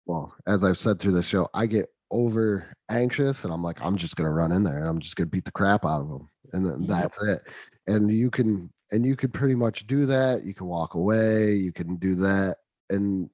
well 0.06 0.34
as 0.46 0.64
i've 0.64 0.78
said 0.78 0.98
through 0.98 1.12
the 1.12 1.22
show 1.22 1.48
i 1.54 1.66
get 1.66 1.86
over 2.10 2.74
anxious 2.88 3.44
and 3.44 3.52
i'm 3.52 3.62
like 3.62 3.80
i'm 3.82 3.96
just 3.96 4.16
gonna 4.16 4.30
run 4.30 4.52
in 4.52 4.62
there 4.62 4.78
and 4.78 4.88
i'm 4.88 5.00
just 5.00 5.16
gonna 5.16 5.26
beat 5.26 5.44
the 5.44 5.52
crap 5.52 5.84
out 5.84 6.00
of 6.00 6.08
them 6.08 6.28
and 6.52 6.66
then 6.66 6.86
that's 6.86 7.22
it. 7.22 7.42
And 7.86 8.10
you 8.10 8.30
can 8.30 8.70
and 8.92 9.06
you 9.06 9.16
can 9.16 9.30
pretty 9.30 9.54
much 9.54 9.86
do 9.86 10.06
that. 10.06 10.44
You 10.44 10.54
can 10.54 10.66
walk 10.66 10.94
away. 10.94 11.54
You 11.54 11.72
can 11.72 11.96
do 11.96 12.14
that 12.16 12.58
and 12.88 13.30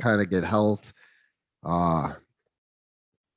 kind 0.00 0.20
of 0.20 0.30
get 0.30 0.44
health. 0.44 0.92
Uh 1.64 2.14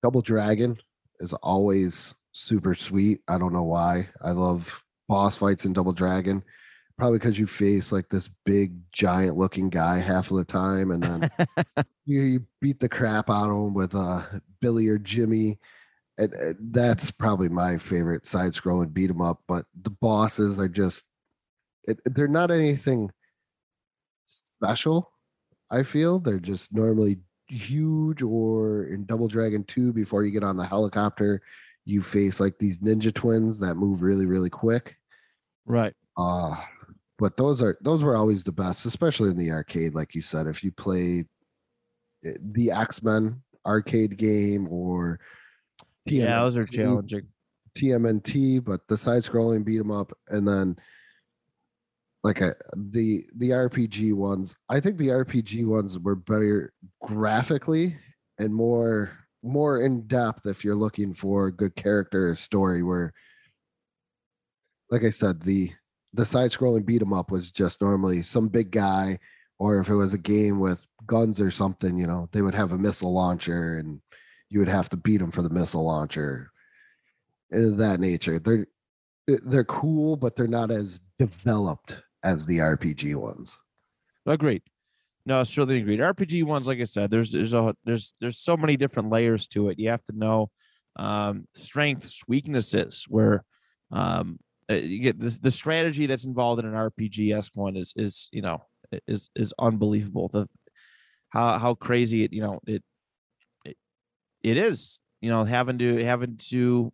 double 0.04 0.22
dragon 0.22 0.78
is 1.20 1.34
always 1.34 2.14
super 2.38 2.74
sweet 2.74 3.22
i 3.28 3.38
don't 3.38 3.54
know 3.54 3.64
why 3.64 4.08
i 4.22 4.32
love 4.32 4.84
boss 5.08 5.38
fights 5.38 5.66
in 5.66 5.74
double 5.74 5.94
dragon 5.94 6.44
probably 6.98 7.18
because 7.18 7.40
you 7.40 7.48
face 7.48 7.92
like 7.92 8.10
this 8.10 8.30
big 8.46 8.74
giant 8.92 9.38
looking 9.38 9.70
guy 9.70 10.00
half 10.00 10.32
of 10.32 10.38
the 10.38 10.46
time 10.46 10.92
and 10.92 11.04
then 11.04 11.30
you, 12.06 12.22
you, 12.22 12.46
beat 12.62 12.80
the 12.80 12.90
crap 12.90 13.30
out 13.30 13.50
of 13.50 13.68
him 13.68 13.74
with 13.74 13.96
uh 13.96 14.22
billy 14.60 14.88
or 14.88 14.98
jimmy 14.98 15.58
and, 16.18 16.34
and 16.34 16.56
that's 16.72 17.12
probably 17.12 17.50
my 17.50 17.78
favorite 17.78 18.26
side 18.26 18.54
scrolling 18.54 18.94
beat 18.94 19.10
'em 19.10 19.22
up. 19.22 19.42
But 19.48 19.66
the 19.82 19.90
bosses 19.90 20.60
are 20.60 20.70
just 20.70 21.04
it, 21.88 22.00
they're 22.06 22.28
not 22.28 22.52
anything 22.52 23.12
special. 24.28 25.12
I 25.70 25.84
feel 25.84 26.20
they're 26.20 26.40
just 26.40 26.74
normally 26.74 27.18
huge. 27.48 28.22
Or 28.22 28.86
in 28.86 29.06
Double 29.06 29.28
Dragon 29.28 29.64
Two, 29.66 29.92
before 29.94 30.24
you 30.24 30.32
get 30.32 30.44
on 30.44 30.58
the 30.58 30.66
helicopter, 30.66 31.42
you 31.86 32.02
face 32.02 32.40
like 32.40 32.58
these 32.60 32.80
ninja 32.80 33.14
twins 33.14 33.60
that 33.60 33.76
move 33.76 34.02
really 34.02 34.26
really 34.26 34.50
quick. 34.50 34.96
Right. 35.66 35.94
Uh 36.18 36.56
but 37.18 37.38
those 37.38 37.62
are 37.62 37.78
those 37.82 38.04
were 38.04 38.18
always 38.18 38.44
the 38.44 38.52
best, 38.52 38.86
especially 38.86 39.30
in 39.30 39.38
the 39.38 39.52
arcade. 39.52 39.96
Like 39.96 40.16
you 40.16 40.22
said, 40.22 40.48
if 40.48 40.64
you 40.64 40.72
play 40.72 41.26
eh, 42.26 42.34
the 42.42 42.72
X 42.72 43.02
Men 43.02 43.42
arcade 43.66 44.18
game 44.18 44.68
or 44.70 45.20
Yeah, 46.06 46.42
those 46.42 46.58
are 46.58 46.66
TMNT 46.66 46.72
challenging. 46.72 47.28
TMNT, 47.78 48.64
but 48.64 48.82
the 48.88 48.98
side 48.98 49.24
scrolling 49.24 49.64
beat 49.66 49.80
'em 49.80 49.92
up, 49.92 50.12
and 50.30 50.48
then 50.48 50.78
like 52.24 52.42
a, 52.42 52.56
the 52.76 53.26
the 53.36 53.52
RPG 53.52 54.14
ones. 54.14 54.56
I 54.70 54.80
think 54.80 54.98
the 54.98 55.10
RPG 55.10 55.66
ones 55.66 56.00
were 56.00 56.16
better 56.16 56.74
graphically 57.06 57.98
and 58.40 58.54
more 58.54 59.12
more 59.46 59.82
in 59.82 60.08
depth 60.08 60.46
if 60.46 60.64
you're 60.64 60.76
looking 60.76 61.14
for 61.14 61.52
good 61.52 61.76
character 61.76 62.30
or 62.30 62.36
story. 62.36 62.84
Where, 62.84 63.14
like 64.90 65.04
I 65.04 65.10
said, 65.10 65.42
the 65.42 65.72
the 66.14 66.26
side 66.26 66.52
scrolling 66.52 66.86
beat 66.86 67.02
'em 67.02 67.14
up 67.14 67.32
was 67.32 67.52
just 67.52 67.82
normally 67.82 68.24
some 68.24 68.48
big 68.48 68.72
guy, 68.72 69.20
or 69.60 69.80
if 69.80 69.90
it 69.90 69.96
was 69.96 70.14
a 70.14 70.18
game 70.18 70.60
with 70.60 70.86
guns 71.06 71.40
or 71.40 71.52
something, 71.52 71.98
you 71.98 72.08
know, 72.08 72.28
they 72.32 72.42
would 72.42 72.56
have 72.56 72.72
a 72.72 72.78
missile 72.78 73.14
launcher 73.14 73.78
and 73.78 74.02
you 74.50 74.60
would 74.60 74.68
have 74.68 74.90
to 74.90 74.98
beat 74.98 75.18
them 75.18 75.32
for 75.32 75.42
the 75.42 75.50
missile 75.50 75.84
launcher 75.84 76.52
of 77.52 77.78
that 77.78 78.00
nature. 78.00 78.40
They're 78.40 78.68
eh, 79.30 79.38
they're 79.44 79.66
cool, 79.66 80.16
but 80.18 80.36
they're 80.36 80.48
not 80.48 80.72
as 80.72 81.02
developed 81.20 81.96
as 82.24 82.46
the 82.46 82.60
RPG 82.60 83.16
ones. 83.16 83.58
Agreed. 84.26 84.64
No, 85.26 85.44
certainly 85.44 85.78
agreed. 85.78 86.00
RPG 86.00 86.44
ones, 86.44 86.68
like 86.68 86.80
I 86.80 86.84
said, 86.84 87.10
there's 87.10 87.32
there's 87.32 87.54
a 87.54 87.76
there's 87.84 88.14
there's 88.22 88.38
so 88.38 88.56
many 88.56 88.78
different 88.78 89.10
layers 89.10 89.48
to 89.50 89.70
it. 89.70 89.80
You 89.80 89.90
have 89.90 90.04
to 90.06 90.18
know 90.18 90.52
um, 90.98 91.48
strengths, 91.56 92.22
weaknesses, 92.28 93.06
where 93.08 93.44
um, 93.92 94.40
uh, 94.70 94.76
you 94.76 95.00
get 95.00 95.20
this, 95.20 95.38
the 95.40 95.50
strategy 95.50 96.06
that's 96.06 96.26
involved 96.26 96.60
in 96.60 96.68
an 96.68 96.74
RPG 96.74 97.36
esque 97.36 97.56
one 97.56 97.76
is 97.76 97.92
is 97.96 98.30
you 98.32 98.42
know 98.42 98.62
is 99.08 99.30
is 99.36 99.52
unbelievable. 99.58 100.28
The 100.28 100.48
how 101.30 101.58
how 101.58 101.74
crazy 101.74 102.24
it 102.24 102.32
you 102.32 102.42
know 102.42 102.60
it 102.68 102.84
it, 103.66 103.78
it 104.44 104.58
is 104.58 105.02
you 105.22 105.30
know 105.30 105.44
having 105.44 105.80
to 105.80 106.04
having 106.04 106.38
to 106.50 106.94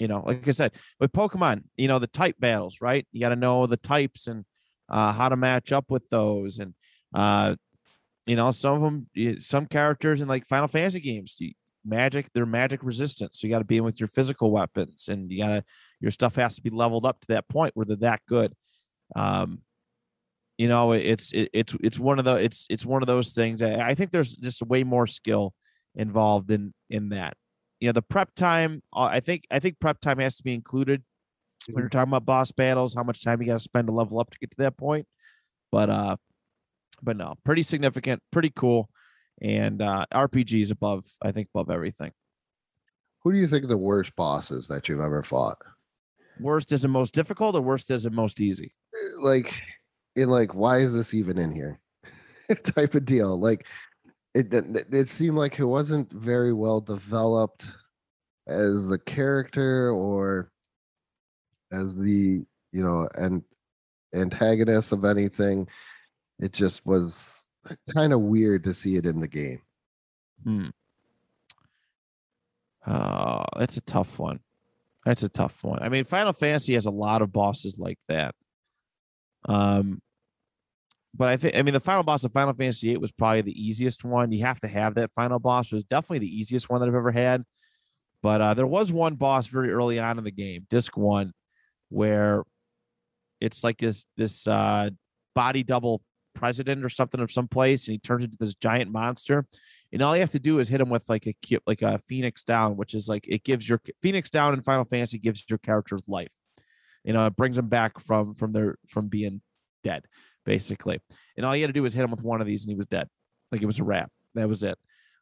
you 0.00 0.08
know 0.08 0.24
like 0.26 0.46
I 0.46 0.50
said 0.50 0.72
with 0.98 1.12
Pokemon 1.12 1.62
you 1.76 1.86
know 1.86 1.98
the 1.98 2.06
type 2.06 2.36
battles 2.38 2.78
right 2.80 3.06
you 3.12 3.20
got 3.20 3.30
to 3.30 3.36
know 3.36 3.66
the 3.66 3.76
types 3.76 4.26
and 4.26 4.44
uh, 4.88 5.12
how 5.12 5.28
to 5.28 5.36
match 5.36 5.72
up 5.72 5.86
with 5.90 6.08
those 6.08 6.58
and 6.58 6.74
uh 7.14 7.54
you 8.26 8.36
know 8.36 8.50
some 8.50 8.74
of 8.74 8.82
them 8.82 9.40
some 9.40 9.66
characters 9.66 10.20
in 10.20 10.28
like 10.28 10.46
Final 10.46 10.68
Fantasy 10.68 11.00
games 11.00 11.36
magic 11.84 12.28
they're 12.34 12.44
magic 12.44 12.80
resistant 12.82 13.34
so 13.34 13.46
you 13.46 13.52
got 13.52 13.60
to 13.60 13.64
be 13.64 13.78
in 13.78 13.84
with 13.84 13.98
your 13.98 14.08
physical 14.08 14.50
weapons 14.50 15.08
and 15.08 15.30
you 15.30 15.38
got 15.38 15.48
to 15.48 15.64
your 16.00 16.10
stuff 16.10 16.36
has 16.36 16.54
to 16.54 16.62
be 16.62 16.70
leveled 16.70 17.06
up 17.06 17.20
to 17.20 17.26
that 17.28 17.48
point 17.48 17.72
where 17.74 17.86
they're 17.86 17.96
that 17.96 18.20
good. 18.28 18.52
Um 19.16 19.62
you 20.58 20.68
know 20.68 20.92
it's 20.92 21.32
it, 21.32 21.48
it's 21.52 21.74
it's 21.80 21.98
one 21.98 22.18
of 22.18 22.24
the 22.24 22.34
it's 22.34 22.66
it's 22.68 22.84
one 22.84 23.02
of 23.02 23.06
those 23.06 23.32
things 23.32 23.62
I, 23.62 23.90
I 23.90 23.94
think 23.94 24.10
there's 24.10 24.34
just 24.34 24.60
way 24.62 24.82
more 24.82 25.06
skill 25.06 25.54
involved 25.94 26.50
in 26.50 26.74
in 26.90 27.10
that. 27.10 27.34
You 27.80 27.88
know 27.88 27.92
the 27.92 28.02
prep 28.02 28.34
time 28.34 28.82
uh, 28.92 29.04
i 29.04 29.20
think 29.20 29.44
i 29.52 29.60
think 29.60 29.78
prep 29.78 30.00
time 30.00 30.18
has 30.18 30.36
to 30.38 30.42
be 30.42 30.52
included 30.52 31.04
when 31.70 31.82
you're 31.82 31.88
talking 31.88 32.10
about 32.10 32.26
boss 32.26 32.50
battles 32.50 32.92
how 32.92 33.04
much 33.04 33.22
time 33.22 33.40
you 33.40 33.46
got 33.46 33.54
to 33.54 33.60
spend 33.60 33.86
to 33.86 33.94
level 33.94 34.18
up 34.18 34.30
to 34.30 34.38
get 34.38 34.50
to 34.50 34.56
that 34.58 34.76
point 34.76 35.06
but 35.70 35.88
uh 35.88 36.16
but 37.02 37.16
no 37.16 37.34
pretty 37.44 37.62
significant 37.62 38.20
pretty 38.32 38.50
cool 38.54 38.88
and 39.40 39.80
uh 39.82 40.04
rpgs 40.12 40.70
above 40.70 41.04
i 41.22 41.30
think 41.32 41.48
above 41.54 41.70
everything 41.70 42.10
Who 43.22 43.32
do 43.32 43.38
you 43.38 43.46
think 43.46 43.64
are 43.64 43.68
the 43.68 43.76
worst 43.76 44.14
bosses 44.16 44.68
that 44.68 44.88
you've 44.88 45.00
ever 45.00 45.22
fought? 45.22 45.58
worst 46.40 46.70
is 46.72 46.82
the 46.82 46.88
most 46.88 47.14
difficult 47.14 47.54
or 47.56 47.60
worst 47.60 47.90
is 47.90 48.02
the 48.04 48.10
most 48.10 48.40
easy 48.40 48.72
Eh, 48.94 49.20
Like, 49.20 49.60
in 50.16 50.28
like, 50.28 50.54
why 50.54 50.78
is 50.78 50.94
this 50.94 51.12
even 51.14 51.36
in 51.38 51.52
here? 51.52 51.80
type 52.64 52.94
of 52.94 53.04
deal. 53.04 53.38
Like, 53.38 53.66
it 54.34 54.52
it 54.54 54.86
it 54.92 55.08
seemed 55.08 55.36
like 55.36 55.58
it 55.58 55.64
wasn't 55.64 56.10
very 56.12 56.52
well 56.52 56.80
developed 56.80 57.66
as 58.48 58.90
a 58.90 58.98
character 58.98 59.90
or 59.90 60.50
as 61.72 61.94
the 61.96 62.44
you 62.72 62.82
know 62.82 63.08
and 63.14 63.42
antagonist 64.14 64.92
of 64.92 65.04
anything. 65.04 65.68
It 66.38 66.52
just 66.52 66.84
was 66.86 67.34
kind 67.94 68.12
of 68.12 68.20
weird 68.20 68.64
to 68.64 68.74
see 68.74 68.96
it 68.96 69.06
in 69.06 69.20
the 69.20 69.28
game. 69.28 69.60
Hmm. 70.44 70.68
Oh, 72.86 73.44
that's 73.58 73.76
a 73.76 73.82
tough 73.82 74.18
one. 74.18 74.40
That's 75.04 75.22
a 75.22 75.28
tough 75.28 75.62
one. 75.62 75.82
I 75.82 75.88
mean, 75.88 76.04
Final 76.04 76.32
Fantasy 76.32 76.74
has 76.74 76.86
a 76.86 76.90
lot 76.90 77.22
of 77.22 77.32
bosses 77.32 77.78
like 77.78 77.98
that. 78.08 78.34
Um, 79.46 80.00
but 81.14 81.28
I 81.28 81.36
think 81.36 81.56
I 81.56 81.62
mean 81.62 81.74
the 81.74 81.80
final 81.80 82.02
boss 82.02 82.24
of 82.24 82.32
Final 82.32 82.54
Fantasy 82.54 82.88
VIII 82.88 82.98
was 82.98 83.12
probably 83.12 83.42
the 83.42 83.60
easiest 83.66 84.04
one. 84.04 84.30
You 84.32 84.44
have 84.44 84.60
to 84.60 84.68
have 84.68 84.94
that 84.94 85.10
final 85.14 85.38
boss. 85.38 85.72
It 85.72 85.74
was 85.74 85.84
definitely 85.84 86.20
the 86.20 86.36
easiest 86.36 86.68
one 86.68 86.80
that 86.80 86.88
I've 86.88 86.94
ever 86.94 87.10
had. 87.10 87.44
But 88.22 88.40
uh, 88.40 88.54
there 88.54 88.66
was 88.66 88.92
one 88.92 89.14
boss 89.14 89.46
very 89.46 89.72
early 89.72 89.98
on 89.98 90.18
in 90.18 90.24
the 90.24 90.30
game, 90.30 90.66
disc 90.70 90.96
one, 90.96 91.32
where 91.88 92.42
it's 93.40 93.64
like 93.64 93.78
this 93.78 94.06
this 94.16 94.46
uh, 94.46 94.90
body 95.34 95.62
double 95.62 96.02
president 96.38 96.84
or 96.84 96.88
something 96.88 97.20
of 97.20 97.32
some 97.32 97.48
place, 97.48 97.86
and 97.86 97.92
he 97.92 97.98
turns 97.98 98.24
into 98.24 98.36
this 98.38 98.54
giant 98.54 98.90
monster 98.90 99.46
and 99.92 100.02
all 100.02 100.14
you 100.14 100.20
have 100.20 100.30
to 100.32 100.38
do 100.38 100.58
is 100.58 100.68
hit 100.68 100.80
him 100.80 100.90
with 100.90 101.08
like 101.08 101.26
a 101.26 101.34
like 101.66 101.82
a 101.82 101.98
phoenix 102.06 102.44
down 102.44 102.76
which 102.76 102.94
is 102.94 103.08
like 103.08 103.26
it 103.26 103.44
gives 103.44 103.68
your 103.68 103.80
phoenix 104.02 104.30
down 104.30 104.54
in 104.54 104.62
final 104.62 104.84
fantasy 104.84 105.18
gives 105.18 105.44
your 105.48 105.58
characters 105.58 106.02
life. 106.06 106.28
You 107.04 107.12
know 107.12 107.26
it 107.26 107.36
brings 107.36 107.56
them 107.56 107.68
back 107.68 108.00
from 108.00 108.34
from 108.34 108.52
their 108.52 108.76
from 108.88 109.08
being 109.08 109.40
dead 109.82 110.04
basically. 110.44 111.00
And 111.36 111.44
all 111.44 111.54
you 111.54 111.62
had 111.62 111.68
to 111.68 111.74
do 111.74 111.82
was 111.82 111.94
hit 111.94 112.04
him 112.04 112.10
with 112.10 112.22
one 112.22 112.40
of 112.40 112.46
these 112.46 112.64
and 112.64 112.70
he 112.70 112.76
was 112.76 112.86
dead. 112.86 113.08
Like 113.52 113.62
it 113.62 113.66
was 113.66 113.78
a 113.78 113.84
wrap. 113.84 114.10
That 114.34 114.48
was 114.48 114.62
it. 114.62 114.78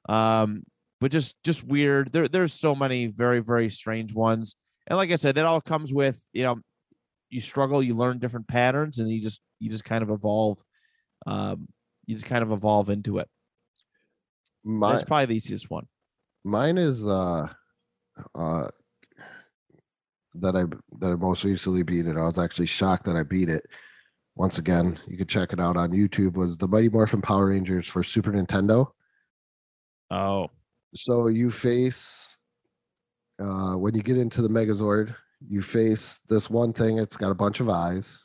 Um 0.08 0.64
but 1.00 1.12
just 1.12 1.36
just 1.44 1.62
weird. 1.62 2.12
There 2.12 2.26
there's 2.26 2.54
so 2.54 2.74
many 2.74 3.06
very 3.06 3.40
very 3.40 3.68
strange 3.70 4.12
ones. 4.12 4.56
And 4.88 4.96
like 4.96 5.10
i 5.10 5.16
said 5.16 5.36
that 5.36 5.44
all 5.44 5.60
comes 5.60 5.92
with 5.92 6.20
you 6.32 6.42
know 6.42 6.58
you 7.28 7.40
struggle 7.40 7.82
you 7.82 7.94
learn 7.94 8.18
different 8.18 8.48
patterns 8.48 8.98
and 8.98 9.10
you 9.10 9.20
just 9.20 9.40
you 9.58 9.68
just 9.68 9.84
kind 9.84 10.02
of 10.02 10.10
evolve 10.10 10.62
um 11.26 11.68
you 12.06 12.14
just 12.14 12.26
kind 12.26 12.42
of 12.42 12.52
evolve 12.52 12.88
into 12.88 13.18
it 13.18 13.28
My, 14.64 14.92
that's 14.92 15.04
probably 15.04 15.26
the 15.26 15.36
easiest 15.36 15.70
one. 15.70 15.86
mine 16.44 16.78
is 16.78 17.06
uh 17.06 17.48
uh 18.34 18.68
that 20.34 20.54
I 20.54 20.64
that 21.00 21.10
I 21.12 21.14
most 21.14 21.44
recently 21.44 21.82
beat 21.82 22.06
it. 22.06 22.16
I 22.16 22.22
was 22.24 22.38
actually 22.38 22.66
shocked 22.66 23.06
that 23.06 23.16
I 23.16 23.22
beat 23.22 23.48
it. 23.48 23.64
Once 24.34 24.58
again, 24.58 24.98
you 25.06 25.16
can 25.16 25.26
check 25.26 25.54
it 25.54 25.60
out 25.60 25.78
on 25.78 25.90
YouTube. 25.92 26.34
Was 26.34 26.58
the 26.58 26.68
Mighty 26.68 26.90
Morphin 26.90 27.22
Power 27.22 27.46
Rangers 27.46 27.88
for 27.88 28.02
Super 28.02 28.32
Nintendo? 28.32 28.88
Oh, 30.10 30.50
So 30.94 31.28
you 31.28 31.50
face 31.50 32.36
uh 33.42 33.74
when 33.74 33.94
you 33.94 34.02
get 34.02 34.18
into 34.18 34.42
the 34.42 34.48
Megazord, 34.48 35.14
you 35.48 35.62
face 35.62 36.20
this 36.28 36.50
one 36.50 36.72
thing. 36.72 36.98
It's 36.98 37.16
got 37.16 37.30
a 37.30 37.34
bunch 37.34 37.60
of 37.60 37.68
eyes, 37.70 38.18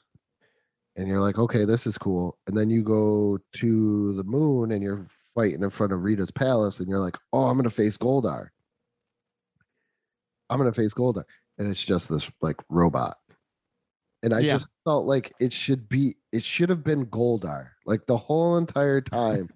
and 0.95 1.07
you're 1.07 1.19
like, 1.21 1.37
okay, 1.37 1.63
this 1.65 1.87
is 1.87 1.97
cool. 1.97 2.37
And 2.47 2.55
then 2.57 2.69
you 2.69 2.83
go 2.83 3.39
to 3.53 4.13
the 4.13 4.23
moon, 4.23 4.71
and 4.71 4.83
you're 4.83 5.07
fighting 5.35 5.63
in 5.63 5.69
front 5.69 5.93
of 5.93 6.03
Rita's 6.03 6.31
palace, 6.31 6.79
and 6.79 6.89
you're 6.89 6.99
like, 6.99 7.17
oh, 7.33 7.45
I'm 7.47 7.57
gonna 7.57 7.69
face 7.69 7.97
Goldar. 7.97 8.49
I'm 10.49 10.57
gonna 10.57 10.73
face 10.73 10.93
Goldar, 10.93 11.23
and 11.57 11.69
it's 11.69 11.83
just 11.83 12.09
this 12.09 12.29
like 12.41 12.57
robot. 12.69 13.17
And 14.23 14.33
I 14.35 14.39
Yeah. 14.41 14.57
just 14.59 14.69
felt 14.85 15.05
like 15.07 15.33
it 15.39 15.51
should 15.51 15.89
be, 15.89 16.15
it 16.31 16.43
should 16.43 16.69
have 16.69 16.83
been 16.83 17.05
Goldar, 17.07 17.69
like 17.85 18.05
the 18.05 18.17
whole 18.17 18.57
entire 18.57 19.01
time. 19.01 19.49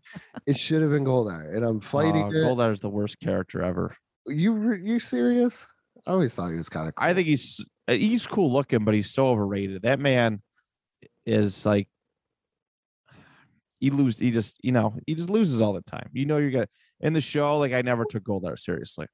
it 0.48 0.60
should 0.60 0.82
have 0.82 0.92
been 0.92 1.06
Goldar, 1.06 1.56
and 1.56 1.64
I'm 1.66 1.80
fighting 1.82 2.24
uh. 2.24 2.30
Goldar 2.30 2.72
is 2.72 2.80
the 2.80 2.90
worst 2.90 3.20
character 3.20 3.62
ever. 3.62 3.96
You 4.28 4.74
you 4.74 5.00
serious? 5.00 5.68
I 6.08 6.12
always 6.12 6.34
thought 6.34 6.50
he 6.50 6.56
was 6.58 6.70
kind 6.70 6.88
of. 6.88 6.94
I 6.98 7.14
think 7.14 7.28
he's 7.28 7.64
he's 7.88 8.26
cool 8.26 8.52
looking, 8.52 8.86
but 8.86 8.94
he's 8.96 9.12
so 9.12 9.28
overrated. 9.28 9.84
That 9.84 10.00
man 10.00 10.42
is 11.26 11.66
like 11.66 11.88
he 13.80 13.90
lose. 13.90 14.20
He 14.20 14.32
just 14.32 14.58
you 14.64 14.72
know 14.72 14.96
he 15.06 15.16
just 15.16 15.30
loses 15.30 15.62
all 15.62 15.74
the 15.74 15.82
time. 15.82 16.10
You 16.14 16.26
know 16.26 16.38
you're 16.38 16.52
gonna 16.52 16.68
in 17.02 17.14
the 17.14 17.22
show. 17.22 17.58
Like 17.58 17.74
I 17.74 17.82
never 17.82 18.06
took 18.06 18.24
Goldar 18.24 18.58
seriously. 18.58 19.08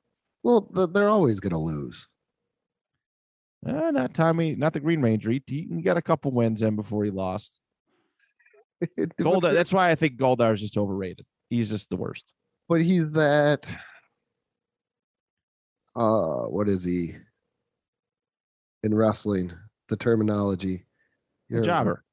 well, 0.44 0.62
they're 0.94 1.10
always 1.10 1.40
gonna 1.40 1.60
lose. 1.60 2.08
Uh, 3.66 3.92
not 3.92 4.14
Tommy, 4.14 4.56
not 4.56 4.74
the 4.74 4.80
Green 4.80 5.02
Ranger. 5.02 5.30
He, 5.30 5.44
he 5.48 5.82
got 5.84 5.98
a 5.98 6.02
couple 6.02 6.32
wins 6.32 6.64
in 6.64 6.76
before 6.76 7.04
he 7.06 7.12
lost. 7.12 7.60
Goldar. 9.20 9.54
That's 9.54 9.74
why 9.74 9.92
I 9.92 9.96
think 9.96 10.18
Goldar 10.18 10.54
is 10.54 10.62
just 10.62 10.78
overrated. 10.78 11.26
He's 11.50 11.70
just 11.70 11.90
the 11.90 11.98
worst. 11.98 12.32
but 12.68 12.82
he's 12.82 13.10
that. 13.12 13.68
Uh, 15.96 16.46
what 16.48 16.70
is 16.70 16.84
he? 16.84 17.16
In 18.84 18.96
wrestling, 18.96 19.52
the 19.90 19.98
terminology. 19.98 20.86
A 21.52 21.56
You're- 21.56 21.66
jobber. 21.66 22.04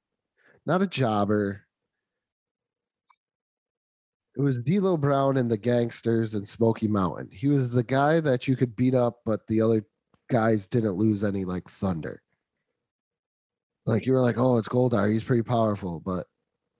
not 0.66 0.82
a 0.82 0.86
jobber. 0.86 1.64
It 4.36 4.40
was 4.42 4.58
D'Lo 4.58 4.96
Brown 4.96 5.36
and 5.36 5.50
the 5.50 5.56
Gangsters 5.56 6.34
and 6.34 6.48
Smoky 6.48 6.86
Mountain. 6.86 7.30
He 7.32 7.48
was 7.48 7.70
the 7.70 7.82
guy 7.82 8.20
that 8.20 8.46
you 8.46 8.54
could 8.56 8.76
beat 8.76 8.94
up, 8.94 9.20
but 9.24 9.46
the 9.48 9.60
other 9.60 9.84
guys 10.30 10.66
didn't 10.68 10.92
lose 10.94 11.24
any 11.24 11.44
like 11.44 11.68
thunder. 11.68 12.22
Like 13.86 14.06
you 14.06 14.12
were 14.12 14.20
like, 14.20 14.38
oh, 14.38 14.58
it's 14.58 14.68
Goldar. 14.68 15.10
He's 15.12 15.24
pretty 15.24 15.42
powerful, 15.42 16.00
but 16.04 16.26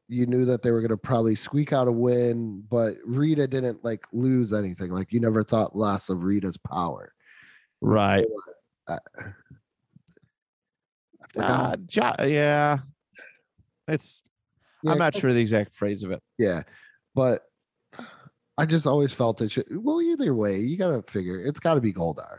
you 0.09 0.27
knew 0.27 0.45
that 0.45 0.63
they 0.63 0.71
were 0.71 0.81
going 0.81 0.91
to 0.91 0.97
probably 0.97 1.35
squeak 1.35 1.73
out 1.73 1.89
a 1.89 1.93
win. 1.93 2.63
But 2.69 2.97
Rita 3.05 3.49
didn't 3.49 3.83
like 3.85 4.07
lose 4.13 4.53
anything. 4.53 4.93
Like 4.93 5.13
you 5.13 5.19
never 5.19 5.43
thought 5.43 5.75
less 5.75 6.11
of 6.11 6.23
Rita's 6.23 6.59
power. 6.59 7.13
Right. 7.81 8.27
Uh, 8.87 8.99
Uh, 11.37 11.77
jo- 11.87 12.15
yeah. 12.25 12.79
It's. 13.87 14.23
Yeah, 14.83 14.93
I'm 14.93 14.99
not 14.99 15.17
sure 15.17 15.33
the 15.33 15.41
exact 15.41 15.75
phrase 15.75 16.05
of 16.05 16.13
it. 16.13 16.23
Yeah, 16.39 16.63
but 17.15 17.43
I 18.57 18.67
just 18.67 18.87
always 18.87 19.13
felt 19.13 19.41
it 19.41 19.53
should. 19.53 19.67
Well, 19.71 20.03
either 20.03 20.35
way, 20.35 20.59
you 20.59 20.77
got 20.77 20.91
to 20.91 21.03
figure 21.11 21.45
it's 21.45 21.61
got 21.61 21.75
to 21.75 21.81
be 21.81 21.93
Goldar. 21.93 22.37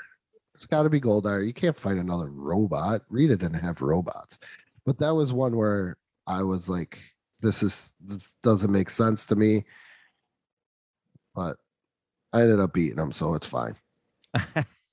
It's 0.53 0.65
got 0.65 0.83
to 0.83 0.89
be 0.89 0.99
Goldar. 0.99 1.45
You 1.45 1.53
can't 1.53 1.79
find 1.79 1.97
another 1.97 2.29
robot. 2.29 3.01
Rita 3.09 3.37
didn't 3.37 3.59
have 3.59 3.81
robots, 3.81 4.37
but 4.85 4.99
that 4.99 5.15
was 5.15 5.31
one 5.31 5.55
where 5.55 5.97
I 6.27 6.43
was 6.43 6.67
like, 6.67 6.99
"This 7.39 7.63
is 7.63 7.93
this 8.01 8.31
doesn't 8.43 8.71
make 8.71 8.89
sense 8.89 9.25
to 9.27 9.35
me." 9.37 9.65
But 11.33 11.55
I 12.33 12.41
ended 12.41 12.59
up 12.59 12.73
beating 12.73 12.99
him, 12.99 13.13
so 13.13 13.33
it's 13.35 13.47
fine. 13.47 13.75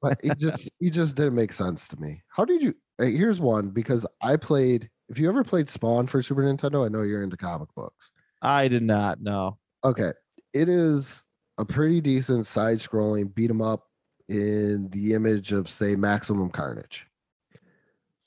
but 0.00 0.20
it 0.22 0.38
just 0.38 0.70
it 0.80 0.90
just 0.90 1.16
didn't 1.16 1.34
make 1.34 1.52
sense 1.52 1.88
to 1.88 2.00
me. 2.00 2.22
How 2.28 2.44
did 2.44 2.62
you? 2.62 2.74
Hey, 2.98 3.16
Here's 3.16 3.40
one 3.40 3.70
because 3.70 4.06
I 4.20 4.36
played. 4.36 4.90
If 5.08 5.18
you 5.18 5.28
ever 5.28 5.44
played 5.44 5.70
Spawn 5.70 6.06
for 6.06 6.22
Super 6.22 6.42
Nintendo, 6.42 6.84
I 6.84 6.88
know 6.88 7.02
you're 7.02 7.22
into 7.22 7.36
comic 7.36 7.68
books. 7.76 8.10
I 8.42 8.66
did 8.68 8.82
not 8.82 9.20
know. 9.20 9.58
Okay, 9.84 10.12
it 10.52 10.68
is 10.68 11.22
a 11.58 11.64
pretty 11.64 12.00
decent 12.00 12.46
side-scrolling 12.46 13.34
beat 13.34 13.50
'em 13.50 13.62
up 13.62 13.84
in 14.28 14.88
the 14.90 15.14
image 15.14 15.52
of 15.52 15.68
say 15.68 15.94
Maximum 15.94 16.50
Carnage, 16.50 17.06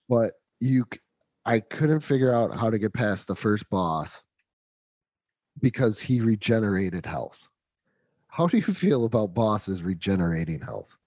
but 0.07 0.33
you, 0.61 0.85
I 1.45 1.59
couldn't 1.59 1.99
figure 1.99 2.33
out 2.33 2.55
how 2.55 2.69
to 2.69 2.79
get 2.79 2.93
past 2.93 3.27
the 3.27 3.35
first 3.35 3.69
boss 3.69 4.21
because 5.61 5.99
he 5.99 6.21
regenerated 6.21 7.05
health. 7.05 7.37
How 8.27 8.47
do 8.47 8.57
you 8.57 8.63
feel 8.63 9.03
about 9.03 9.33
bosses 9.33 9.83
regenerating 9.83 10.61
health? 10.61 10.97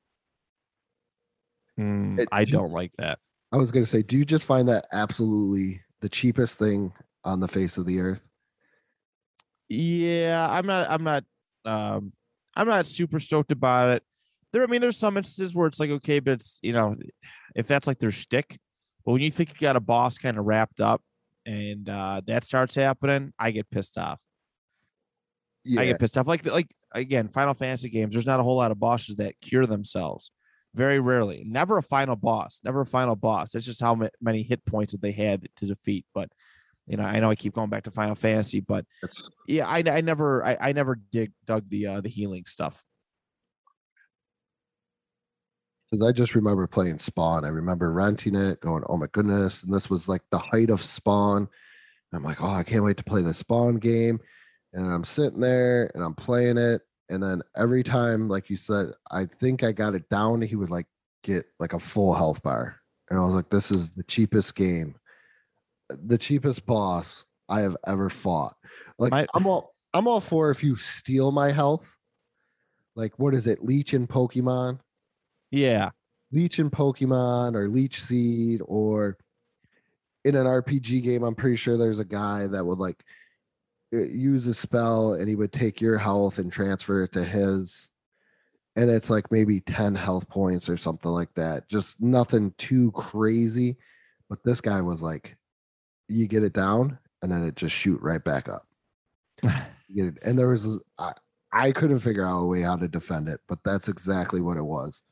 Mm, 1.80 2.26
I 2.30 2.44
don't 2.44 2.72
like 2.72 2.92
that. 2.98 3.18
I 3.52 3.56
was 3.58 3.70
going 3.70 3.84
to 3.84 3.90
say, 3.90 4.02
do 4.02 4.16
you 4.16 4.24
just 4.24 4.46
find 4.46 4.68
that 4.68 4.86
absolutely 4.92 5.82
the 6.00 6.08
cheapest 6.08 6.58
thing 6.58 6.92
on 7.24 7.40
the 7.40 7.48
face 7.48 7.76
of 7.76 7.86
the 7.86 8.00
earth? 8.00 8.22
Yeah, 9.68 10.48
I'm 10.50 10.66
not. 10.66 10.90
I'm 10.90 11.04
not. 11.04 11.24
Um, 11.64 12.12
I'm 12.56 12.66
not 12.66 12.86
super 12.86 13.20
stoked 13.20 13.52
about 13.52 13.90
it. 13.90 14.02
There, 14.52 14.62
I 14.62 14.66
mean, 14.66 14.80
there's 14.80 14.98
some 14.98 15.16
instances 15.16 15.54
where 15.54 15.66
it's 15.66 15.80
like 15.80 15.90
okay, 15.90 16.20
but 16.20 16.32
it's 16.32 16.58
you 16.62 16.72
know, 16.72 16.96
if 17.54 17.66
that's 17.66 17.86
like 17.86 17.98
their 17.98 18.10
shtick. 18.10 18.58
But 19.04 19.12
when 19.12 19.22
you 19.22 19.30
think 19.30 19.50
you 19.50 19.56
got 19.60 19.76
a 19.76 19.80
boss 19.80 20.18
kind 20.18 20.38
of 20.38 20.44
wrapped 20.44 20.80
up, 20.80 21.02
and 21.46 21.88
uh, 21.88 22.20
that 22.26 22.44
starts 22.44 22.74
happening, 22.74 23.32
I 23.38 23.50
get 23.50 23.70
pissed 23.70 23.96
off. 23.96 24.20
Yeah, 25.64 25.80
I 25.80 25.86
get 25.86 26.00
pissed 26.00 26.18
off. 26.18 26.26
Like 26.26 26.44
like 26.44 26.70
again, 26.92 27.28
Final 27.28 27.54
Fantasy 27.54 27.88
games. 27.88 28.14
There's 28.14 28.26
not 28.26 28.40
a 28.40 28.42
whole 28.42 28.56
lot 28.56 28.72
of 28.72 28.80
bosses 28.80 29.16
that 29.16 29.40
cure 29.40 29.66
themselves. 29.66 30.30
Very 30.74 31.00
rarely. 31.00 31.44
Never 31.46 31.78
a 31.78 31.82
final 31.82 32.16
boss. 32.16 32.60
Never 32.64 32.80
a 32.80 32.86
final 32.86 33.16
boss. 33.16 33.52
That's 33.52 33.66
just 33.66 33.80
how 33.80 33.94
ma- 33.94 34.08
many 34.20 34.42
hit 34.42 34.64
points 34.64 34.92
that 34.92 35.02
they 35.02 35.12
had 35.12 35.46
to 35.56 35.66
defeat. 35.66 36.06
But 36.14 36.30
you 36.86 36.96
know, 36.96 37.04
I 37.04 37.20
know 37.20 37.30
I 37.30 37.34
keep 37.34 37.54
going 37.54 37.70
back 37.70 37.84
to 37.84 37.90
Final 37.90 38.14
Fantasy, 38.14 38.60
but 38.60 38.84
yeah, 39.46 39.66
I, 39.68 39.84
I 39.86 40.00
never 40.00 40.44
I, 40.44 40.56
I 40.60 40.72
never 40.72 40.98
dig 41.12 41.32
dug 41.46 41.68
the 41.68 41.86
uh, 41.86 42.00
the 42.00 42.08
healing 42.08 42.44
stuff. 42.46 42.82
because 45.92 46.06
I 46.06 46.10
just 46.10 46.34
remember 46.34 46.66
playing 46.66 46.98
Spawn. 46.98 47.44
I 47.44 47.48
remember 47.48 47.92
renting 47.92 48.34
it, 48.34 48.60
going, 48.60 48.82
"Oh 48.88 48.96
my 48.96 49.08
goodness!" 49.12 49.62
And 49.62 49.72
this 49.72 49.90
was 49.90 50.08
like 50.08 50.22
the 50.30 50.38
height 50.38 50.70
of 50.70 50.80
Spawn. 50.82 51.42
And 51.42 51.48
I'm 52.14 52.24
like, 52.24 52.42
"Oh, 52.42 52.48
I 52.48 52.62
can't 52.62 52.82
wait 52.82 52.96
to 52.96 53.04
play 53.04 53.20
the 53.20 53.34
Spawn 53.34 53.76
game." 53.76 54.18
And 54.72 54.90
I'm 54.90 55.04
sitting 55.04 55.40
there 55.40 55.90
and 55.94 56.02
I'm 56.02 56.14
playing 56.14 56.56
it, 56.56 56.80
and 57.12 57.22
then 57.22 57.42
every 57.56 57.82
time, 57.82 58.28
like 58.28 58.50
you 58.50 58.56
said, 58.56 58.92
I 59.10 59.26
think 59.26 59.62
I 59.62 59.70
got 59.72 59.94
it 59.94 60.08
down. 60.08 60.42
He 60.42 60.56
would 60.56 60.70
like 60.70 60.86
get 61.22 61.46
like 61.60 61.72
a 61.72 61.80
full 61.80 62.14
health 62.14 62.42
bar, 62.42 62.76
and 63.10 63.18
I 63.18 63.22
was 63.22 63.32
like, 63.34 63.50
"This 63.50 63.70
is 63.70 63.90
the 63.90 64.02
cheapest 64.04 64.54
game, 64.54 64.96
the 65.88 66.18
cheapest 66.18 66.66
boss 66.66 67.24
I 67.48 67.60
have 67.60 67.76
ever 67.86 68.10
fought." 68.10 68.56
Like 68.98 69.12
My- 69.12 69.26
I'm 69.34 69.46
all 69.46 69.74
I'm 69.94 70.08
all 70.08 70.20
for 70.20 70.50
if 70.50 70.64
you 70.64 70.76
steal 70.76 71.30
my 71.32 71.52
health. 71.52 71.96
Like 72.96 73.18
what 73.18 73.34
is 73.34 73.46
it, 73.46 73.62
Leech 73.64 73.94
in 73.94 74.06
Pokemon? 74.06 74.78
Yeah. 75.50 75.90
leech 76.30 76.58
in 76.58 76.70
Pokemon 76.70 77.54
or 77.54 77.68
leech 77.68 78.02
seed 78.02 78.62
or 78.64 79.18
in 80.24 80.34
an 80.34 80.46
RPG 80.46 81.02
game, 81.02 81.24
I'm 81.24 81.34
pretty 81.34 81.56
sure 81.56 81.76
there's 81.76 81.98
a 81.98 82.04
guy 82.06 82.46
that 82.46 82.64
would 82.64 82.78
like 82.78 83.02
use 83.92 84.46
a 84.46 84.54
spell 84.54 85.14
and 85.14 85.28
he 85.28 85.36
would 85.36 85.52
take 85.52 85.80
your 85.80 85.98
health 85.98 86.38
and 86.38 86.52
transfer 86.52 87.04
it 87.04 87.12
to 87.12 87.24
his. 87.24 87.90
And 88.74 88.90
it's 88.90 89.10
like 89.10 89.30
maybe 89.30 89.60
10 89.60 89.94
health 89.94 90.28
points 90.28 90.68
or 90.68 90.78
something 90.78 91.10
like 91.10 91.32
that. 91.34 91.68
Just 91.68 92.00
nothing 92.00 92.54
too 92.56 92.90
crazy. 92.92 93.76
But 94.30 94.42
this 94.44 94.62
guy 94.62 94.80
was 94.80 95.02
like, 95.02 95.36
you 96.08 96.26
get 96.26 96.42
it 96.42 96.54
down 96.54 96.98
and 97.20 97.30
then 97.30 97.44
it 97.44 97.54
just 97.54 97.74
shoot 97.74 98.00
right 98.00 98.22
back 98.22 98.48
up. 98.48 98.66
Get 99.42 100.06
it. 100.06 100.18
And 100.22 100.38
there 100.38 100.48
was, 100.48 100.80
I, 100.98 101.12
I 101.52 101.72
couldn't 101.72 101.98
figure 101.98 102.26
out 102.26 102.40
a 102.40 102.46
way 102.46 102.62
how 102.62 102.76
to 102.76 102.88
defend 102.88 103.28
it, 103.28 103.40
but 103.46 103.58
that's 103.62 103.88
exactly 103.88 104.40
what 104.40 104.56
it 104.56 104.64
was. 104.64 105.02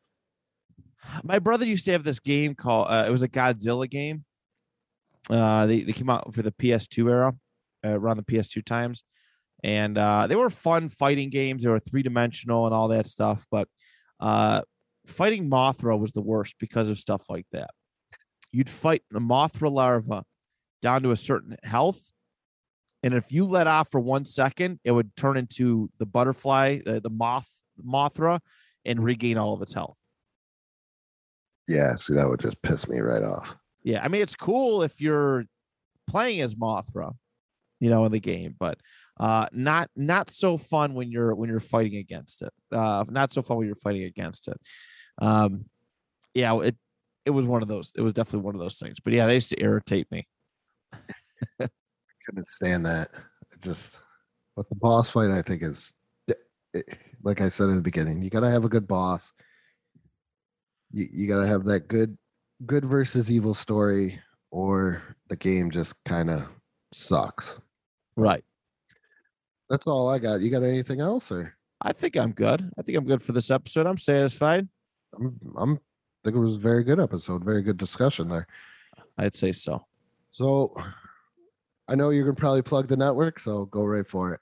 My 1.23 1.39
brother 1.39 1.67
used 1.67 1.85
to 1.85 1.93
have 1.93 2.05
this 2.05 2.19
game 2.19 2.55
called 2.55 2.87
uh, 2.89 3.05
it 3.07 3.11
was 3.11 3.23
a 3.23 3.29
Godzilla 3.29 3.89
game. 3.89 4.25
Uh, 5.29 5.67
they, 5.67 5.83
they 5.83 5.93
came 5.93 6.09
out 6.09 6.35
for 6.35 6.43
the 6.43 6.53
PS2 6.53 7.11
era, 7.11 7.35
uh, 7.85 7.99
around 7.99 8.17
the 8.17 8.23
PS2 8.23 8.65
times, 8.65 9.03
and 9.63 9.97
uh, 9.97 10.27
they 10.27 10.37
were 10.37 10.51
fun 10.51 10.89
fighting 10.89 11.31
games. 11.31 11.63
They 11.63 11.71
were 11.71 11.81
three 11.81 12.03
dimensional 12.03 12.67
and 12.67 12.75
all 12.75 12.89
that 12.89 13.07
stuff. 13.07 13.47
But 13.51 13.69
uh, 14.19 14.63
fighting 15.07 15.49
Mothra 15.49 15.99
was 15.99 16.13
the 16.13 16.23
worst 16.23 16.57
because 16.59 16.89
of 16.89 16.99
stuff 16.99 17.23
like 17.29 17.47
that. 17.53 17.71
You'd 18.53 18.71
fight 18.71 19.03
the 19.11 19.21
Mothra 19.21 19.71
larva 19.71 20.25
down 20.83 21.03
to 21.03 21.11
a 21.11 21.17
certain 21.17 21.57
health, 21.63 22.01
and 23.03 23.15
if 23.15 23.33
you 23.33 23.45
let 23.45 23.67
off 23.67 23.91
for 23.91 24.01
one 24.01 24.25
second, 24.25 24.81
it 24.85 24.93
would 24.93 25.15
turn 25.17 25.37
into 25.37 25.91
the 25.99 26.07
butterfly, 26.07 26.81
uh, 26.87 27.01
the 27.01 27.11
moth 27.11 27.49
Mothra, 27.83 28.41
and 28.85 29.03
regain 29.03 29.39
all 29.39 29.55
of 29.55 29.63
its 29.63 29.73
health. 29.73 29.97
Yeah, 31.67 31.95
see, 31.95 32.15
that 32.15 32.29
would 32.29 32.41
just 32.41 32.61
piss 32.63 32.89
me 32.89 32.99
right 32.99 33.23
off. 33.23 33.55
Yeah, 33.83 34.03
I 34.03 34.09
mean 34.09 34.23
it's 34.23 34.35
cool 34.35 34.83
if 34.83 35.01
you're 35.01 35.45
playing 36.09 36.41
as 36.41 36.55
Mothra, 36.55 37.15
you 37.81 37.91
know, 37.91 38.05
in 38.05 38.13
the 38.13 38.21
game, 38.21 38.55
but 38.59 38.79
uh 39.19 39.47
not 39.53 39.91
not 39.97 40.31
so 40.31 40.57
fun 40.57 40.95
when 40.95 41.11
you're 41.11 41.35
when 41.35 41.51
you're 41.51 41.61
fighting 41.61 41.97
against 41.97 42.43
it. 42.43 42.53
Uh 42.73 43.05
not 43.09 43.33
so 43.33 43.43
fun 43.43 43.59
when 43.59 43.67
you're 43.67 43.77
fighting 43.77 44.05
against 44.05 44.49
it. 44.49 44.59
Um 45.21 45.67
yeah, 46.35 46.59
it 46.61 46.77
it 47.27 47.31
was 47.31 47.45
one 47.45 47.63
of 47.63 47.69
those. 47.69 47.93
It 47.97 48.03
was 48.03 48.13
definitely 48.13 48.45
one 48.45 48.55
of 48.55 48.61
those 48.61 48.79
things. 48.79 48.97
But 49.03 49.13
yeah, 49.13 49.27
they 49.27 49.35
used 49.35 49.51
to 49.51 49.63
irritate 49.63 50.11
me. 50.11 50.27
Couldn't 52.27 52.49
stand 52.49 52.87
that. 52.87 53.11
It 53.53 53.61
just, 53.61 53.99
but 54.57 54.69
the 54.69 54.77
boss 54.77 55.11
fight, 55.11 55.31
I 55.31 55.43
think, 55.43 55.63
is 55.63 55.93
it, 56.73 56.87
like 57.23 57.41
I 57.41 57.49
said 57.49 57.69
in 57.69 57.77
the 57.77 57.83
beginning. 57.83 58.23
You 58.23 58.31
gotta 58.31 58.51
have 58.51 58.65
a 58.65 58.69
good 58.69 58.87
boss. 58.87 59.33
You 60.91 61.09
you 61.13 61.29
gotta 61.29 61.47
have 61.47 61.65
that 61.65 61.89
good 61.89 62.17
good 62.67 62.85
versus 62.85 63.31
evil 63.31 63.55
story, 63.55 64.21
or 64.51 65.03
the 65.29 65.37
game 65.37 65.71
just 65.71 65.95
kind 66.05 66.31
of 66.31 66.47
sucks. 66.93 67.59
Right. 68.21 68.45
That's 69.71 69.87
all 69.87 70.11
I 70.11 70.19
got. 70.19 70.43
You 70.43 70.51
got 70.51 70.63
anything 70.63 71.01
else, 71.01 71.33
or 71.33 71.55
I 71.81 71.95
think 71.95 72.17
I'm 72.17 72.33
good. 72.33 72.71
I 72.79 72.83
think 72.83 72.99
I'm 72.99 73.07
good 73.07 73.23
for 73.23 73.33
this 73.33 73.51
episode. 73.51 73.87
I'm 73.87 73.97
satisfied. 73.97 74.69
I'm 75.15 75.41
I'm 75.57 75.73
I 75.75 75.79
think 76.25 76.37
it 76.37 76.41
was 76.41 76.57
a 76.57 76.61
very 76.61 76.85
good 76.85 77.01
episode, 77.01 77.43
very 77.43 77.63
good 77.63 77.79
discussion 77.79 78.29
there. 78.29 78.47
I'd 79.17 79.35
say 79.35 79.53
so. 79.53 79.87
So 80.33 80.75
I 81.89 81.95
know 81.95 82.11
you're 82.11 82.25
gonna 82.25 82.37
probably 82.37 82.61
plug 82.61 82.89
the 82.89 82.97
network, 82.97 83.41
so 83.41 83.65
go 83.65 83.85
right 83.85 84.07
for 84.07 84.35
it. 84.35 84.41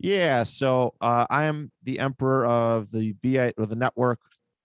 Yeah, 0.00 0.44
so 0.44 0.94
uh, 1.02 1.26
I 1.28 1.44
am 1.44 1.70
the 1.82 1.98
emperor 1.98 2.46
of 2.46 2.90
the 2.92 3.12
BI 3.22 3.52
or 3.58 3.66
the 3.66 3.76
network, 3.76 4.20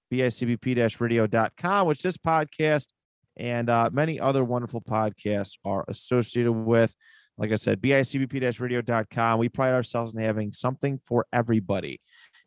bicbp-radio.com, 0.09 1.87
which 1.87 2.03
this 2.03 2.17
podcast 2.17 2.87
and 3.35 3.69
uh, 3.69 3.89
many 3.91 4.21
other 4.21 4.43
wonderful 4.43 4.79
podcasts 4.79 5.57
are 5.65 5.83
associated 5.89 6.53
with. 6.53 6.95
Like 7.37 7.51
I 7.51 7.55
said, 7.55 7.81
bicbp-radio.com. 7.81 9.39
We 9.39 9.49
pride 9.49 9.73
ourselves 9.73 10.13
in 10.13 10.21
having 10.21 10.53
something 10.53 10.99
for 11.05 11.25
everybody 11.33 11.99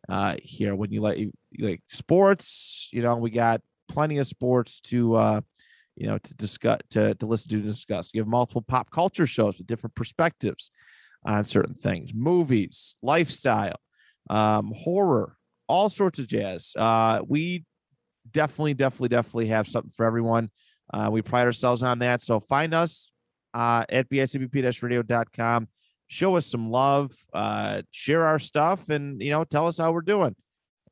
uh, 0.09 0.37
here. 0.43 0.75
When 0.75 0.93
you 0.93 1.01
like, 1.01 1.29
like 1.59 1.83
sports, 1.89 2.89
you 2.93 3.03
know, 3.03 3.17
we 3.17 3.31
got 3.31 3.63
plenty 3.89 4.19
of 4.19 4.27
sports 4.27 4.81
to 4.83 5.17
uh, 5.17 5.41
you 5.97 6.07
know 6.07 6.19
to 6.19 6.35
discuss 6.35 6.81
to, 6.91 7.15
to 7.17 7.27
listen 7.27 7.51
to 7.51 7.61
discuss. 7.63 8.11
We 8.15 8.19
have 8.19 8.29
multiple 8.29 8.63
pop 8.63 8.91
culture 8.91 9.27
shows 9.27 9.59
with 9.59 9.67
different 9.67 9.95
perspectives 9.95 10.71
on 11.27 11.45
certain 11.45 11.75
things 11.75 12.13
movies 12.15 12.97
lifestyle 13.03 13.77
um 14.31 14.73
horror 14.77 15.37
all 15.69 15.89
sorts 15.89 16.19
of 16.19 16.27
jazz 16.27 16.73
uh 16.77 17.21
we 17.27 17.65
definitely 18.31 18.75
definitely 18.75 19.09
definitely 19.09 19.47
have 19.47 19.67
something 19.67 19.93
for 19.95 20.07
everyone 20.07 20.51
uh 20.95 21.09
we 21.11 21.21
pride 21.21 21.47
ourselves 21.47 21.83
on 21.83 21.99
that 21.99 22.23
so 22.23 22.41
find 22.41 22.73
us 22.73 23.11
uh, 23.57 23.85
at 23.89 24.09
bicbp-radio.com. 24.11 25.69
Show 26.09 26.37
us 26.37 26.47
some 26.47 26.71
love, 26.71 27.13
uh, 27.33 27.83
share 27.91 28.25
our 28.25 28.39
stuff, 28.39 28.91
and 28.91 29.21
you 29.21 29.31
know, 29.31 29.45
tell 29.45 29.67
us 29.67 29.79
how 29.79 29.93
we're 29.93 30.03
doing. 30.03 30.37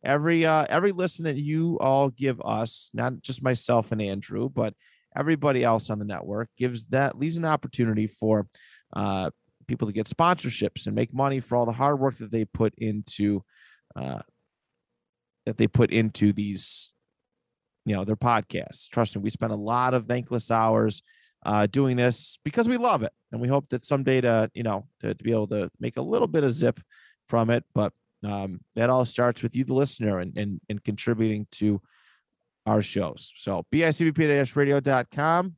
Every 0.03 0.47
uh, 0.47 0.67
every 0.69 0.93
listen 0.93 1.27
that 1.27 1.37
you 1.37 1.79
all 1.79 2.09
give 2.09 2.41
us, 2.43 2.91
not 2.95 3.21
just 3.21 3.43
myself 3.43 3.93
and 3.93 4.01
Andrew, 4.01 4.49
but 4.49 4.75
everybody 5.15 5.62
else 5.62 5.91
on 5.91 5.99
the 5.99 6.05
network, 6.07 6.49
gives 6.57 6.85
that 6.87 7.19
leaves 7.19 7.37
an 7.37 7.45
opportunity 7.45 8.07
for 8.07 8.47
uh, 8.97 9.31
people 9.69 9.87
to 9.87 9.93
get 9.93 10.07
sponsorships 10.09 10.87
and 10.87 10.95
make 10.95 11.12
money 11.12 11.41
for 11.41 11.57
all 11.57 11.67
the 11.67 11.73
hard 11.73 12.01
work 12.01 12.17
that 12.17 12.33
they 12.33 12.47
put 12.47 12.75
into 12.79 13.43
uh, 13.95 14.21
that 15.45 15.59
they 15.59 15.67
put 15.67 15.93
into 15.93 16.33
these 16.33 16.93
you 17.85 17.95
know 17.95 18.05
their 18.05 18.17
podcasts 18.17 18.89
trust 18.89 19.15
me 19.15 19.23
we 19.23 19.29
spend 19.29 19.53
a 19.53 19.57
lot 19.57 19.93
of 19.93 20.07
thankless 20.07 20.51
hours 20.51 21.03
uh, 21.45 21.66
doing 21.66 21.97
this 21.97 22.38
because 22.45 22.68
we 22.68 22.76
love 22.76 23.03
it 23.03 23.12
and 23.32 23.40
we 23.40 23.49
hope 23.49 23.68
that 23.68 23.84
someday 23.84 24.20
to 24.20 24.51
you 24.55 24.62
know 24.62 24.86
to, 25.01 25.14
to 25.14 25.24
be 25.24 25.32
able 25.32 25.47
to 25.47 25.70
make 25.80 25.97
a 25.97 26.03
little 26.03 26.28
bit 26.28 26.45
of 26.45 26.53
zip 26.53 26.80
from 27.28 27.51
it 27.51 27.64
but 27.74 27.92
um, 28.24 28.61
that 28.74 28.90
all 28.90 29.05
starts 29.05 29.42
with 29.42 29.55
you 29.55 29.64
the 29.64 29.74
listener 29.74 30.18
and, 30.18 30.36
and, 30.38 30.61
and 30.70 30.82
contributing 30.82 31.47
to 31.53 31.80
our 32.64 32.80
shows. 32.80 33.32
So 33.36 33.66
bicbp-radio.com 33.72 35.57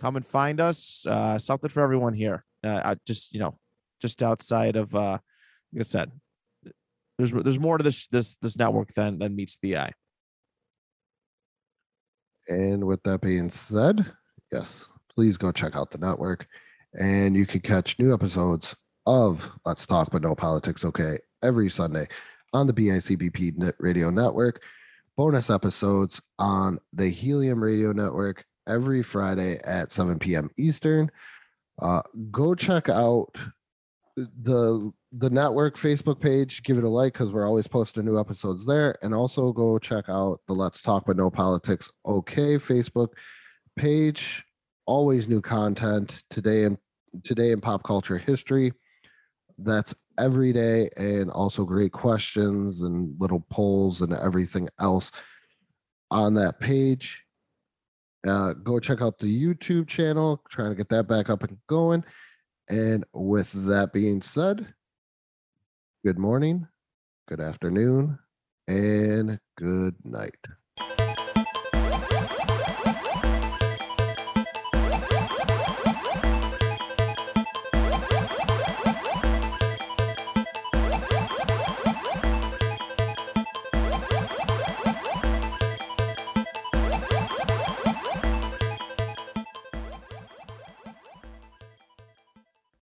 come 0.00 0.16
and 0.16 0.26
find 0.26 0.60
us 0.60 1.04
uh, 1.08 1.38
something 1.38 1.70
for 1.70 1.82
everyone 1.82 2.14
here. 2.14 2.44
Uh, 2.62 2.94
just 3.06 3.32
you 3.32 3.40
know 3.40 3.58
just 4.02 4.22
outside 4.22 4.76
of 4.76 4.94
uh 4.94 5.18
like 5.72 5.80
i 5.80 5.82
said 5.82 6.10
there's 7.16 7.32
there's 7.32 7.58
more 7.58 7.78
to 7.78 7.84
this 7.84 8.08
this 8.08 8.36
this 8.42 8.56
network 8.56 8.92
than 8.94 9.18
than 9.18 9.34
meets 9.34 9.58
the 9.58 9.76
eye. 9.76 9.92
And 12.48 12.84
with 12.84 13.02
that 13.04 13.20
being 13.20 13.50
said, 13.50 14.12
yes, 14.52 14.88
please 15.16 15.36
go 15.36 15.50
check 15.50 15.74
out 15.74 15.90
the 15.90 15.98
network. 15.98 16.46
And 16.98 17.34
you 17.34 17.46
can 17.46 17.60
catch 17.60 17.98
new 17.98 18.14
episodes 18.14 18.76
of 19.06 19.48
Let's 19.64 19.86
Talk 19.86 20.10
But 20.12 20.22
No 20.22 20.34
Politics 20.34 20.84
Okay 20.84 21.18
every 21.42 21.70
Sunday 21.70 22.06
on 22.52 22.66
the 22.66 22.72
BICBP 22.72 23.72
Radio 23.78 24.10
Network. 24.10 24.62
Bonus 25.16 25.48
episodes 25.48 26.20
on 26.38 26.78
the 26.92 27.08
Helium 27.08 27.62
Radio 27.62 27.92
Network 27.92 28.44
every 28.68 29.02
Friday 29.02 29.58
at 29.64 29.90
7 29.90 30.18
p.m. 30.18 30.50
Eastern. 30.58 31.10
Uh, 31.80 32.02
go 32.30 32.54
check 32.54 32.88
out 32.88 33.34
the 34.16 34.92
the 35.12 35.30
network 35.30 35.76
Facebook 35.76 36.20
page. 36.20 36.62
Give 36.62 36.78
it 36.78 36.84
a 36.84 36.88
like 36.88 37.14
because 37.14 37.32
we're 37.32 37.46
always 37.46 37.66
posting 37.66 38.04
new 38.04 38.18
episodes 38.18 38.66
there. 38.66 38.96
And 39.02 39.14
also 39.14 39.52
go 39.52 39.78
check 39.78 40.06
out 40.08 40.40
the 40.46 40.54
Let's 40.54 40.82
Talk 40.82 41.04
But 41.06 41.16
No 41.16 41.30
Politics 41.30 41.90
Okay 42.04 42.56
Facebook 42.56 43.08
page. 43.76 44.44
Always 44.86 45.28
new 45.28 45.40
content 45.40 46.22
today 46.30 46.64
in 46.64 46.78
today 47.24 47.50
in 47.52 47.60
pop 47.60 47.82
culture 47.82 48.18
history. 48.18 48.72
That's 49.58 49.94
every 50.18 50.52
day, 50.52 50.88
and 50.96 51.30
also 51.30 51.64
great 51.64 51.92
questions 51.92 52.82
and 52.82 53.14
little 53.18 53.44
polls 53.50 54.00
and 54.00 54.12
everything 54.12 54.68
else 54.80 55.12
on 56.10 56.34
that 56.34 56.60
page. 56.60 57.22
Uh, 58.26 58.52
go 58.54 58.80
check 58.80 59.02
out 59.02 59.18
the 59.18 59.44
YouTube 59.44 59.86
channel, 59.86 60.42
trying 60.48 60.70
to 60.70 60.74
get 60.74 60.88
that 60.88 61.06
back 61.06 61.30
up 61.30 61.42
and 61.42 61.58
going. 61.68 62.04
And 62.68 63.04
with 63.12 63.52
that 63.66 63.92
being 63.92 64.20
said, 64.20 64.74
good 66.04 66.18
morning, 66.18 66.66
good 67.28 67.40
afternoon, 67.40 68.18
and 68.66 69.38
good 69.56 69.94
night. 70.04 70.34